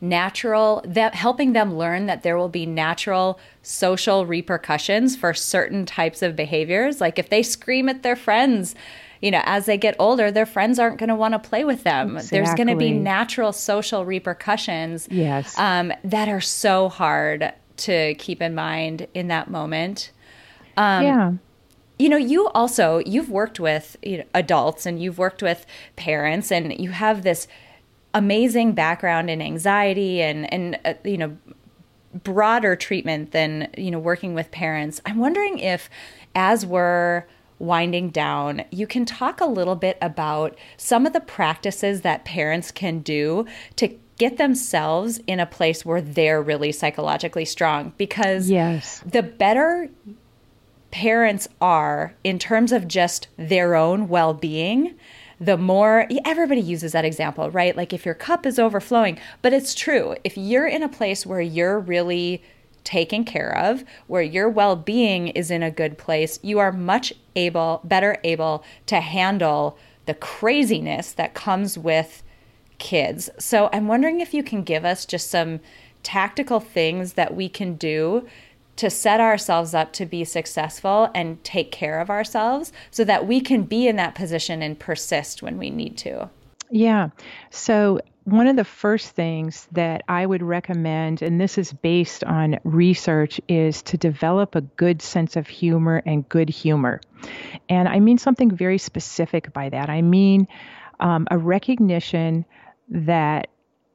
natural 0.00 0.82
that 0.84 1.14
helping 1.14 1.54
them 1.54 1.76
learn 1.76 2.06
that 2.06 2.22
there 2.22 2.36
will 2.36 2.48
be 2.48 2.66
natural 2.66 3.38
social 3.62 4.26
repercussions 4.26 5.16
for 5.16 5.32
certain 5.32 5.86
types 5.86 6.20
of 6.20 6.36
behaviors 6.36 7.00
like 7.00 7.18
if 7.18 7.30
they 7.30 7.42
scream 7.42 7.88
at 7.88 8.02
their 8.02 8.16
friends 8.16 8.74
you 9.22 9.30
know 9.30 9.42
as 9.44 9.66
they 9.66 9.76
get 9.78 9.94
older 9.98 10.30
their 10.30 10.46
friends 10.46 10.78
aren't 10.78 10.98
going 10.98 11.08
to 11.08 11.14
want 11.14 11.32
to 11.32 11.38
play 11.38 11.64
with 11.64 11.82
them. 11.84 12.18
There's 12.30 12.54
going 12.54 12.68
to 12.68 12.76
be 12.76 12.92
natural 12.92 13.52
social 13.52 14.04
repercussions 14.04 15.08
Yes. 15.10 15.58
um, 15.58 15.92
that 16.04 16.28
are 16.28 16.40
so 16.40 16.88
hard 16.88 17.52
to 17.78 18.14
keep 18.14 18.40
in 18.42 18.54
mind 18.54 19.06
in 19.14 19.28
that 19.28 19.50
moment. 19.50 20.10
Um, 20.76 21.02
yeah. 21.04 21.32
you 21.98 22.08
know 22.08 22.16
you 22.16 22.48
also 22.48 22.98
you've 23.06 23.30
worked 23.30 23.60
with 23.60 23.96
you 24.02 24.18
know, 24.18 24.24
adults 24.34 24.86
and 24.86 25.00
you've 25.00 25.18
worked 25.18 25.42
with 25.42 25.64
parents 25.96 26.50
and 26.50 26.78
you 26.80 26.90
have 26.90 27.22
this 27.22 27.46
amazing 28.12 28.72
background 28.72 29.30
in 29.30 29.40
anxiety 29.42 30.22
and 30.22 30.52
and 30.52 30.78
uh, 30.84 30.94
you 31.04 31.18
know 31.18 31.36
broader 32.22 32.76
treatment 32.76 33.32
than 33.32 33.68
you 33.76 33.90
know 33.90 33.98
working 33.98 34.34
with 34.34 34.50
parents. 34.50 35.00
I'm 35.04 35.18
wondering 35.18 35.58
if 35.58 35.90
as 36.34 36.64
we're 36.64 37.24
winding 37.58 38.10
down, 38.10 38.64
you 38.70 38.86
can 38.86 39.04
talk 39.04 39.40
a 39.40 39.46
little 39.46 39.76
bit 39.76 39.98
about 40.02 40.56
some 40.76 41.06
of 41.06 41.12
the 41.12 41.20
practices 41.20 42.02
that 42.02 42.24
parents 42.24 42.70
can 42.70 43.00
do 43.00 43.46
to 43.76 43.96
get 44.16 44.36
themselves 44.36 45.20
in 45.26 45.40
a 45.40 45.46
place 45.46 45.84
where 45.84 46.00
they're 46.00 46.42
really 46.42 46.72
psychologically 46.72 47.44
strong. 47.44 47.92
Because 47.96 48.50
yes. 48.50 49.02
the 49.04 49.22
better 49.22 49.90
parents 50.90 51.48
are 51.60 52.14
in 52.22 52.38
terms 52.38 52.70
of 52.70 52.86
just 52.86 53.26
their 53.36 53.74
own 53.74 54.08
well-being 54.08 54.94
the 55.40 55.56
more 55.56 56.06
everybody 56.24 56.60
uses 56.60 56.92
that 56.92 57.04
example 57.04 57.50
right? 57.50 57.76
Like 57.76 57.92
if 57.92 58.06
your 58.06 58.14
cup 58.14 58.46
is 58.46 58.60
overflowing 58.60 59.18
but 59.42 59.52
it's 59.52 59.74
true. 59.74 60.14
If 60.22 60.38
you're 60.38 60.68
in 60.68 60.84
a 60.84 60.88
place 60.88 61.26
where 61.26 61.40
you're 61.40 61.80
really 61.80 62.44
taken 62.84 63.24
care 63.24 63.56
of, 63.56 63.84
where 64.06 64.22
your 64.22 64.48
well 64.48 64.76
being 64.76 65.28
is 65.28 65.50
in 65.50 65.62
a 65.62 65.70
good 65.70 65.98
place, 65.98 66.38
you 66.42 66.58
are 66.58 66.72
much 66.72 67.12
able, 67.34 67.80
better 67.84 68.18
able 68.22 68.64
to 68.86 69.00
handle 69.00 69.76
the 70.06 70.14
craziness 70.14 71.12
that 71.12 71.34
comes 71.34 71.78
with 71.78 72.22
kids. 72.78 73.30
So 73.38 73.70
I'm 73.72 73.88
wondering 73.88 74.20
if 74.20 74.34
you 74.34 74.42
can 74.42 74.62
give 74.62 74.84
us 74.84 75.06
just 75.06 75.30
some 75.30 75.60
tactical 76.02 76.60
things 76.60 77.14
that 77.14 77.34
we 77.34 77.48
can 77.48 77.74
do 77.74 78.26
to 78.76 78.90
set 78.90 79.20
ourselves 79.20 79.72
up 79.72 79.92
to 79.94 80.04
be 80.04 80.24
successful 80.24 81.08
and 81.14 81.42
take 81.44 81.70
care 81.70 82.00
of 82.00 82.10
ourselves 82.10 82.72
so 82.90 83.04
that 83.04 83.26
we 83.26 83.40
can 83.40 83.62
be 83.62 83.86
in 83.86 83.96
that 83.96 84.14
position 84.14 84.62
and 84.62 84.78
persist 84.78 85.42
when 85.42 85.58
we 85.58 85.70
need 85.70 85.96
to. 85.98 86.28
Yeah. 86.70 87.10
So 87.50 88.00
one 88.24 88.46
of 88.46 88.56
the 88.56 88.64
first 88.64 89.10
things 89.10 89.68
that 89.72 90.02
I 90.08 90.24
would 90.24 90.42
recommend, 90.42 91.20
and 91.20 91.38
this 91.38 91.58
is 91.58 91.72
based 91.72 92.24
on 92.24 92.58
research, 92.64 93.40
is 93.48 93.82
to 93.82 93.98
develop 93.98 94.54
a 94.54 94.62
good 94.62 95.02
sense 95.02 95.36
of 95.36 95.46
humor 95.46 96.02
and 96.06 96.28
good 96.28 96.48
humor. 96.48 97.00
And 97.68 97.86
I 97.86 98.00
mean 98.00 98.16
something 98.16 98.50
very 98.50 98.78
specific 98.78 99.52
by 99.52 99.68
that. 99.68 99.90
I 99.90 100.00
mean 100.00 100.48
um, 101.00 101.26
a 101.30 101.36
recognition 101.36 102.46
that 102.88 103.48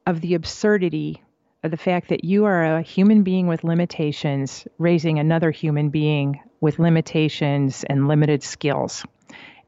of 0.05 0.21
the 0.21 0.35
absurdity 0.35 1.23
of 1.63 1.71
the 1.71 1.77
fact 1.77 2.09
that 2.09 2.23
you 2.23 2.45
are 2.45 2.77
a 2.77 2.81
human 2.81 3.23
being 3.23 3.47
with 3.47 3.63
limitations 3.63 4.67
raising 4.77 5.19
another 5.19 5.51
human 5.51 5.89
being 5.89 6.39
with 6.61 6.79
limitations 6.79 7.83
and 7.83 8.07
limited 8.07 8.43
skills. 8.43 9.05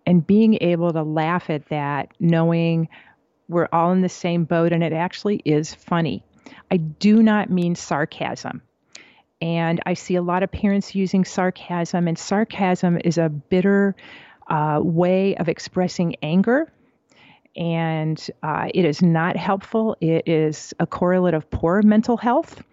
And 0.05 0.25
being 0.25 0.57
able 0.61 0.93
to 0.93 1.03
laugh 1.03 1.49
at 1.49 1.69
that, 1.69 2.11
knowing 2.19 2.89
we're 3.51 3.67
all 3.71 3.91
in 3.91 4.01
the 4.01 4.09
same 4.09 4.45
boat, 4.45 4.71
and 4.71 4.83
it 4.83 4.93
actually 4.93 5.41
is 5.45 5.73
funny. 5.73 6.23
I 6.71 6.77
do 6.77 7.21
not 7.21 7.49
mean 7.49 7.75
sarcasm. 7.75 8.61
And 9.41 9.81
I 9.85 9.95
see 9.95 10.15
a 10.15 10.21
lot 10.21 10.43
of 10.43 10.51
parents 10.51 10.95
using 10.95 11.25
sarcasm, 11.25 12.07
and 12.07 12.17
sarcasm 12.17 12.99
is 13.03 13.17
a 13.17 13.29
bitter 13.29 13.95
uh, 14.47 14.79
way 14.81 15.35
of 15.35 15.49
expressing 15.49 16.15
anger. 16.21 16.71
And 17.55 18.25
uh, 18.41 18.69
it 18.73 18.85
is 18.85 19.01
not 19.01 19.35
helpful. 19.35 19.97
It 19.99 20.27
is 20.27 20.73
a 20.79 20.87
correlate 20.87 21.33
of 21.33 21.49
poor 21.49 21.81
mental 21.81 22.15
health. 22.15 22.63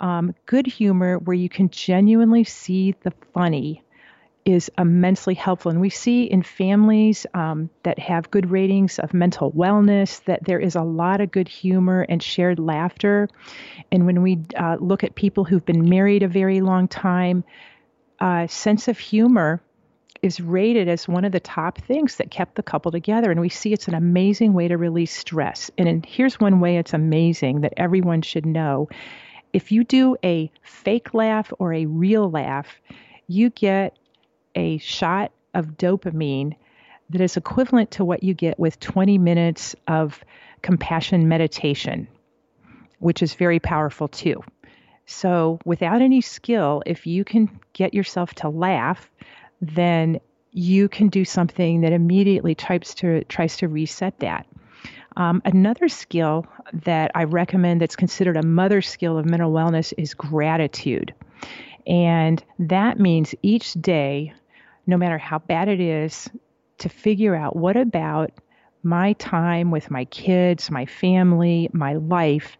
Um, 0.00 0.34
good 0.46 0.66
humor, 0.66 1.18
where 1.18 1.36
you 1.36 1.48
can 1.48 1.68
genuinely 1.68 2.44
see 2.44 2.94
the 3.02 3.12
funny 3.34 3.82
is 4.44 4.70
immensely 4.76 5.34
helpful. 5.34 5.70
And 5.70 5.80
we 5.80 5.90
see 5.90 6.24
in 6.24 6.42
families 6.42 7.26
um, 7.34 7.70
that 7.84 7.98
have 7.98 8.30
good 8.30 8.50
ratings 8.50 8.98
of 8.98 9.14
mental 9.14 9.52
wellness 9.52 10.22
that 10.24 10.44
there 10.44 10.58
is 10.58 10.74
a 10.74 10.82
lot 10.82 11.20
of 11.20 11.30
good 11.30 11.48
humor 11.48 12.04
and 12.08 12.22
shared 12.22 12.58
laughter. 12.58 13.28
And 13.92 14.04
when 14.06 14.22
we 14.22 14.40
uh, 14.56 14.78
look 14.80 15.04
at 15.04 15.14
people 15.14 15.44
who've 15.44 15.64
been 15.64 15.88
married 15.88 16.22
a 16.22 16.28
very 16.28 16.60
long 16.60 16.88
time, 16.88 17.44
uh, 18.20 18.46
sense 18.48 18.88
of 18.88 18.98
humor 18.98 19.62
is 20.22 20.40
rated 20.40 20.88
as 20.88 21.08
one 21.08 21.24
of 21.24 21.32
the 21.32 21.40
top 21.40 21.78
things 21.78 22.16
that 22.16 22.30
kept 22.30 22.54
the 22.54 22.62
couple 22.62 22.92
together. 22.92 23.30
And 23.30 23.40
we 23.40 23.48
see 23.48 23.72
it's 23.72 23.88
an 23.88 23.94
amazing 23.94 24.52
way 24.52 24.68
to 24.68 24.76
release 24.76 25.12
stress. 25.12 25.70
And, 25.76 25.88
and 25.88 26.06
here's 26.06 26.38
one 26.38 26.60
way 26.60 26.76
it's 26.76 26.94
amazing 26.94 27.62
that 27.62 27.74
everyone 27.76 28.22
should 28.22 28.46
know. 28.46 28.88
If 29.52 29.72
you 29.72 29.84
do 29.84 30.16
a 30.24 30.50
fake 30.62 31.12
laugh 31.12 31.52
or 31.58 31.74
a 31.74 31.86
real 31.86 32.30
laugh, 32.30 32.68
you 33.26 33.50
get 33.50 33.96
a 34.54 34.78
shot 34.78 35.32
of 35.54 35.76
dopamine 35.76 36.56
that 37.10 37.20
is 37.20 37.36
equivalent 37.36 37.92
to 37.92 38.04
what 38.04 38.22
you 38.22 38.34
get 38.34 38.58
with 38.58 38.80
20 38.80 39.18
minutes 39.18 39.76
of 39.86 40.24
compassion 40.62 41.28
meditation, 41.28 42.08
which 42.98 43.22
is 43.22 43.34
very 43.34 43.58
powerful 43.58 44.08
too. 44.08 44.42
So, 45.06 45.58
without 45.64 46.00
any 46.00 46.20
skill, 46.20 46.82
if 46.86 47.06
you 47.06 47.24
can 47.24 47.60
get 47.72 47.92
yourself 47.92 48.34
to 48.36 48.48
laugh, 48.48 49.10
then 49.60 50.20
you 50.52 50.88
can 50.88 51.08
do 51.08 51.24
something 51.24 51.80
that 51.80 51.92
immediately 51.92 52.54
tries 52.54 52.94
to 52.96 53.24
tries 53.24 53.56
to 53.58 53.68
reset 53.68 54.18
that. 54.20 54.46
Um, 55.16 55.42
another 55.44 55.88
skill 55.88 56.46
that 56.84 57.10
I 57.14 57.24
recommend 57.24 57.80
that's 57.80 57.96
considered 57.96 58.36
a 58.36 58.46
mother 58.46 58.80
skill 58.80 59.18
of 59.18 59.26
mental 59.26 59.52
wellness 59.52 59.92
is 59.98 60.14
gratitude. 60.14 61.14
And 61.86 62.42
that 62.58 62.98
means 62.98 63.34
each 63.42 63.74
day 63.74 64.32
no 64.86 64.96
matter 64.96 65.18
how 65.18 65.38
bad 65.38 65.68
it 65.68 65.80
is, 65.80 66.28
to 66.78 66.88
figure 66.88 67.34
out 67.34 67.54
what 67.54 67.76
about 67.76 68.32
my 68.82 69.12
time 69.14 69.70
with 69.70 69.90
my 69.90 70.04
kids, 70.06 70.70
my 70.70 70.86
family, 70.86 71.70
my 71.72 71.94
life, 71.94 72.56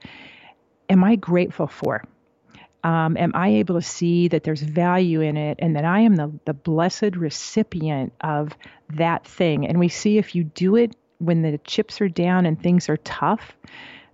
am 0.89 1.03
I 1.03 1.17
grateful 1.17 1.67
for? 1.67 2.05
Um, 2.85 3.17
am 3.17 3.33
I 3.35 3.49
able 3.49 3.77
to 3.77 3.83
see 3.83 4.29
that 4.29 4.43
there's 4.43 4.63
value 4.63 5.21
in 5.21 5.37
it 5.37 5.59
and 5.61 5.77
that 5.77 5.85
I 5.85 6.01
am 6.01 6.17
the, 6.17 6.33
the 6.47 6.55
blessed 6.55 7.17
recipient 7.17 8.13
of 8.21 8.57
that 8.95 9.25
thing? 9.27 9.67
And 9.67 9.79
we 9.79 9.89
see 9.89 10.19
if 10.19 10.35
you 10.35 10.45
do 10.45 10.77
it 10.77 10.97
when 11.19 11.43
the 11.43 11.59
chips 11.59 12.01
are 12.01 12.09
down 12.09 12.45
and 12.45 12.61
things 12.61 12.89
are 12.89 12.97
tough, 12.99 13.57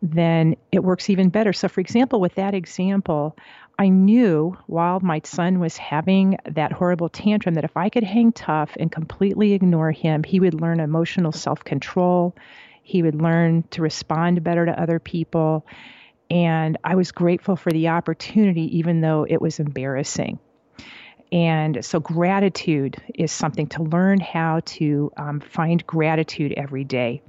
then 0.02 0.54
it 0.70 0.84
works 0.84 1.08
even 1.08 1.30
better. 1.30 1.52
So, 1.52 1.68
for 1.68 1.80
example, 1.80 2.20
with 2.20 2.34
that 2.34 2.54
example, 2.54 3.36
I 3.78 3.90
knew 3.90 4.56
while 4.66 4.98
my 5.00 5.20
son 5.22 5.60
was 5.60 5.76
having 5.76 6.36
that 6.50 6.72
horrible 6.72 7.08
tantrum 7.08 7.54
that 7.54 7.64
if 7.64 7.76
I 7.76 7.88
could 7.88 8.02
hang 8.02 8.32
tough 8.32 8.76
and 8.78 8.90
completely 8.90 9.52
ignore 9.52 9.92
him, 9.92 10.24
he 10.24 10.40
would 10.40 10.60
learn 10.60 10.80
emotional 10.80 11.30
self 11.30 11.62
control. 11.62 12.34
He 12.82 13.02
would 13.02 13.14
learn 13.14 13.62
to 13.70 13.82
respond 13.82 14.42
better 14.42 14.66
to 14.66 14.80
other 14.80 14.98
people. 14.98 15.64
And 16.28 16.76
I 16.82 16.96
was 16.96 17.12
grateful 17.12 17.54
for 17.54 17.70
the 17.70 17.88
opportunity, 17.88 18.78
even 18.78 19.00
though 19.00 19.24
it 19.28 19.40
was 19.40 19.60
embarrassing. 19.60 20.40
And 21.30 21.84
so, 21.84 22.00
gratitude 22.00 22.96
is 23.14 23.30
something 23.30 23.68
to 23.68 23.82
learn 23.82 24.18
how 24.18 24.60
to 24.64 25.12
um, 25.16 25.40
find 25.40 25.86
gratitude 25.86 26.54
every 26.56 26.84
day. 26.84 27.22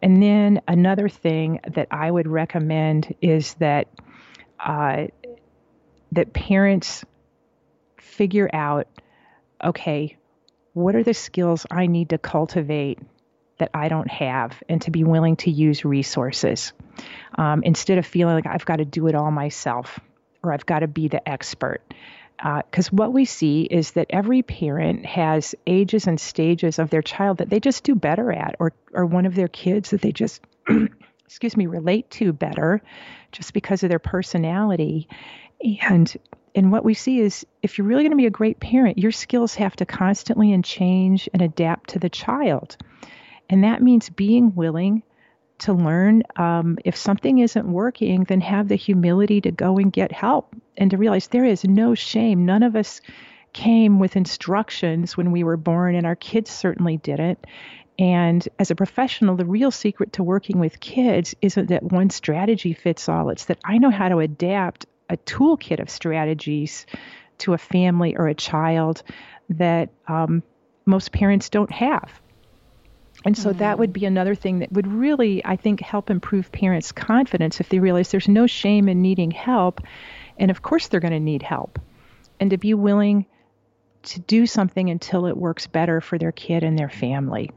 And 0.00 0.22
then 0.22 0.62
another 0.66 1.08
thing 1.08 1.60
that 1.74 1.88
I 1.90 2.10
would 2.10 2.28
recommend 2.28 3.14
is 3.20 3.54
that 3.54 3.88
uh, 4.58 5.08
that 6.12 6.32
parents 6.32 7.04
figure 7.98 8.48
out 8.52 8.86
okay, 9.64 10.16
what 10.72 10.96
are 10.96 11.04
the 11.04 11.14
skills 11.14 11.66
I 11.70 11.86
need 11.86 12.08
to 12.10 12.18
cultivate 12.18 12.98
that 13.58 13.70
I 13.74 13.88
don't 13.88 14.10
have, 14.10 14.60
and 14.68 14.82
to 14.82 14.90
be 14.90 15.04
willing 15.04 15.36
to 15.36 15.50
use 15.50 15.84
resources 15.84 16.72
um, 17.36 17.62
instead 17.62 17.98
of 17.98 18.06
feeling 18.06 18.34
like 18.34 18.46
I've 18.46 18.64
got 18.64 18.76
to 18.76 18.84
do 18.84 19.06
it 19.06 19.14
all 19.14 19.30
myself 19.30 20.00
or 20.42 20.52
I've 20.52 20.66
got 20.66 20.80
to 20.80 20.88
be 20.88 21.08
the 21.08 21.26
expert. 21.28 21.80
Because 22.36 22.88
uh, 22.88 22.96
what 22.96 23.12
we 23.12 23.24
see 23.24 23.62
is 23.62 23.92
that 23.92 24.08
every 24.10 24.42
parent 24.42 25.06
has 25.06 25.54
ages 25.66 26.08
and 26.08 26.20
stages 26.20 26.80
of 26.80 26.90
their 26.90 27.02
child 27.02 27.38
that 27.38 27.48
they 27.48 27.60
just 27.60 27.84
do 27.84 27.94
better 27.94 28.32
at, 28.32 28.56
or 28.58 28.72
or 28.92 29.06
one 29.06 29.26
of 29.26 29.36
their 29.36 29.48
kids 29.48 29.90
that 29.90 30.00
they 30.00 30.10
just, 30.10 30.40
excuse 31.26 31.56
me, 31.56 31.66
relate 31.66 32.10
to 32.10 32.32
better, 32.32 32.82
just 33.30 33.52
because 33.52 33.84
of 33.84 33.90
their 33.90 34.00
personality. 34.00 35.06
And 35.88 36.14
and 36.54 36.70
what 36.70 36.84
we 36.84 36.94
see 36.94 37.20
is 37.20 37.46
if 37.62 37.78
you're 37.78 37.86
really 37.86 38.02
going 38.02 38.10
to 38.10 38.16
be 38.16 38.26
a 38.26 38.30
great 38.30 38.60
parent, 38.60 38.98
your 38.98 39.12
skills 39.12 39.54
have 39.54 39.74
to 39.76 39.86
constantly 39.86 40.52
and 40.52 40.64
change 40.64 41.28
and 41.32 41.40
adapt 41.40 41.90
to 41.90 41.98
the 41.98 42.10
child. 42.10 42.76
And 43.48 43.64
that 43.64 43.82
means 43.82 44.10
being 44.10 44.54
willing 44.54 45.02
to 45.60 45.72
learn 45.72 46.24
um, 46.36 46.78
if 46.84 46.96
something 46.96 47.38
isn't 47.38 47.66
working, 47.66 48.24
then 48.24 48.40
have 48.40 48.68
the 48.68 48.76
humility 48.76 49.40
to 49.40 49.50
go 49.50 49.78
and 49.78 49.92
get 49.92 50.12
help 50.12 50.54
and 50.76 50.90
to 50.90 50.96
realize 50.96 51.28
there 51.28 51.44
is 51.44 51.64
no 51.64 51.94
shame. 51.94 52.44
None 52.44 52.62
of 52.62 52.76
us 52.76 53.00
came 53.52 53.98
with 53.98 54.16
instructions 54.16 55.16
when 55.16 55.30
we 55.30 55.44
were 55.44 55.56
born, 55.56 55.94
and 55.94 56.06
our 56.06 56.16
kids 56.16 56.50
certainly 56.50 56.96
didn't. 56.96 57.38
And 57.98 58.46
as 58.58 58.70
a 58.70 58.74
professional, 58.74 59.36
the 59.36 59.44
real 59.44 59.70
secret 59.70 60.14
to 60.14 60.22
working 60.22 60.58
with 60.58 60.80
kids 60.80 61.34
isn't 61.42 61.68
that 61.68 61.82
one 61.82 62.10
strategy 62.10 62.72
fits 62.72 63.08
all. 63.08 63.28
It's 63.28 63.44
that 63.44 63.60
I 63.64 63.78
know 63.78 63.90
how 63.90 64.08
to 64.08 64.18
adapt 64.18 64.86
a 65.08 65.16
toolkit 65.16 65.80
of 65.80 65.90
strategies 65.90 66.86
to 67.38 67.52
a 67.54 67.58
family 67.58 68.16
or 68.16 68.28
a 68.28 68.34
child 68.34 69.02
that 69.50 69.90
um, 70.08 70.42
most 70.86 71.12
parents 71.12 71.48
don't 71.50 71.72
have. 71.72 72.20
And 73.24 73.36
so 73.36 73.52
mm. 73.52 73.58
that 73.58 73.78
would 73.78 73.92
be 73.92 74.04
another 74.04 74.34
thing 74.34 74.60
that 74.60 74.72
would 74.72 74.86
really, 74.86 75.44
I 75.44 75.56
think, 75.56 75.80
help 75.80 76.10
improve 76.10 76.50
parents' 76.50 76.92
confidence 76.92 77.60
if 77.60 77.68
they 77.68 77.78
realize 77.78 78.10
there's 78.10 78.28
no 78.28 78.46
shame 78.46 78.88
in 78.88 79.02
needing 79.02 79.30
help. 79.30 79.80
And 80.38 80.50
of 80.50 80.62
course, 80.62 80.88
they're 80.88 81.00
going 81.00 81.12
to 81.12 81.20
need 81.20 81.42
help. 81.42 81.78
And 82.40 82.50
to 82.50 82.58
be 82.58 82.74
willing 82.74 83.26
to 84.04 84.20
do 84.20 84.46
something 84.46 84.90
until 84.90 85.26
it 85.26 85.36
works 85.36 85.66
better 85.66 86.00
for 86.00 86.18
their 86.18 86.32
kid 86.32 86.64
and 86.64 86.76
their 86.76 86.88
family. 86.88 87.50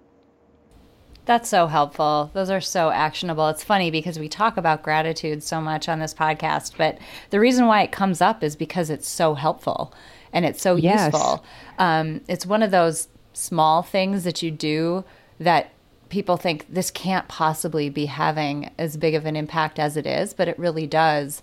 That's 1.26 1.50
so 1.50 1.68
helpful. 1.68 2.30
Those 2.34 2.50
are 2.52 2.62
so 2.62 2.92
actionable. 2.92 3.48
It's 3.50 3.64
funny 3.64 3.90
because 3.90 4.20
we 4.20 4.30
talk 4.30 4.58
about 4.58 4.84
gratitude 4.84 5.42
so 5.42 5.60
much 5.60 5.90
on 5.90 6.00
this 6.00 6.14
podcast, 6.14 6.74
but 6.78 7.00
the 7.32 7.40
reason 7.40 7.66
why 7.66 7.82
it 7.82 7.92
comes 7.92 8.22
up 8.22 8.44
is 8.44 8.56
because 8.56 8.90
it's 8.92 9.08
so 9.08 9.34
helpful 9.34 9.94
and 10.32 10.46
it's 10.46 10.62
so 10.62 10.76
yes. 10.76 11.12
useful. 11.12 11.44
Um, 11.80 12.22
it's 12.28 12.46
one 12.46 12.62
of 12.62 12.70
those 12.70 13.08
small 13.34 13.82
things 13.82 14.24
that 14.24 14.44
you 14.44 14.52
do 14.52 15.04
that 15.40 15.72
people 16.10 16.38
think 16.38 16.66
this 16.70 16.92
can't 16.92 17.28
possibly 17.28 17.90
be 17.90 18.06
having 18.06 18.70
as 18.78 18.96
big 18.96 19.16
of 19.16 19.26
an 19.26 19.36
impact 19.36 19.80
as 19.80 19.98
it 19.98 20.06
is, 20.06 20.34
but 20.34 20.48
it 20.48 20.58
really 20.60 20.86
does. 20.86 21.42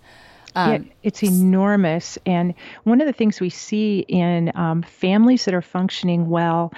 Um, 0.55 0.91
it's 1.03 1.23
enormous. 1.23 2.19
And 2.27 2.55
one 2.85 3.01
of 3.01 3.07
the 3.07 3.13
things 3.13 3.41
we 3.41 3.51
see 3.51 4.01
in 4.09 4.53
um, 4.55 4.83
families 4.83 5.45
that 5.47 5.55
are 5.55 5.63
functioning 5.63 6.29
well 6.29 6.73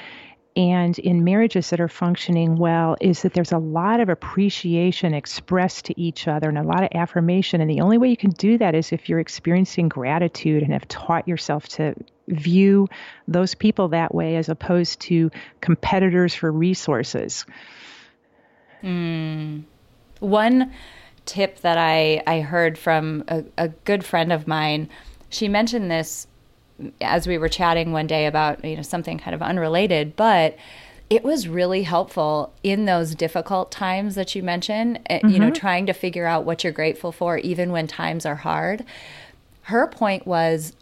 and 0.56 0.96
in 1.00 1.24
marriages 1.24 1.70
that 1.70 1.80
are 1.80 1.88
functioning 1.88 2.56
well 2.56 2.96
is 3.00 3.22
that 3.22 3.34
there's 3.34 3.50
a 3.50 3.58
lot 3.58 3.98
of 3.98 4.08
appreciation 4.08 5.12
expressed 5.12 5.86
to 5.86 6.00
each 6.00 6.28
other 6.28 6.48
and 6.48 6.58
a 6.58 6.62
lot 6.62 6.84
of 6.84 6.90
affirmation. 6.94 7.60
And 7.60 7.68
the 7.68 7.80
only 7.80 7.98
way 7.98 8.08
you 8.08 8.16
can 8.16 8.30
do 8.30 8.56
that 8.58 8.74
is 8.74 8.92
if 8.92 9.08
you're 9.08 9.18
experiencing 9.18 9.88
gratitude 9.88 10.62
and 10.62 10.72
have 10.72 10.86
taught 10.86 11.26
yourself 11.26 11.66
to 11.70 11.94
view 12.28 12.88
those 13.26 13.56
people 13.56 13.88
that 13.88 14.14
way 14.14 14.36
as 14.36 14.48
opposed 14.48 15.00
to 15.00 15.30
competitors 15.60 16.34
for 16.34 16.52
resources. 16.52 17.44
Mm. 18.84 19.64
One 20.20 20.72
tip 21.26 21.60
that 21.62 21.78
I, 21.78 22.22
I 22.28 22.40
heard 22.40 22.78
from 22.78 23.24
a, 23.26 23.44
a 23.58 23.68
good 23.68 24.04
friend 24.04 24.32
of 24.32 24.46
mine, 24.46 24.88
she 25.30 25.48
mentioned 25.48 25.90
this 25.90 26.28
as 27.00 27.26
we 27.26 27.38
were 27.38 27.48
chatting 27.48 27.92
one 27.92 28.06
day 28.06 28.26
about 28.26 28.64
you 28.64 28.76
know 28.76 28.82
something 28.82 29.18
kind 29.18 29.34
of 29.34 29.42
unrelated, 29.42 30.16
but 30.16 30.56
it 31.10 31.22
was 31.22 31.46
really 31.46 31.82
helpful 31.82 32.52
in 32.62 32.86
those 32.86 33.14
difficult 33.14 33.70
times 33.70 34.14
that 34.14 34.34
you 34.34 34.42
mentioned, 34.42 34.98
mm-hmm. 35.08 35.28
you 35.28 35.38
know, 35.38 35.46
mm-hmm. 35.46 35.54
trying 35.54 35.86
to 35.86 35.92
figure 35.92 36.26
out 36.26 36.44
what 36.44 36.64
you're 36.64 36.72
grateful 36.72 37.12
for 37.12 37.38
even 37.38 37.70
when 37.70 37.86
times 37.86 38.24
are 38.24 38.36
hard. 38.36 38.84
Her 39.62 39.86
point 39.86 40.26
was 40.26 40.74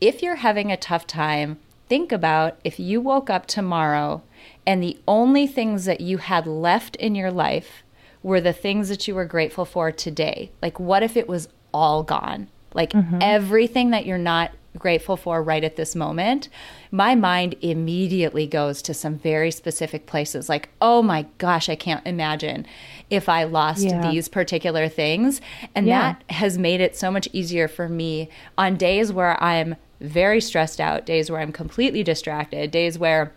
if 0.00 0.22
you're 0.22 0.36
having 0.36 0.70
a 0.70 0.76
tough 0.76 1.06
time, 1.06 1.58
think 1.88 2.12
about 2.12 2.58
if 2.64 2.78
you 2.78 3.00
woke 3.00 3.28
up 3.28 3.46
tomorrow 3.46 4.22
and 4.66 4.82
the 4.82 4.98
only 5.06 5.46
things 5.46 5.84
that 5.84 6.00
you 6.00 6.18
had 6.18 6.46
left 6.46 6.96
in 6.96 7.14
your 7.14 7.30
life 7.30 7.82
were 8.22 8.40
the 8.40 8.52
things 8.52 8.88
that 8.88 9.08
you 9.08 9.14
were 9.14 9.24
grateful 9.24 9.64
for 9.64 9.90
today. 9.90 10.52
Like, 10.62 10.78
what 10.78 11.02
if 11.02 11.16
it 11.16 11.28
was 11.28 11.48
all 11.72 12.02
gone? 12.02 12.48
Like, 12.72 12.92
mm-hmm. 12.92 13.18
everything 13.20 13.90
that 13.90 14.06
you're 14.06 14.18
not 14.18 14.52
grateful 14.78 15.16
for 15.16 15.42
right 15.42 15.64
at 15.64 15.76
this 15.76 15.96
moment, 15.96 16.48
my 16.90 17.14
mind 17.14 17.54
immediately 17.60 18.46
goes 18.46 18.82
to 18.82 18.94
some 18.94 19.18
very 19.18 19.50
specific 19.50 20.06
places 20.06 20.48
like, 20.48 20.68
oh 20.80 21.02
my 21.02 21.26
gosh, 21.38 21.68
I 21.68 21.74
can't 21.74 22.06
imagine 22.06 22.66
if 23.10 23.28
I 23.28 23.44
lost 23.44 23.82
yeah. 23.82 24.10
these 24.10 24.28
particular 24.28 24.88
things. 24.88 25.40
And 25.74 25.86
yeah. 25.86 26.14
that 26.28 26.34
has 26.34 26.56
made 26.58 26.80
it 26.80 26.96
so 26.96 27.10
much 27.10 27.28
easier 27.32 27.68
for 27.68 27.88
me 27.88 28.28
on 28.56 28.76
days 28.76 29.12
where 29.12 29.42
I'm 29.42 29.76
very 30.00 30.40
stressed 30.40 30.80
out, 30.80 31.04
days 31.04 31.30
where 31.30 31.40
I'm 31.40 31.52
completely 31.52 32.02
distracted, 32.02 32.70
days 32.70 32.98
where, 32.98 33.34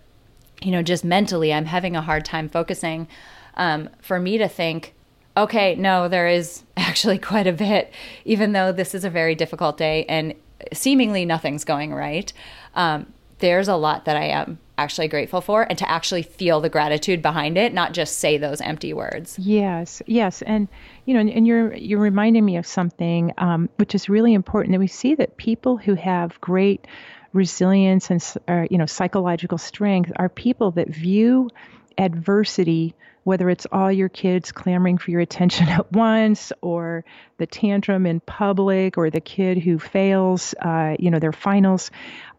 you 0.62 0.72
know, 0.72 0.82
just 0.82 1.04
mentally 1.04 1.54
I'm 1.54 1.66
having 1.66 1.96
a 1.96 2.02
hard 2.02 2.26
time 2.26 2.48
focusing. 2.48 3.08
Um, 3.56 3.90
for 4.02 4.20
me 4.20 4.38
to 4.38 4.48
think, 4.48 4.94
okay, 5.36 5.76
no, 5.76 6.08
there 6.08 6.28
is 6.28 6.64
actually 6.78 7.18
quite 7.18 7.48
a 7.48 7.54
bit, 7.54 7.92
even 8.26 8.54
though 8.54 8.72
this 8.72 8.94
is 8.94 9.04
a 9.04 9.10
very 9.10 9.36
difficult 9.36 9.78
day 9.78 10.06
and 10.08 10.34
seemingly 10.72 11.26
nothing's 11.26 11.66
going 11.66 11.94
right. 11.94 12.32
Um, 12.76 13.12
there's 13.40 13.68
a 13.68 13.76
lot 13.76 14.06
that 14.06 14.16
I 14.16 14.26
am 14.26 14.60
actually 14.78 15.08
grateful 15.08 15.42
for 15.42 15.64
and 15.64 15.78
to 15.78 15.90
actually 15.90 16.24
feel 16.24 16.62
the 16.62 16.70
gratitude 16.70 17.22
behind 17.22 17.58
it, 17.58 17.74
not 17.74 17.94
just 17.94 18.20
say 18.20 18.38
those 18.38 18.62
empty 18.62 18.94
words. 18.94 19.38
Yes, 19.38 20.02
yes. 20.08 20.42
And, 20.44 20.68
you 21.06 21.14
know, 21.14 21.20
and, 21.20 21.30
and 21.30 21.46
you're, 21.46 21.74
you're 21.76 22.00
reminding 22.00 22.46
me 22.46 22.58
of 22.58 22.66
something 22.66 23.34
um, 23.38 23.70
which 23.76 23.94
is 23.94 24.10
really 24.10 24.34
important 24.34 24.74
that 24.74 24.80
we 24.80 24.88
see 24.88 25.14
that 25.16 25.38
people 25.38 25.78
who 25.78 25.94
have 25.96 26.40
great 26.42 26.88
resilience 27.34 28.10
and, 28.10 28.24
uh, 28.48 28.66
you 28.72 28.78
know, 28.78 28.86
psychological 28.86 29.58
strength 29.58 30.12
are 30.16 30.30
people 30.30 30.72
that 30.72 30.88
view 30.88 31.50
adversity 31.98 32.96
whether 33.24 33.50
it's 33.50 33.66
all 33.72 33.92
your 33.92 34.10
kids 34.10 34.52
clamoring 34.52 34.98
for 34.98 35.12
your 35.12 35.22
attention 35.22 35.68
at 35.70 35.92
once 35.92 36.52
or 36.62 37.06
the 37.38 37.48
tantrum 37.48 38.06
in 38.06 38.20
public 38.20 38.98
or 38.98 39.10
the 39.10 39.22
kid 39.22 39.58
who 39.58 39.80
fails 39.80 40.54
uh, 40.62 40.96
you 41.00 41.12
know 41.12 41.20
their 41.20 41.34
finals 41.34 41.92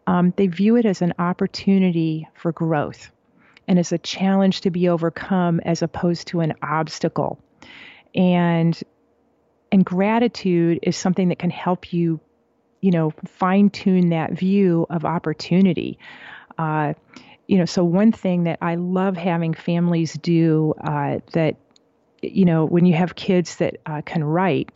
um, 0.07 0.33
they 0.35 0.47
view 0.47 0.75
it 0.75 0.85
as 0.85 1.01
an 1.01 1.13
opportunity 1.17 2.27
for 2.35 2.51
growth 2.51 3.11
and 3.67 3.79
as 3.79 3.91
a 3.91 3.97
challenge 3.97 4.61
to 4.61 4.69
be 4.69 4.89
overcome 4.89 5.59
as 5.61 5.81
opposed 5.81 6.27
to 6.27 6.41
an 6.41 6.53
obstacle. 6.61 7.39
And 8.13 8.79
and 9.71 9.83
gratitude 9.83 10.79
is 10.83 10.95
something 10.95 11.29
that 11.29 11.39
can 11.39 11.49
help 11.49 11.91
you 11.91 12.19
you 12.81 12.91
know 12.91 13.13
fine 13.25 13.69
tune 13.69 14.09
that 14.09 14.33
view 14.33 14.85
of 14.89 15.05
opportunity. 15.05 15.97
Uh, 16.57 16.93
you 17.47 17.57
know, 17.57 17.65
so 17.65 17.83
one 17.83 18.11
thing 18.11 18.43
that 18.43 18.59
I 18.61 18.75
love 18.75 19.17
having 19.17 19.53
families 19.53 20.13
do 20.13 20.73
uh, 20.83 21.19
that, 21.33 21.55
you 22.21 22.45
know, 22.45 22.65
when 22.65 22.85
you 22.85 22.93
have 22.93 23.15
kids 23.15 23.57
that 23.57 23.77
uh, 23.85 24.01
can 24.05 24.23
write, 24.23 24.71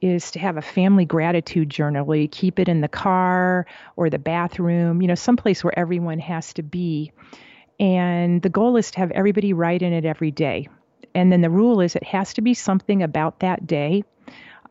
is 0.00 0.30
to 0.30 0.38
have 0.38 0.56
a 0.56 0.62
family 0.62 1.04
gratitude 1.04 1.68
journal 1.68 2.04
where 2.04 2.18
you 2.18 2.28
keep 2.28 2.58
it 2.58 2.68
in 2.68 2.80
the 2.80 2.88
car 2.88 3.66
or 3.96 4.08
the 4.08 4.18
bathroom, 4.18 5.02
you 5.02 5.08
know, 5.08 5.14
someplace 5.14 5.62
where 5.62 5.78
everyone 5.78 6.18
has 6.18 6.54
to 6.54 6.62
be. 6.62 7.12
And 7.78 8.42
the 8.42 8.48
goal 8.48 8.76
is 8.76 8.90
to 8.92 8.98
have 8.98 9.10
everybody 9.10 9.52
write 9.52 9.82
in 9.82 9.92
it 9.92 10.04
every 10.04 10.30
day. 10.30 10.68
And 11.14 11.32
then 11.32 11.40
the 11.40 11.50
rule 11.50 11.80
is 11.80 11.96
it 11.96 12.04
has 12.04 12.34
to 12.34 12.40
be 12.40 12.54
something 12.54 13.02
about 13.02 13.40
that 13.40 13.66
day. 13.66 14.04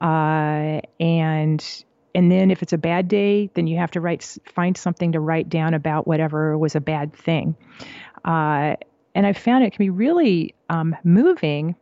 Uh, 0.01 0.81
and 0.99 1.83
and 2.16 2.32
then 2.32 2.51
if 2.51 2.64
it's 2.64 2.74
a 2.74 2.78
bad 2.78 3.07
day, 3.07 3.49
then 3.53 3.68
you 3.68 3.78
have 3.78 3.91
to 3.91 4.01
write 4.01 4.38
find 4.53 4.78
something 4.78 5.14
to 5.14 5.20
write 5.20 5.49
down 5.49 5.74
about 5.74 6.07
whatever 6.07 6.57
was 6.57 6.76
a 6.76 6.82
bad 6.82 7.14
thing. 7.14 7.55
Uh, 8.26 8.76
and 9.16 9.26
I 9.26 9.34
found 9.34 9.64
it 9.64 9.74
can 9.74 9.86
be 9.86 9.89
really 9.89 10.55
um, 10.70 10.95
moving 11.03 11.76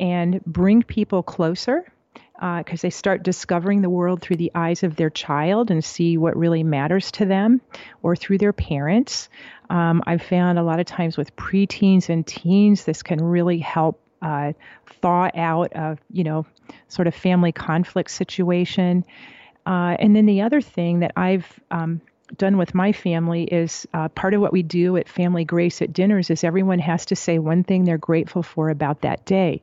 and 0.00 0.44
bring 0.44 0.82
people 0.82 1.22
closer 1.22 1.92
because 2.34 2.80
uh, 2.80 2.82
they 2.82 2.90
start 2.90 3.22
discovering 3.22 3.82
the 3.82 3.90
world 3.90 4.20
through 4.20 4.36
the 4.36 4.50
eyes 4.54 4.82
of 4.82 4.96
their 4.96 5.10
child 5.10 5.70
and 5.70 5.84
see 5.84 6.16
what 6.16 6.36
really 6.36 6.64
matters 6.64 7.12
to 7.12 7.24
them 7.24 7.60
or 8.02 8.16
through 8.16 8.38
their 8.38 8.52
parents. 8.52 9.28
Um, 9.70 10.02
I've 10.06 10.22
found 10.22 10.58
a 10.58 10.64
lot 10.64 10.80
of 10.80 10.86
times 10.86 11.16
with 11.16 11.36
preteens 11.36 12.08
and 12.08 12.26
teens, 12.26 12.84
this 12.84 13.04
can 13.04 13.22
really 13.22 13.58
help 13.58 14.00
uh, 14.22 14.52
thaw 15.00 15.28
out 15.34 15.72
a 15.74 15.98
you 16.10 16.24
know 16.24 16.46
sort 16.88 17.08
of 17.08 17.14
family 17.14 17.52
conflict 17.52 18.10
situation. 18.10 19.04
Uh, 19.66 19.96
and 19.98 20.14
then 20.14 20.26
the 20.26 20.42
other 20.42 20.60
thing 20.60 21.00
that 21.00 21.12
I've 21.16 21.60
um, 21.70 22.00
done 22.36 22.56
with 22.56 22.74
my 22.74 22.92
family 22.92 23.44
is 23.44 23.86
uh, 23.94 24.08
part 24.08 24.34
of 24.34 24.40
what 24.40 24.52
we 24.52 24.62
do 24.62 24.96
at 24.96 25.08
Family 25.08 25.44
Grace 25.44 25.82
at 25.82 25.92
dinners 25.92 26.30
is 26.30 26.44
everyone 26.44 26.78
has 26.78 27.06
to 27.06 27.16
say 27.16 27.38
one 27.38 27.62
thing 27.64 27.84
they're 27.84 27.98
grateful 27.98 28.42
for 28.42 28.70
about 28.70 29.02
that 29.02 29.24
day. 29.24 29.62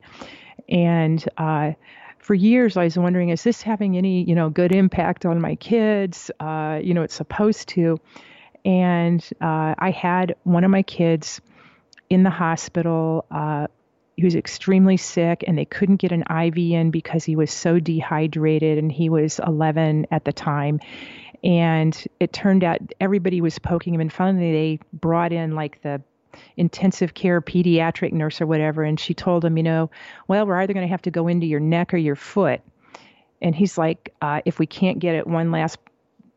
And 0.68 1.26
uh, 1.36 1.72
for 2.18 2.34
years, 2.34 2.76
I 2.76 2.84
was 2.84 2.96
wondering, 2.96 3.30
is 3.30 3.42
this 3.42 3.62
having 3.62 3.96
any, 3.96 4.22
you 4.22 4.34
know, 4.34 4.50
good 4.50 4.72
impact 4.72 5.26
on 5.26 5.40
my 5.40 5.56
kids? 5.56 6.30
Uh, 6.38 6.78
you 6.82 6.94
know, 6.94 7.02
it's 7.02 7.14
supposed 7.14 7.68
to. 7.70 7.98
And 8.64 9.26
uh, 9.40 9.74
I 9.78 9.90
had 9.90 10.36
one 10.44 10.64
of 10.64 10.70
my 10.70 10.82
kids 10.82 11.40
in 12.08 12.22
the 12.22 12.30
hospital 12.30 13.24
uh, 13.30 13.66
he 14.20 14.24
was 14.24 14.34
extremely 14.34 14.98
sick 14.98 15.44
and 15.46 15.56
they 15.56 15.64
couldn't 15.64 15.96
get 15.96 16.12
an 16.12 16.24
IV 16.30 16.58
in 16.58 16.90
because 16.90 17.24
he 17.24 17.36
was 17.36 17.50
so 17.50 17.80
dehydrated 17.80 18.76
and 18.76 18.92
he 18.92 19.08
was 19.08 19.40
11 19.46 20.08
at 20.10 20.26
the 20.26 20.32
time. 20.32 20.78
And 21.42 21.96
it 22.20 22.30
turned 22.30 22.62
out 22.62 22.80
everybody 23.00 23.40
was 23.40 23.58
poking 23.58 23.94
him 23.94 24.02
and 24.02 24.12
finally 24.12 24.52
they 24.52 24.80
brought 24.92 25.32
in 25.32 25.54
like 25.54 25.80
the 25.80 26.02
intensive 26.58 27.14
care 27.14 27.40
pediatric 27.40 28.12
nurse 28.12 28.42
or 28.42 28.46
whatever 28.46 28.82
and 28.82 29.00
she 29.00 29.14
told 29.14 29.42
him, 29.42 29.56
you 29.56 29.62
know, 29.62 29.90
well, 30.28 30.46
we're 30.46 30.60
either 30.60 30.74
going 30.74 30.86
to 30.86 30.92
have 30.92 31.00
to 31.02 31.10
go 31.10 31.26
into 31.26 31.46
your 31.46 31.60
neck 31.60 31.94
or 31.94 31.96
your 31.96 32.14
foot. 32.14 32.60
And 33.40 33.54
he's 33.54 33.78
like, 33.78 34.12
uh, 34.20 34.42
if 34.44 34.58
we 34.58 34.66
can't 34.66 34.98
get 34.98 35.14
it 35.14 35.26
one 35.26 35.50
last 35.50 35.78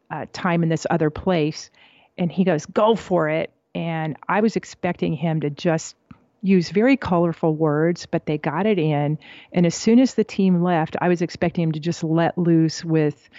uh, 0.10 0.26
time 0.32 0.64
in 0.64 0.70
this 0.70 0.88
other 0.90 1.10
place. 1.10 1.70
And 2.18 2.32
he 2.32 2.46
goes, 2.46 2.66
go 2.66 2.96
for 2.96 3.28
it. 3.28 3.52
And 3.76 4.16
I 4.30 4.40
was 4.40 4.56
expecting 4.56 5.12
him 5.16 5.42
to 5.42 5.50
just 5.50 5.98
use 6.44 6.70
very 6.70 6.98
colorful 6.98 7.56
words, 7.56 8.06
but 8.06 8.26
they 8.26 8.38
got 8.38 8.66
it 8.66 8.78
in. 8.78 9.18
And 9.54 9.66
as 9.66 9.74
soon 9.74 9.98
as 10.00 10.14
the 10.14 10.26
team 10.26 10.62
left, 10.62 10.96
I 11.02 11.08
was 11.08 11.22
expecting 11.22 11.64
him 11.64 11.72
to 11.72 11.80
just 11.80 12.04
let 12.04 12.38
loose 12.38 12.84
with 12.84 13.30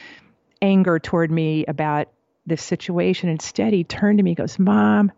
anger 0.62 0.98
toward 0.98 1.30
me 1.30 1.66
about 1.66 2.08
this 2.46 2.62
situation. 2.62 3.28
Instead, 3.28 3.72
he 3.72 3.84
turned 3.84 4.18
to 4.18 4.24
me 4.24 4.30
and 4.30 4.38
goes, 4.38 4.58
Mom, 4.58 5.12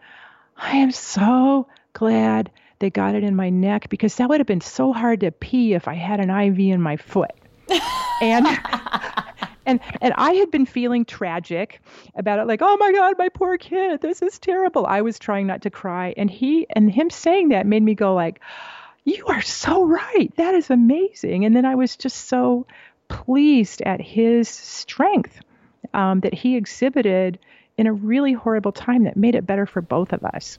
I 0.56 0.76
am 0.78 0.90
so 0.90 1.68
glad 1.92 2.50
they 2.80 2.90
got 2.90 3.14
it 3.14 3.22
in 3.22 3.36
my 3.36 3.50
neck 3.50 3.88
because 3.88 4.16
that 4.16 4.28
would 4.28 4.40
have 4.40 4.46
been 4.46 4.60
so 4.60 4.92
hard 4.92 5.20
to 5.20 5.30
pee 5.30 5.72
if 5.74 5.88
I 5.88 5.94
had 5.94 6.20
an 6.20 6.30
IV 6.30 6.58
in 6.58 6.82
my 6.82 6.96
foot. 6.96 7.32
and 8.20 8.46
and 9.66 9.80
and 10.00 10.14
I 10.16 10.32
had 10.32 10.50
been 10.50 10.66
feeling 10.66 11.04
tragic 11.04 11.80
about 12.14 12.38
it, 12.38 12.46
like, 12.46 12.60
oh 12.62 12.76
my 12.78 12.92
God, 12.92 13.16
my 13.18 13.28
poor 13.28 13.58
kid, 13.58 14.00
this 14.00 14.22
is 14.22 14.38
terrible. 14.38 14.86
I 14.86 15.02
was 15.02 15.18
trying 15.18 15.46
not 15.46 15.62
to 15.62 15.70
cry, 15.70 16.14
and 16.16 16.30
he 16.30 16.66
and 16.70 16.90
him 16.90 17.10
saying 17.10 17.50
that 17.50 17.66
made 17.66 17.82
me 17.82 17.94
go 17.94 18.14
like, 18.14 18.40
you 19.04 19.24
are 19.26 19.42
so 19.42 19.84
right. 19.84 20.34
That 20.36 20.54
is 20.54 20.70
amazing. 20.70 21.44
And 21.44 21.54
then 21.54 21.64
I 21.64 21.74
was 21.74 21.96
just 21.96 22.28
so 22.28 22.66
pleased 23.08 23.82
at 23.82 24.00
his 24.00 24.48
strength 24.48 25.40
um, 25.94 26.20
that 26.20 26.34
he 26.34 26.56
exhibited 26.56 27.38
in 27.78 27.86
a 27.86 27.92
really 27.92 28.32
horrible 28.32 28.72
time 28.72 29.04
that 29.04 29.16
made 29.16 29.34
it 29.34 29.46
better 29.46 29.66
for 29.66 29.80
both 29.80 30.12
of 30.12 30.24
us. 30.24 30.58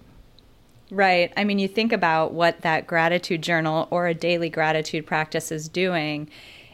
Right. 0.90 1.34
I 1.36 1.44
mean, 1.44 1.60
you 1.60 1.68
think 1.68 1.92
about 1.92 2.34
what 2.34 2.62
that 2.62 2.88
gratitude 2.88 3.42
journal 3.42 3.88
or 3.92 4.08
a 4.08 4.14
daily 4.14 4.50
gratitude 4.50 5.06
practice 5.06 5.52
is 5.52 5.68
doing. 5.68 6.30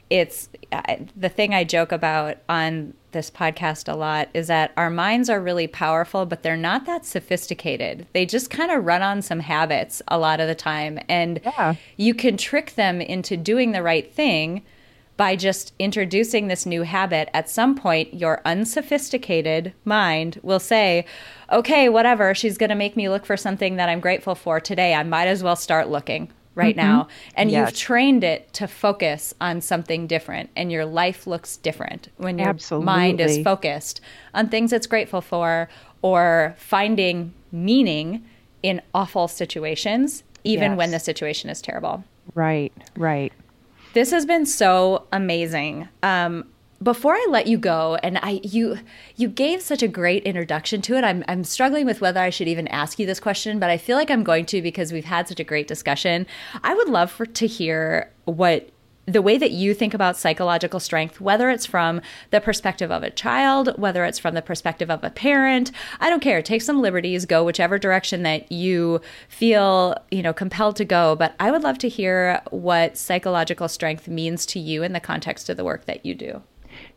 It's 0.10 0.50
uh, 0.72 0.98
the 1.16 1.30
thing 1.30 1.54
I 1.54 1.64
joke 1.64 1.92
about 1.92 2.38
on 2.48 2.94
this 3.12 3.32
podcast 3.32 3.92
a 3.92 3.96
lot 3.96 4.30
is 4.34 4.48
that 4.48 4.72
our 4.76 4.90
minds 4.90 5.30
are 5.30 5.40
really 5.40 5.68
powerful, 5.68 6.26
but 6.26 6.44
they're 6.44 6.58
not 6.58 6.86
that 6.86 7.06
sophisticated. 7.06 8.08
They 8.14 8.26
just 8.26 8.50
kind 8.50 8.72
of 8.72 8.86
run 8.86 9.02
on 9.02 9.22
some 9.22 9.40
habits 9.40 10.02
a 10.08 10.18
lot 10.18 10.40
of 10.40 10.48
the 10.48 10.56
time. 10.56 11.00
And 11.08 11.40
yeah. 11.44 11.76
you 11.96 12.14
can 12.14 12.38
trick 12.38 12.76
them 12.76 13.02
into 13.02 13.38
doing 13.38 13.72
the 13.72 13.84
right 13.84 14.12
thing 14.12 14.64
by 15.16 15.36
just 15.36 15.74
introducing 15.78 16.48
this 16.48 16.66
new 16.66 16.82
habit, 16.82 17.30
at 17.34 17.50
some 17.50 17.76
point, 17.76 18.14
your 18.14 18.42
unsophisticated 18.46 19.74
mind 19.86 20.40
will 20.42 20.60
say, 20.60 21.06
okay, 21.52 21.88
whatever, 21.88 22.34
she's 22.34 22.58
going 22.58 22.72
to 22.72 22.76
make 22.76 22.98
me 22.98 23.10
look 23.10 23.26
for 23.26 23.38
something 23.38 23.76
that 23.76 23.90
I'm 23.90 24.00
grateful 24.00 24.34
for 24.34 24.60
today. 24.60 24.96
I 24.96 25.04
might 25.04 25.28
as 25.28 25.44
well 25.44 25.56
start 25.56 25.88
looking 25.88 26.32
right 26.56 26.76
mm-hmm. 26.76 26.88
now. 26.88 27.08
And 27.36 27.52
yes. 27.52 27.70
you've 27.70 27.78
trained 27.78 28.24
it 28.24 28.52
to 28.54 28.68
focus 28.68 29.34
on 29.42 29.62
something 29.62 30.08
different, 30.08 30.50
and 30.56 30.72
your 30.72 30.86
life 30.86 31.28
looks 31.28 31.58
different 31.58 32.10
when 32.18 32.38
your 32.38 32.50
Absolutely. 32.50 32.86
mind 32.86 33.22
is 33.22 33.44
focused 33.44 34.02
on 34.34 34.50
things 34.50 34.74
it's 34.74 34.88
grateful 34.88 35.22
for 35.22 35.70
or 36.02 36.56
finding 36.58 37.34
meaning 37.52 38.24
in 38.62 38.82
awful 38.94 39.28
situations, 39.28 40.24
even 40.44 40.72
yes. 40.72 40.78
when 40.78 40.92
the 40.92 41.00
situation 41.00 41.50
is 41.50 41.62
terrible. 41.62 42.04
Right, 42.34 42.74
right. 42.96 43.34
This 43.94 44.12
has 44.12 44.26
been 44.26 44.46
so 44.46 45.06
amazing. 45.12 45.88
Um, 46.02 46.46
before 46.84 47.14
I 47.14 47.26
let 47.30 47.48
you 47.48 47.58
go, 47.58 47.98
and 48.04 48.20
I 48.22 48.42
you 48.44 48.80
you 49.16 49.30
gave 49.30 49.62
such 49.62 49.82
a 49.82 49.88
great 49.88 50.24
introduction 50.24 50.82
to 50.84 50.96
it. 50.96 51.04
I'm 51.04 51.24
I'm 51.28 51.44
struggling 51.44 51.86
with 51.86 52.02
whether 52.02 52.20
I 52.20 52.30
should 52.30 52.48
even 52.48 52.68
ask 52.68 53.00
you 53.00 53.06
this 53.06 53.20
question, 53.20 53.60
but 53.60 53.70
I 53.70 53.78
feel 53.78 53.98
like 53.98 54.12
I'm 54.12 54.24
going 54.24 54.46
to 54.48 54.62
because 54.62 54.92
we've 54.92 55.06
had 55.06 55.28
such 55.28 55.40
a 55.40 55.46
great 55.46 55.68
discussion. 55.68 56.28
I 56.64 56.76
would 56.76 56.90
love 56.90 57.10
for 57.12 57.26
to 57.26 57.48
hear 57.48 58.12
what 58.26 58.70
the 59.06 59.22
way 59.22 59.38
that 59.38 59.52
you 59.52 59.74
think 59.74 59.94
about 59.94 60.16
psychological 60.16 60.80
strength, 60.80 61.20
whether 61.20 61.50
it's 61.50 61.66
from 61.66 62.00
the 62.32 62.40
perspective 62.40 62.90
of 62.90 63.04
a 63.04 63.10
child, 63.10 63.78
whether 63.78 64.06
it's 64.06 64.20
from 64.20 64.34
the 64.34 64.42
perspective 64.42 64.90
of 64.90 65.04
a 65.04 65.10
parent, 65.10 65.72
I 66.00 66.10
don't 66.10 66.22
care. 66.22 66.42
Take 66.42 66.62
some 66.62 66.82
liberties, 66.82 67.26
go 67.26 67.44
whichever 67.44 67.78
direction 67.78 68.24
that 68.24 68.50
you 68.52 69.02
feel, 69.28 69.98
you 70.10 70.22
know, 70.22 70.32
compelled 70.32 70.78
to 70.78 70.86
go. 70.86 71.16
But 71.18 71.36
I 71.40 71.52
would 71.52 71.64
love 71.64 71.78
to 71.80 71.90
hear 71.90 72.42
what 72.52 72.98
psychological 72.98 73.68
strength 73.68 74.08
means 74.08 74.46
to 74.48 74.60
you 74.60 74.84
in 74.84 74.94
the 74.94 75.02
context 75.02 75.50
of 75.50 75.58
the 75.58 75.66
work 75.66 75.86
that 75.86 76.06
you 76.06 76.16
do. 76.16 76.42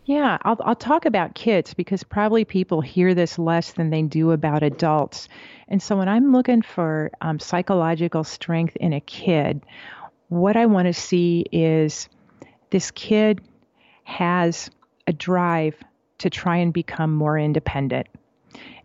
Yeah, 0.07 0.39
I'll, 0.43 0.57
I'll 0.61 0.77
talk 0.77 1.05
about 1.05 1.35
kids 1.35 1.75
because 1.75 2.05
probably 2.05 2.45
people 2.45 2.81
hear 2.81 3.13
this 3.13 3.41
less 3.41 3.73
than 3.73 3.91
they 3.91 4.03
do 4.03 4.31
about 4.31 4.63
adults. 4.63 5.29
And 5.67 5.83
so 5.83 5.97
when 5.97 6.09
I'm 6.09 6.31
looking 6.31 6.63
for 6.63 7.11
um, 7.21 7.41
psychological 7.41 8.23
strength 8.23 8.77
in 8.77 8.93
a 8.93 9.01
kid, 9.01 9.63
what 10.29 10.57
I 10.57 10.67
want 10.67 10.87
to 10.87 10.93
see 10.93 11.45
is 11.51 12.09
this 12.71 12.93
kid 12.93 13.41
has 14.05 14.71
a 15.09 15.13
drive 15.13 15.75
to 16.19 16.31
try 16.31 16.59
and 16.59 16.73
become 16.73 17.13
more 17.13 17.37
independent. 17.37 18.07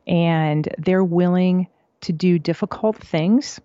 And 0.07 0.67
they're 0.79 1.03
willing 1.03 1.67
to 2.01 2.13
do 2.13 2.39
difficult 2.39 2.97
things 2.97 3.61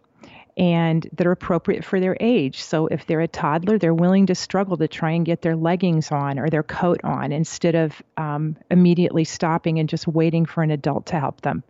and 0.56 1.06
that 1.12 1.26
are 1.26 1.32
appropriate 1.32 1.84
for 1.84 2.00
their 2.00 2.16
age. 2.18 2.62
So 2.62 2.86
if 2.86 3.06
they're 3.06 3.20
a 3.20 3.28
toddler, 3.28 3.78
they're 3.78 3.92
willing 3.92 4.26
to 4.26 4.34
struggle 4.34 4.76
to 4.78 4.88
try 4.88 5.10
and 5.10 5.26
get 5.26 5.42
their 5.42 5.56
leggings 5.56 6.10
on 6.10 6.38
or 6.38 6.48
their 6.48 6.62
coat 6.62 7.00
on 7.04 7.30
instead 7.30 7.74
of 7.74 8.02
um, 8.16 8.56
immediately 8.70 9.24
stopping 9.24 9.78
and 9.78 9.88
just 9.88 10.08
waiting 10.08 10.46
for 10.46 10.62
an 10.62 10.70
adult 10.70 11.06
to 11.06 11.20
help 11.20 11.42
them. 11.42 11.62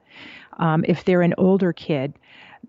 Um, 0.59 0.84
if 0.87 1.05
they're 1.05 1.22
an 1.22 1.34
older 1.37 1.72
kid, 1.72 2.14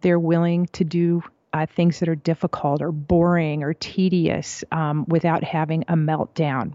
they're 0.01 0.19
willing 0.19 0.65
to 0.73 0.83
do 0.83 1.23
uh, 1.53 1.67
things 1.67 1.99
that 1.99 2.09
are 2.09 2.15
difficult 2.15 2.81
or 2.81 2.91
boring 2.91 3.63
or 3.63 3.73
tedious 3.73 4.63
um, 4.71 5.05
without 5.07 5.43
having 5.43 5.83
a 5.87 5.93
meltdown. 5.93 6.73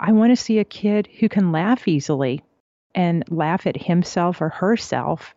I 0.00 0.12
want 0.12 0.32
to 0.32 0.42
see 0.42 0.58
a 0.58 0.64
kid 0.64 1.08
who 1.20 1.28
can 1.28 1.52
laugh 1.52 1.86
easily 1.86 2.42
and 2.94 3.22
laugh 3.28 3.66
at 3.66 3.76
himself 3.76 4.40
or 4.40 4.48
herself 4.48 5.34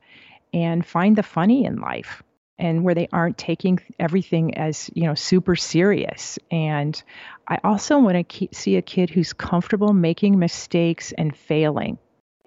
and 0.54 0.86
find 0.86 1.16
the 1.16 1.24
funny 1.24 1.66
in 1.66 1.80
life 1.80 2.24
and 2.58 2.84
where 2.84 2.96
they 2.96 3.08
aren't 3.12 3.38
taking 3.38 3.80
everything 4.00 4.58
as 4.58 4.90
you 4.94 5.04
know 5.04 5.16
super 5.16 5.56
serious. 5.56 6.40
And 6.52 7.02
i 7.48 7.60
also 7.64 8.00
want 8.00 8.30
to 8.30 8.48
see 8.54 8.78
a 8.78 8.82
kid 8.82 9.10
who's 9.10 9.34
comfortable 9.34 9.94
making 9.94 10.40
mistakes 10.40 11.12
and 11.12 11.36
failing. 11.36 11.98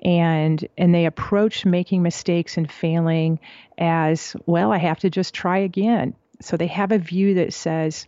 And 0.03 0.67
and 0.79 0.95
they 0.95 1.07
approach 1.07 1.67
making 1.67 2.03
mistakes 2.03 2.57
and 2.57 2.71
failing 2.71 3.41
as 3.77 4.37
well 4.47 4.73
i 4.73 4.79
have 4.79 5.01
to 5.01 5.11
just 5.11 5.35
try 5.35 5.59
again. 5.59 6.15
So 6.41 6.57
they 6.57 6.69
have 6.69 6.93
a 6.93 6.99
view 6.99 7.35
that 7.35 7.53
says 7.53 8.07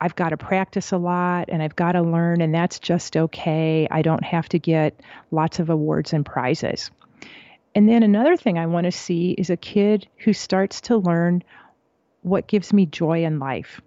i've 0.00 0.16
got 0.16 0.30
to 0.30 0.36
practice 0.36 0.92
a 0.92 0.98
lot 0.98 1.48
and 1.48 1.62
i've 1.62 1.76
got 1.76 1.92
to 1.92 2.02
learn 2.02 2.40
and 2.40 2.54
that's 2.54 2.78
just 2.80 3.16
okay. 3.16 3.88
I 3.90 4.02
don't 4.02 4.24
have 4.24 4.48
to 4.50 4.58
get 4.58 5.00
lots 5.30 5.58
of 5.60 5.70
awards 5.70 6.12
and 6.12 6.26
prizes 6.26 6.90
and 7.74 7.88
then 7.88 8.02
another 8.02 8.36
thing 8.36 8.58
i 8.58 8.66
want 8.66 8.84
to 8.84 8.92
see 8.92 9.32
is 9.32 9.50
a 9.50 9.56
kid 9.56 10.06
who 10.18 10.32
starts 10.32 10.80
to 10.82 10.96
learn 10.96 11.42
what 12.22 12.46
gives 12.46 12.72
me 12.72 12.86
joy 12.86 13.24
in 13.24 13.38
life 13.38 13.80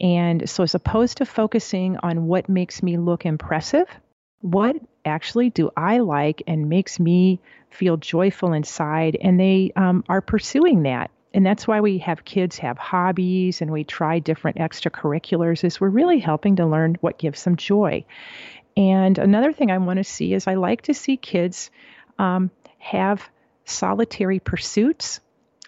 and 0.00 0.48
so 0.48 0.62
as 0.62 0.74
opposed 0.74 1.18
to 1.18 1.26
focusing 1.26 1.96
on 2.02 2.26
what 2.26 2.48
makes 2.48 2.82
me 2.82 2.96
look 2.96 3.26
impressive 3.26 3.88
what 4.40 4.76
actually 5.04 5.50
do 5.50 5.70
I 5.76 5.98
like 5.98 6.42
and 6.46 6.68
makes 6.68 7.00
me 7.00 7.40
feel 7.70 7.96
joyful 7.96 8.52
inside? 8.52 9.16
And 9.20 9.38
they 9.38 9.72
um, 9.76 10.04
are 10.08 10.20
pursuing 10.20 10.84
that. 10.84 11.10
And 11.34 11.44
that's 11.44 11.66
why 11.66 11.80
we 11.80 11.98
have 11.98 12.24
kids 12.24 12.58
have 12.58 12.78
hobbies 12.78 13.60
and 13.60 13.70
we 13.70 13.84
try 13.84 14.18
different 14.18 14.58
extracurriculars 14.58 15.62
is 15.62 15.80
we're 15.80 15.88
really 15.88 16.18
helping 16.18 16.56
to 16.56 16.66
learn 16.66 16.96
what 17.00 17.18
gives 17.18 17.44
them 17.44 17.56
joy. 17.56 18.04
And 18.76 19.18
another 19.18 19.52
thing 19.52 19.70
I 19.70 19.78
want 19.78 19.98
to 19.98 20.04
see 20.04 20.32
is 20.32 20.46
I 20.46 20.54
like 20.54 20.82
to 20.82 20.94
see 20.94 21.16
kids 21.16 21.70
um, 22.18 22.50
have 22.78 23.22
solitary 23.64 24.40
pursuits, 24.40 25.20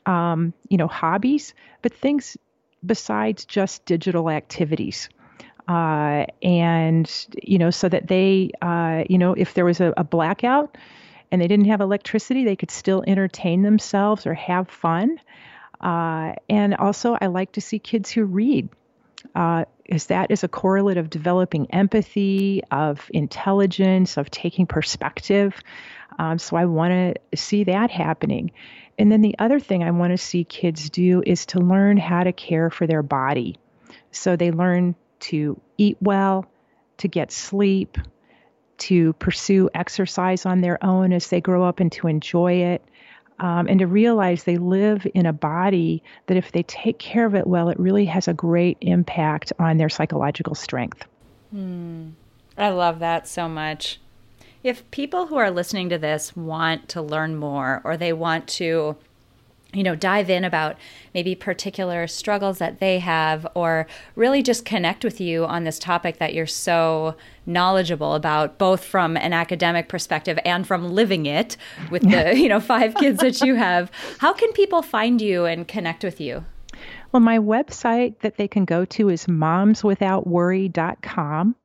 um, 0.07 0.55
you 0.69 0.79
know, 0.79 0.89
hobbies, 0.89 1.55
but 1.83 1.93
things 1.93 2.37
besides 2.85 3.45
just 3.45 3.85
digital 3.85 4.31
activities. 4.31 5.09
Uh, 5.69 6.27
and 6.43 7.27
you 7.43 7.59
know, 7.59 7.71
so 7.71 7.89
that 7.89 8.09
they, 8.09 8.51
uh, 8.61 9.05
you 9.09 9.19
know, 9.19 9.35
if 9.35 9.55
there 9.55 9.65
was 9.65 9.81
a, 9.81 9.93
a, 9.97 10.03
blackout 10.03 10.77
and 11.31 11.41
they 11.41 11.47
didn't 11.47 11.67
have 11.67 11.81
electricity, 11.81 12.45
they 12.45 12.57
could 12.57 12.71
still 12.73 13.05
entertain 13.07 13.63
themselves 13.63 14.27
or 14.27 14.35
have 14.35 14.69
fun. 14.69 15.21
Uh, 15.81 16.33
and 16.49 16.75
also, 16.75 17.17
I 17.21 17.27
like 17.27 17.53
to 17.53 17.61
see 17.61 17.79
kids 17.79 18.11
who 18.11 18.25
read, 18.25 18.69
uh, 19.35 19.65
as 19.89 20.07
that 20.07 20.31
is 20.31 20.43
a 20.43 20.49
correlate 20.49 20.97
of 20.97 21.09
developing 21.09 21.71
empathy, 21.71 22.63
of 22.71 23.09
intelligence, 23.15 24.17
of 24.17 24.31
taking 24.31 24.67
perspective. 24.67 25.55
Um, 26.19 26.39
so 26.39 26.57
I 26.57 26.65
want 26.65 26.93
to 26.93 27.37
see 27.37 27.65
that 27.65 27.91
happening. 27.91 28.53
And 28.99 29.11
then 29.11 29.23
the 29.23 29.35
other 29.39 29.61
thing 29.61 29.83
I 29.83 29.91
want 29.91 30.13
to 30.13 30.19
see 30.19 30.45
kids 30.45 30.91
do 30.91 31.23
is 31.25 31.47
to 31.47 31.59
learn 31.59 31.97
how 31.97 32.25
to 32.25 32.33
care 32.33 32.71
for 32.71 32.87
their 32.87 33.03
body. 33.03 33.57
So 34.11 34.37
they 34.37 34.51
learn 34.51 34.95
to 35.21 35.61
eat 35.79 35.97
well, 36.01 36.47
to 36.99 37.09
get 37.09 37.33
sleep, 37.33 37.97
to 38.79 39.13
pursue 39.15 39.71
exercise 39.75 40.45
on 40.47 40.61
their 40.61 40.83
own 40.85 41.13
as 41.13 41.29
they 41.29 41.41
grow 41.41 41.65
up 41.65 41.81
and 41.81 41.91
to 41.93 42.09
enjoy 42.09 42.53
it. 42.53 42.85
Um, 43.39 43.69
and 43.69 43.79
to 43.79 43.87
realize 43.87 44.45
they 44.45 44.59
live 44.59 45.07
in 45.15 45.25
a 45.25 45.33
body 45.33 46.03
that, 46.27 46.37
if 46.37 46.53
they 46.53 46.63
take 46.63 46.99
care 46.99 47.25
of 47.25 47.35
it 47.35 47.47
well, 47.47 47.71
it 47.71 47.81
really 47.81 48.05
has 48.05 48.29
a 48.29 48.35
great 48.35 48.77
impact 48.83 49.51
on 49.59 49.79
their 49.79 49.89
psychological 49.89 50.55
strength. 50.55 51.07
Hmm. 51.51 52.11
I 52.59 52.69
love 52.69 52.99
that 52.99 53.27
so 53.27 53.49
much. 53.49 53.99
If 54.63 54.89
people 54.91 55.27
who 55.27 55.37
are 55.37 55.51
listening 55.51 55.89
to 55.89 55.99
this 55.99 56.37
want 56.37 56.89
to 56.91 57.01
learn 57.01 57.37
more 57.37 57.81
or 57.85 57.97
they 57.97 58.13
want 58.13 58.47
to 58.49 58.97
you 59.73 59.83
know, 59.83 59.95
dive 59.95 60.29
in 60.29 60.45
about 60.45 60.77
maybe 61.15 61.35
particular 61.35 62.07
struggles 62.07 62.59
that 62.59 62.81
they 62.81 62.99
have, 62.99 63.47
or 63.55 63.87
really 64.17 64.43
just 64.43 64.65
connect 64.65 65.05
with 65.05 65.21
you 65.21 65.45
on 65.45 65.65
this 65.65 65.79
topic 65.79 66.19
that 66.19 66.35
you're 66.35 66.47
so 66.47 67.15
knowledgeable 67.47 68.15
about, 68.15 68.59
both 68.59 68.85
from 68.85 69.17
an 69.17 69.33
academic 69.33 69.89
perspective 69.89 70.39
and 70.45 70.67
from 70.67 70.91
living 70.91 71.27
it 71.27 71.57
with 71.91 72.03
the, 72.03 72.37
you 72.41 72.49
know, 72.49 72.61
five 72.61 72.95
kids 72.97 73.21
that 73.21 73.41
you 73.43 73.55
have. 73.57 73.91
How 74.19 74.33
can 74.33 74.53
people 74.53 74.83
find 74.83 75.21
you 75.21 75.45
and 75.45 75.69
connect 75.69 76.03
with 76.03 76.21
you? 76.21 76.45
Well, 77.13 77.21
my 77.21 77.39
website 77.39 78.19
that 78.21 78.37
they 78.37 78.49
can 78.49 78.65
go 78.65 78.85
to 78.87 79.09
is 79.09 79.27
momswithoutworry.com. 79.27 81.57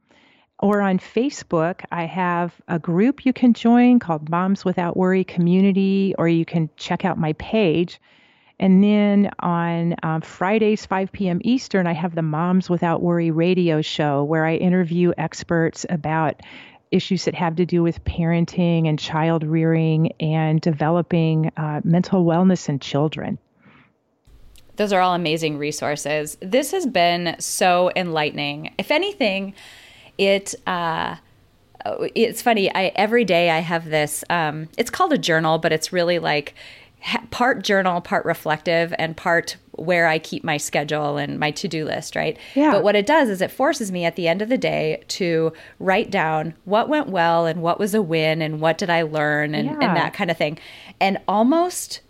or 0.60 0.82
on 0.82 1.00
Facebook, 1.00 1.82
I 1.92 2.06
have 2.06 2.54
a 2.68 2.80
group 2.80 3.26
you 3.26 3.34
can 3.34 3.54
join 3.54 4.00
called 4.00 4.30
Moms 4.30 4.64
Without 4.64 4.96
Worry 4.96 5.24
Community, 5.24 6.16
or 6.18 6.28
you 6.28 6.46
can 6.46 6.70
check 6.78 7.04
out 7.04 7.18
my 7.18 7.34
page. 7.34 8.00
And 8.58 8.82
then 8.82 9.32
on 9.40 9.96
um, 10.02 10.22
Fridays, 10.22 10.86
5 10.86 11.12
p.m. 11.12 11.42
Eastern, 11.44 11.88
I 11.88 11.94
have 11.94 12.16
the 12.16 12.22
Moms 12.22 12.70
Without 12.70 13.02
Worry 13.02 13.32
radio 13.32 13.82
show 13.82 14.24
where 14.24 14.46
I 14.46 14.56
interview 14.56 15.12
experts 15.18 15.86
about 15.90 16.42
issues 16.92 17.26
that 17.26 17.36
have 17.36 17.58
to 17.58 17.66
do 17.66 17.84
with 17.84 18.04
parenting 18.06 18.88
and 18.88 18.98
child 18.98 19.44
rearing 19.44 20.14
and 20.22 20.62
developing 20.62 21.52
uh, 21.58 21.82
mental 21.84 22.24
wellness 22.24 22.70
in 22.70 22.80
children. 22.80 23.38
Those 24.78 24.94
are 24.94 25.02
all 25.02 25.16
amazing 25.16 25.58
resources. 25.58 26.38
This 26.42 26.72
has 26.72 26.86
been 26.86 27.36
so 27.40 27.92
enlightening. 27.96 28.74
If 28.78 28.92
anything, 28.92 29.54
it 30.18 30.56
uh, 30.68 31.16
it's 32.16 32.42
funny. 32.42 32.74
I 32.74 32.88
every 32.96 33.26
day 33.26 33.50
I 33.50 33.60
have 33.60 33.86
this. 33.86 34.24
Um, 34.30 34.70
it's 34.78 34.90
called 34.90 35.14
a 35.14 35.18
journal, 35.18 35.58
but 35.58 35.72
it's 35.72 35.94
really 35.94 36.20
like 36.20 36.56
part 37.30 37.64
journal, 37.64 38.02
part 38.02 38.26
reflective, 38.26 38.94
and 38.98 39.16
part 39.16 39.58
where 39.72 40.08
I 40.08 40.18
keep 40.18 40.44
my 40.44 40.58
schedule 40.58 41.18
and 41.18 41.40
my 41.40 41.52
to 41.52 41.68
do 41.68 41.86
list, 41.86 42.16
right? 42.16 42.38
Yeah. 42.56 42.72
But 42.72 42.84
what 42.84 42.96
it 42.96 43.06
does 43.06 43.30
is 43.30 43.42
it 43.42 43.52
forces 43.52 43.92
me 43.92 44.06
at 44.06 44.16
the 44.16 44.28
end 44.28 44.42
of 44.42 44.50
the 44.50 44.58
day 44.58 45.04
to 45.10 45.54
write 45.80 46.10
down 46.10 46.56
what 46.64 46.90
went 46.90 47.08
well 47.08 47.46
and 47.46 47.62
what 47.62 47.80
was 47.80 47.94
a 47.94 48.02
win 48.02 48.42
and 48.42 48.60
what 48.60 48.78
did 48.78 48.90
I 48.90 49.04
learn 49.04 49.54
and, 49.54 49.68
yeah. 49.68 49.74
and 49.74 49.96
that 49.96 50.14
kind 50.14 50.32
of 50.32 50.38
thing. 50.38 50.58
And 51.00 51.20
almost 51.28 52.02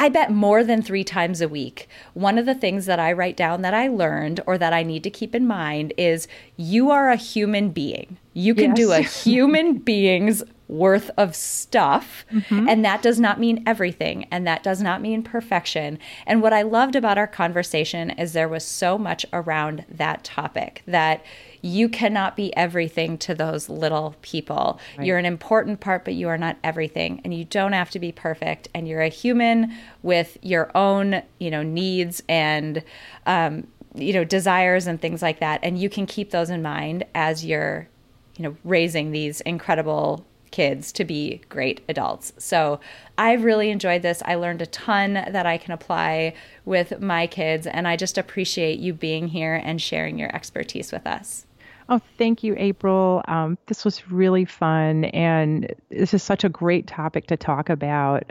I 0.00 0.08
bet 0.08 0.32
more 0.32 0.64
than 0.64 0.80
three 0.80 1.04
times 1.04 1.42
a 1.42 1.48
week. 1.48 1.86
One 2.14 2.38
of 2.38 2.46
the 2.46 2.54
things 2.54 2.86
that 2.86 2.98
I 2.98 3.12
write 3.12 3.36
down 3.36 3.60
that 3.60 3.74
I 3.74 3.88
learned 3.88 4.40
or 4.46 4.56
that 4.56 4.72
I 4.72 4.82
need 4.82 5.04
to 5.04 5.10
keep 5.10 5.34
in 5.34 5.46
mind 5.46 5.92
is 5.98 6.26
you 6.56 6.90
are 6.90 7.10
a 7.10 7.16
human 7.16 7.68
being. 7.68 8.16
You 8.32 8.54
can 8.54 8.70
yes. 8.70 8.76
do 8.76 8.92
a 8.92 9.00
human 9.02 9.76
being's 9.76 10.42
worth 10.68 11.10
of 11.18 11.36
stuff. 11.36 12.24
Mm-hmm. 12.32 12.66
And 12.66 12.82
that 12.82 13.02
does 13.02 13.20
not 13.20 13.38
mean 13.38 13.62
everything. 13.66 14.26
And 14.30 14.46
that 14.46 14.62
does 14.62 14.80
not 14.80 15.02
mean 15.02 15.22
perfection. 15.22 15.98
And 16.26 16.40
what 16.40 16.54
I 16.54 16.62
loved 16.62 16.96
about 16.96 17.18
our 17.18 17.26
conversation 17.26 18.08
is 18.08 18.32
there 18.32 18.48
was 18.48 18.64
so 18.64 18.96
much 18.96 19.26
around 19.34 19.84
that 19.90 20.24
topic 20.24 20.82
that 20.86 21.22
you 21.62 21.88
cannot 21.88 22.36
be 22.36 22.54
everything 22.56 23.18
to 23.18 23.34
those 23.34 23.68
little 23.68 24.16
people. 24.22 24.80
Right. 24.96 25.06
You're 25.06 25.18
an 25.18 25.26
important 25.26 25.80
part, 25.80 26.04
but 26.04 26.14
you 26.14 26.28
are 26.28 26.38
not 26.38 26.56
everything. 26.64 27.20
And 27.24 27.34
you 27.34 27.44
don't 27.44 27.72
have 27.72 27.90
to 27.90 27.98
be 27.98 28.12
perfect. 28.12 28.68
And 28.74 28.88
you're 28.88 29.02
a 29.02 29.08
human 29.08 29.74
with 30.02 30.38
your 30.42 30.70
own, 30.76 31.22
you 31.38 31.50
know, 31.50 31.62
needs 31.62 32.22
and, 32.28 32.82
um, 33.26 33.66
you 33.94 34.12
know, 34.12 34.24
desires 34.24 34.86
and 34.86 35.00
things 35.00 35.22
like 35.22 35.40
that. 35.40 35.60
And 35.62 35.78
you 35.78 35.90
can 35.90 36.06
keep 36.06 36.30
those 36.30 36.50
in 36.50 36.62
mind 36.62 37.04
as 37.14 37.44
you're, 37.44 37.88
you 38.36 38.44
know, 38.44 38.56
raising 38.64 39.10
these 39.10 39.40
incredible 39.42 40.24
kids 40.50 40.90
to 40.92 41.04
be 41.04 41.40
great 41.48 41.80
adults. 41.88 42.32
So 42.38 42.80
I've 43.16 43.44
really 43.44 43.70
enjoyed 43.70 44.02
this. 44.02 44.22
I 44.24 44.34
learned 44.34 44.62
a 44.62 44.66
ton 44.66 45.14
that 45.14 45.46
I 45.46 45.58
can 45.58 45.72
apply 45.72 46.34
with 46.64 47.00
my 47.00 47.26
kids, 47.28 47.66
and 47.66 47.86
I 47.86 47.96
just 47.96 48.18
appreciate 48.18 48.78
you 48.80 48.92
being 48.92 49.28
here 49.28 49.54
and 49.54 49.80
sharing 49.80 50.18
your 50.18 50.34
expertise 50.34 50.90
with 50.90 51.06
us. 51.06 51.46
Oh, 51.92 52.00
thank 52.18 52.44
you, 52.44 52.54
April. 52.56 53.20
Um, 53.26 53.58
this 53.66 53.84
was 53.84 54.08
really 54.08 54.44
fun, 54.44 55.06
and 55.06 55.74
this 55.88 56.14
is 56.14 56.22
such 56.22 56.44
a 56.44 56.48
great 56.48 56.86
topic 56.86 57.26
to 57.26 57.36
talk 57.36 57.68
about 57.68 58.28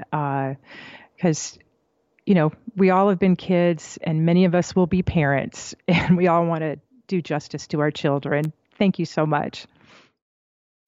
because, 1.18 1.58
uh, 1.58 1.64
you 2.26 2.36
know, 2.36 2.54
we 2.78 2.90
all 2.90 3.10
have 3.10 3.20
been 3.20 3.36
kids, 3.36 4.00
and 4.02 4.26
many 4.26 4.46
of 4.46 4.56
us 4.56 4.78
will 4.78 4.88
be 4.88 5.04
parents, 5.04 5.76
and 5.90 6.16
we 6.16 6.28
all 6.28 6.46
want 6.46 6.62
to 6.62 6.80
do 7.08 7.22
justice 7.22 7.68
to 7.68 7.82
our 7.82 7.92
children. 7.92 8.54
Thank 8.78 8.98
you 8.98 9.06
so 9.06 9.26
much. 9.26 9.68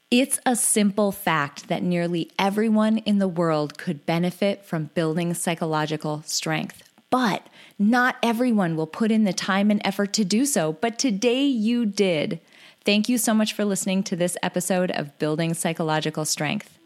It's 0.09 0.39
a 0.45 0.55
simple 0.55 1.11
fact 1.11 1.67
that 1.67 1.83
nearly 1.83 2.31
everyone 2.39 2.99
in 2.99 3.19
the 3.19 3.27
world 3.27 3.77
could 3.77 4.05
benefit 4.05 4.63
from 4.63 4.91
building 4.93 5.33
psychological 5.33 6.23
strength. 6.25 6.83
But 7.09 7.45
not 7.77 8.15
everyone 8.23 8.77
will 8.77 8.87
put 8.87 9.11
in 9.11 9.25
the 9.25 9.33
time 9.33 9.69
and 9.71 9.81
effort 9.83 10.13
to 10.13 10.23
do 10.23 10.45
so. 10.45 10.71
But 10.71 10.97
today 10.97 11.43
you 11.43 11.85
did. 11.85 12.39
Thank 12.83 13.07
you 13.07 13.19
so 13.19 13.35
much 13.35 13.53
for 13.53 13.63
listening 13.63 14.01
to 14.03 14.15
this 14.15 14.35
episode 14.41 14.89
of 14.89 15.19
Building 15.19 15.53
Psychological 15.53 16.25
Strength. 16.25 16.80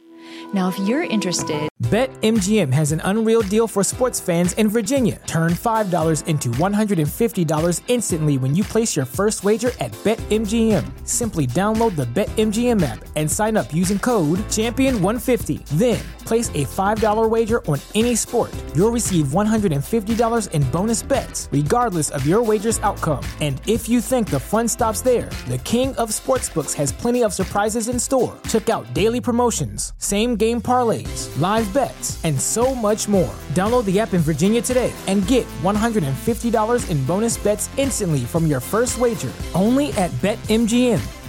Now, 0.53 0.69
if 0.69 0.79
you're 0.79 1.03
interested, 1.03 1.67
BetMGM 1.83 2.71
has 2.71 2.93
an 2.93 3.01
unreal 3.03 3.41
deal 3.41 3.67
for 3.67 3.83
sports 3.83 4.21
fans 4.21 4.53
in 4.53 4.69
Virginia. 4.69 5.21
Turn 5.27 5.51
$5 5.51 6.25
into 6.27 6.49
$150 6.49 7.81
instantly 7.87 8.37
when 8.37 8.55
you 8.55 8.63
place 8.63 8.95
your 8.95 9.05
first 9.05 9.43
wager 9.43 9.71
at 9.81 9.91
BetMGM. 10.03 11.05
Simply 11.05 11.45
download 11.47 11.97
the 11.97 12.05
BetMGM 12.05 12.81
app 12.81 13.03
and 13.17 13.29
sign 13.29 13.57
up 13.57 13.73
using 13.73 13.99
code 13.99 14.39
Champion150. 14.49 15.65
Then, 15.77 15.99
place 16.25 16.49
a 16.49 16.63
$5 16.65 17.29
wager 17.29 17.65
on 17.67 17.79
any 17.93 18.15
sport. 18.15 18.51
You'll 18.73 18.91
receive 18.91 19.27
$150 19.27 20.51
in 20.51 20.63
bonus 20.71 21.03
bets, 21.03 21.49
regardless 21.51 22.09
of 22.11 22.25
your 22.25 22.41
wager's 22.41 22.79
outcome. 22.79 23.23
And 23.41 23.61
if 23.67 23.89
you 23.89 23.99
think 23.99 24.29
the 24.29 24.39
fun 24.39 24.69
stops 24.69 25.01
there, 25.01 25.29
the 25.49 25.59
King 25.59 25.93
of 25.97 26.09
Sportsbooks 26.09 26.73
has 26.73 26.93
plenty 26.93 27.23
of 27.23 27.33
surprises 27.33 27.89
in 27.89 27.99
store. 27.99 28.35
Check 28.47 28.69
out 28.69 28.93
daily 28.93 29.19
promotions, 29.19 29.93
same 30.15 30.37
game 30.37 30.61
parlays, 30.61 31.27
live 31.41 31.67
bets, 31.73 32.23
and 32.23 32.39
so 32.39 32.73
much 32.73 33.09
more. 33.09 33.35
Download 33.49 33.83
the 33.83 33.99
app 33.99 34.13
in 34.13 34.21
Virginia 34.21 34.61
today 34.61 34.93
and 35.07 35.27
get 35.27 35.45
$150 35.61 36.89
in 36.89 37.05
bonus 37.05 37.37
bets 37.37 37.69
instantly 37.75 38.21
from 38.21 38.47
your 38.47 38.61
first 38.61 38.97
wager 38.97 39.33
only 39.53 39.91
at 40.03 40.09
BetMGM. 40.23 41.24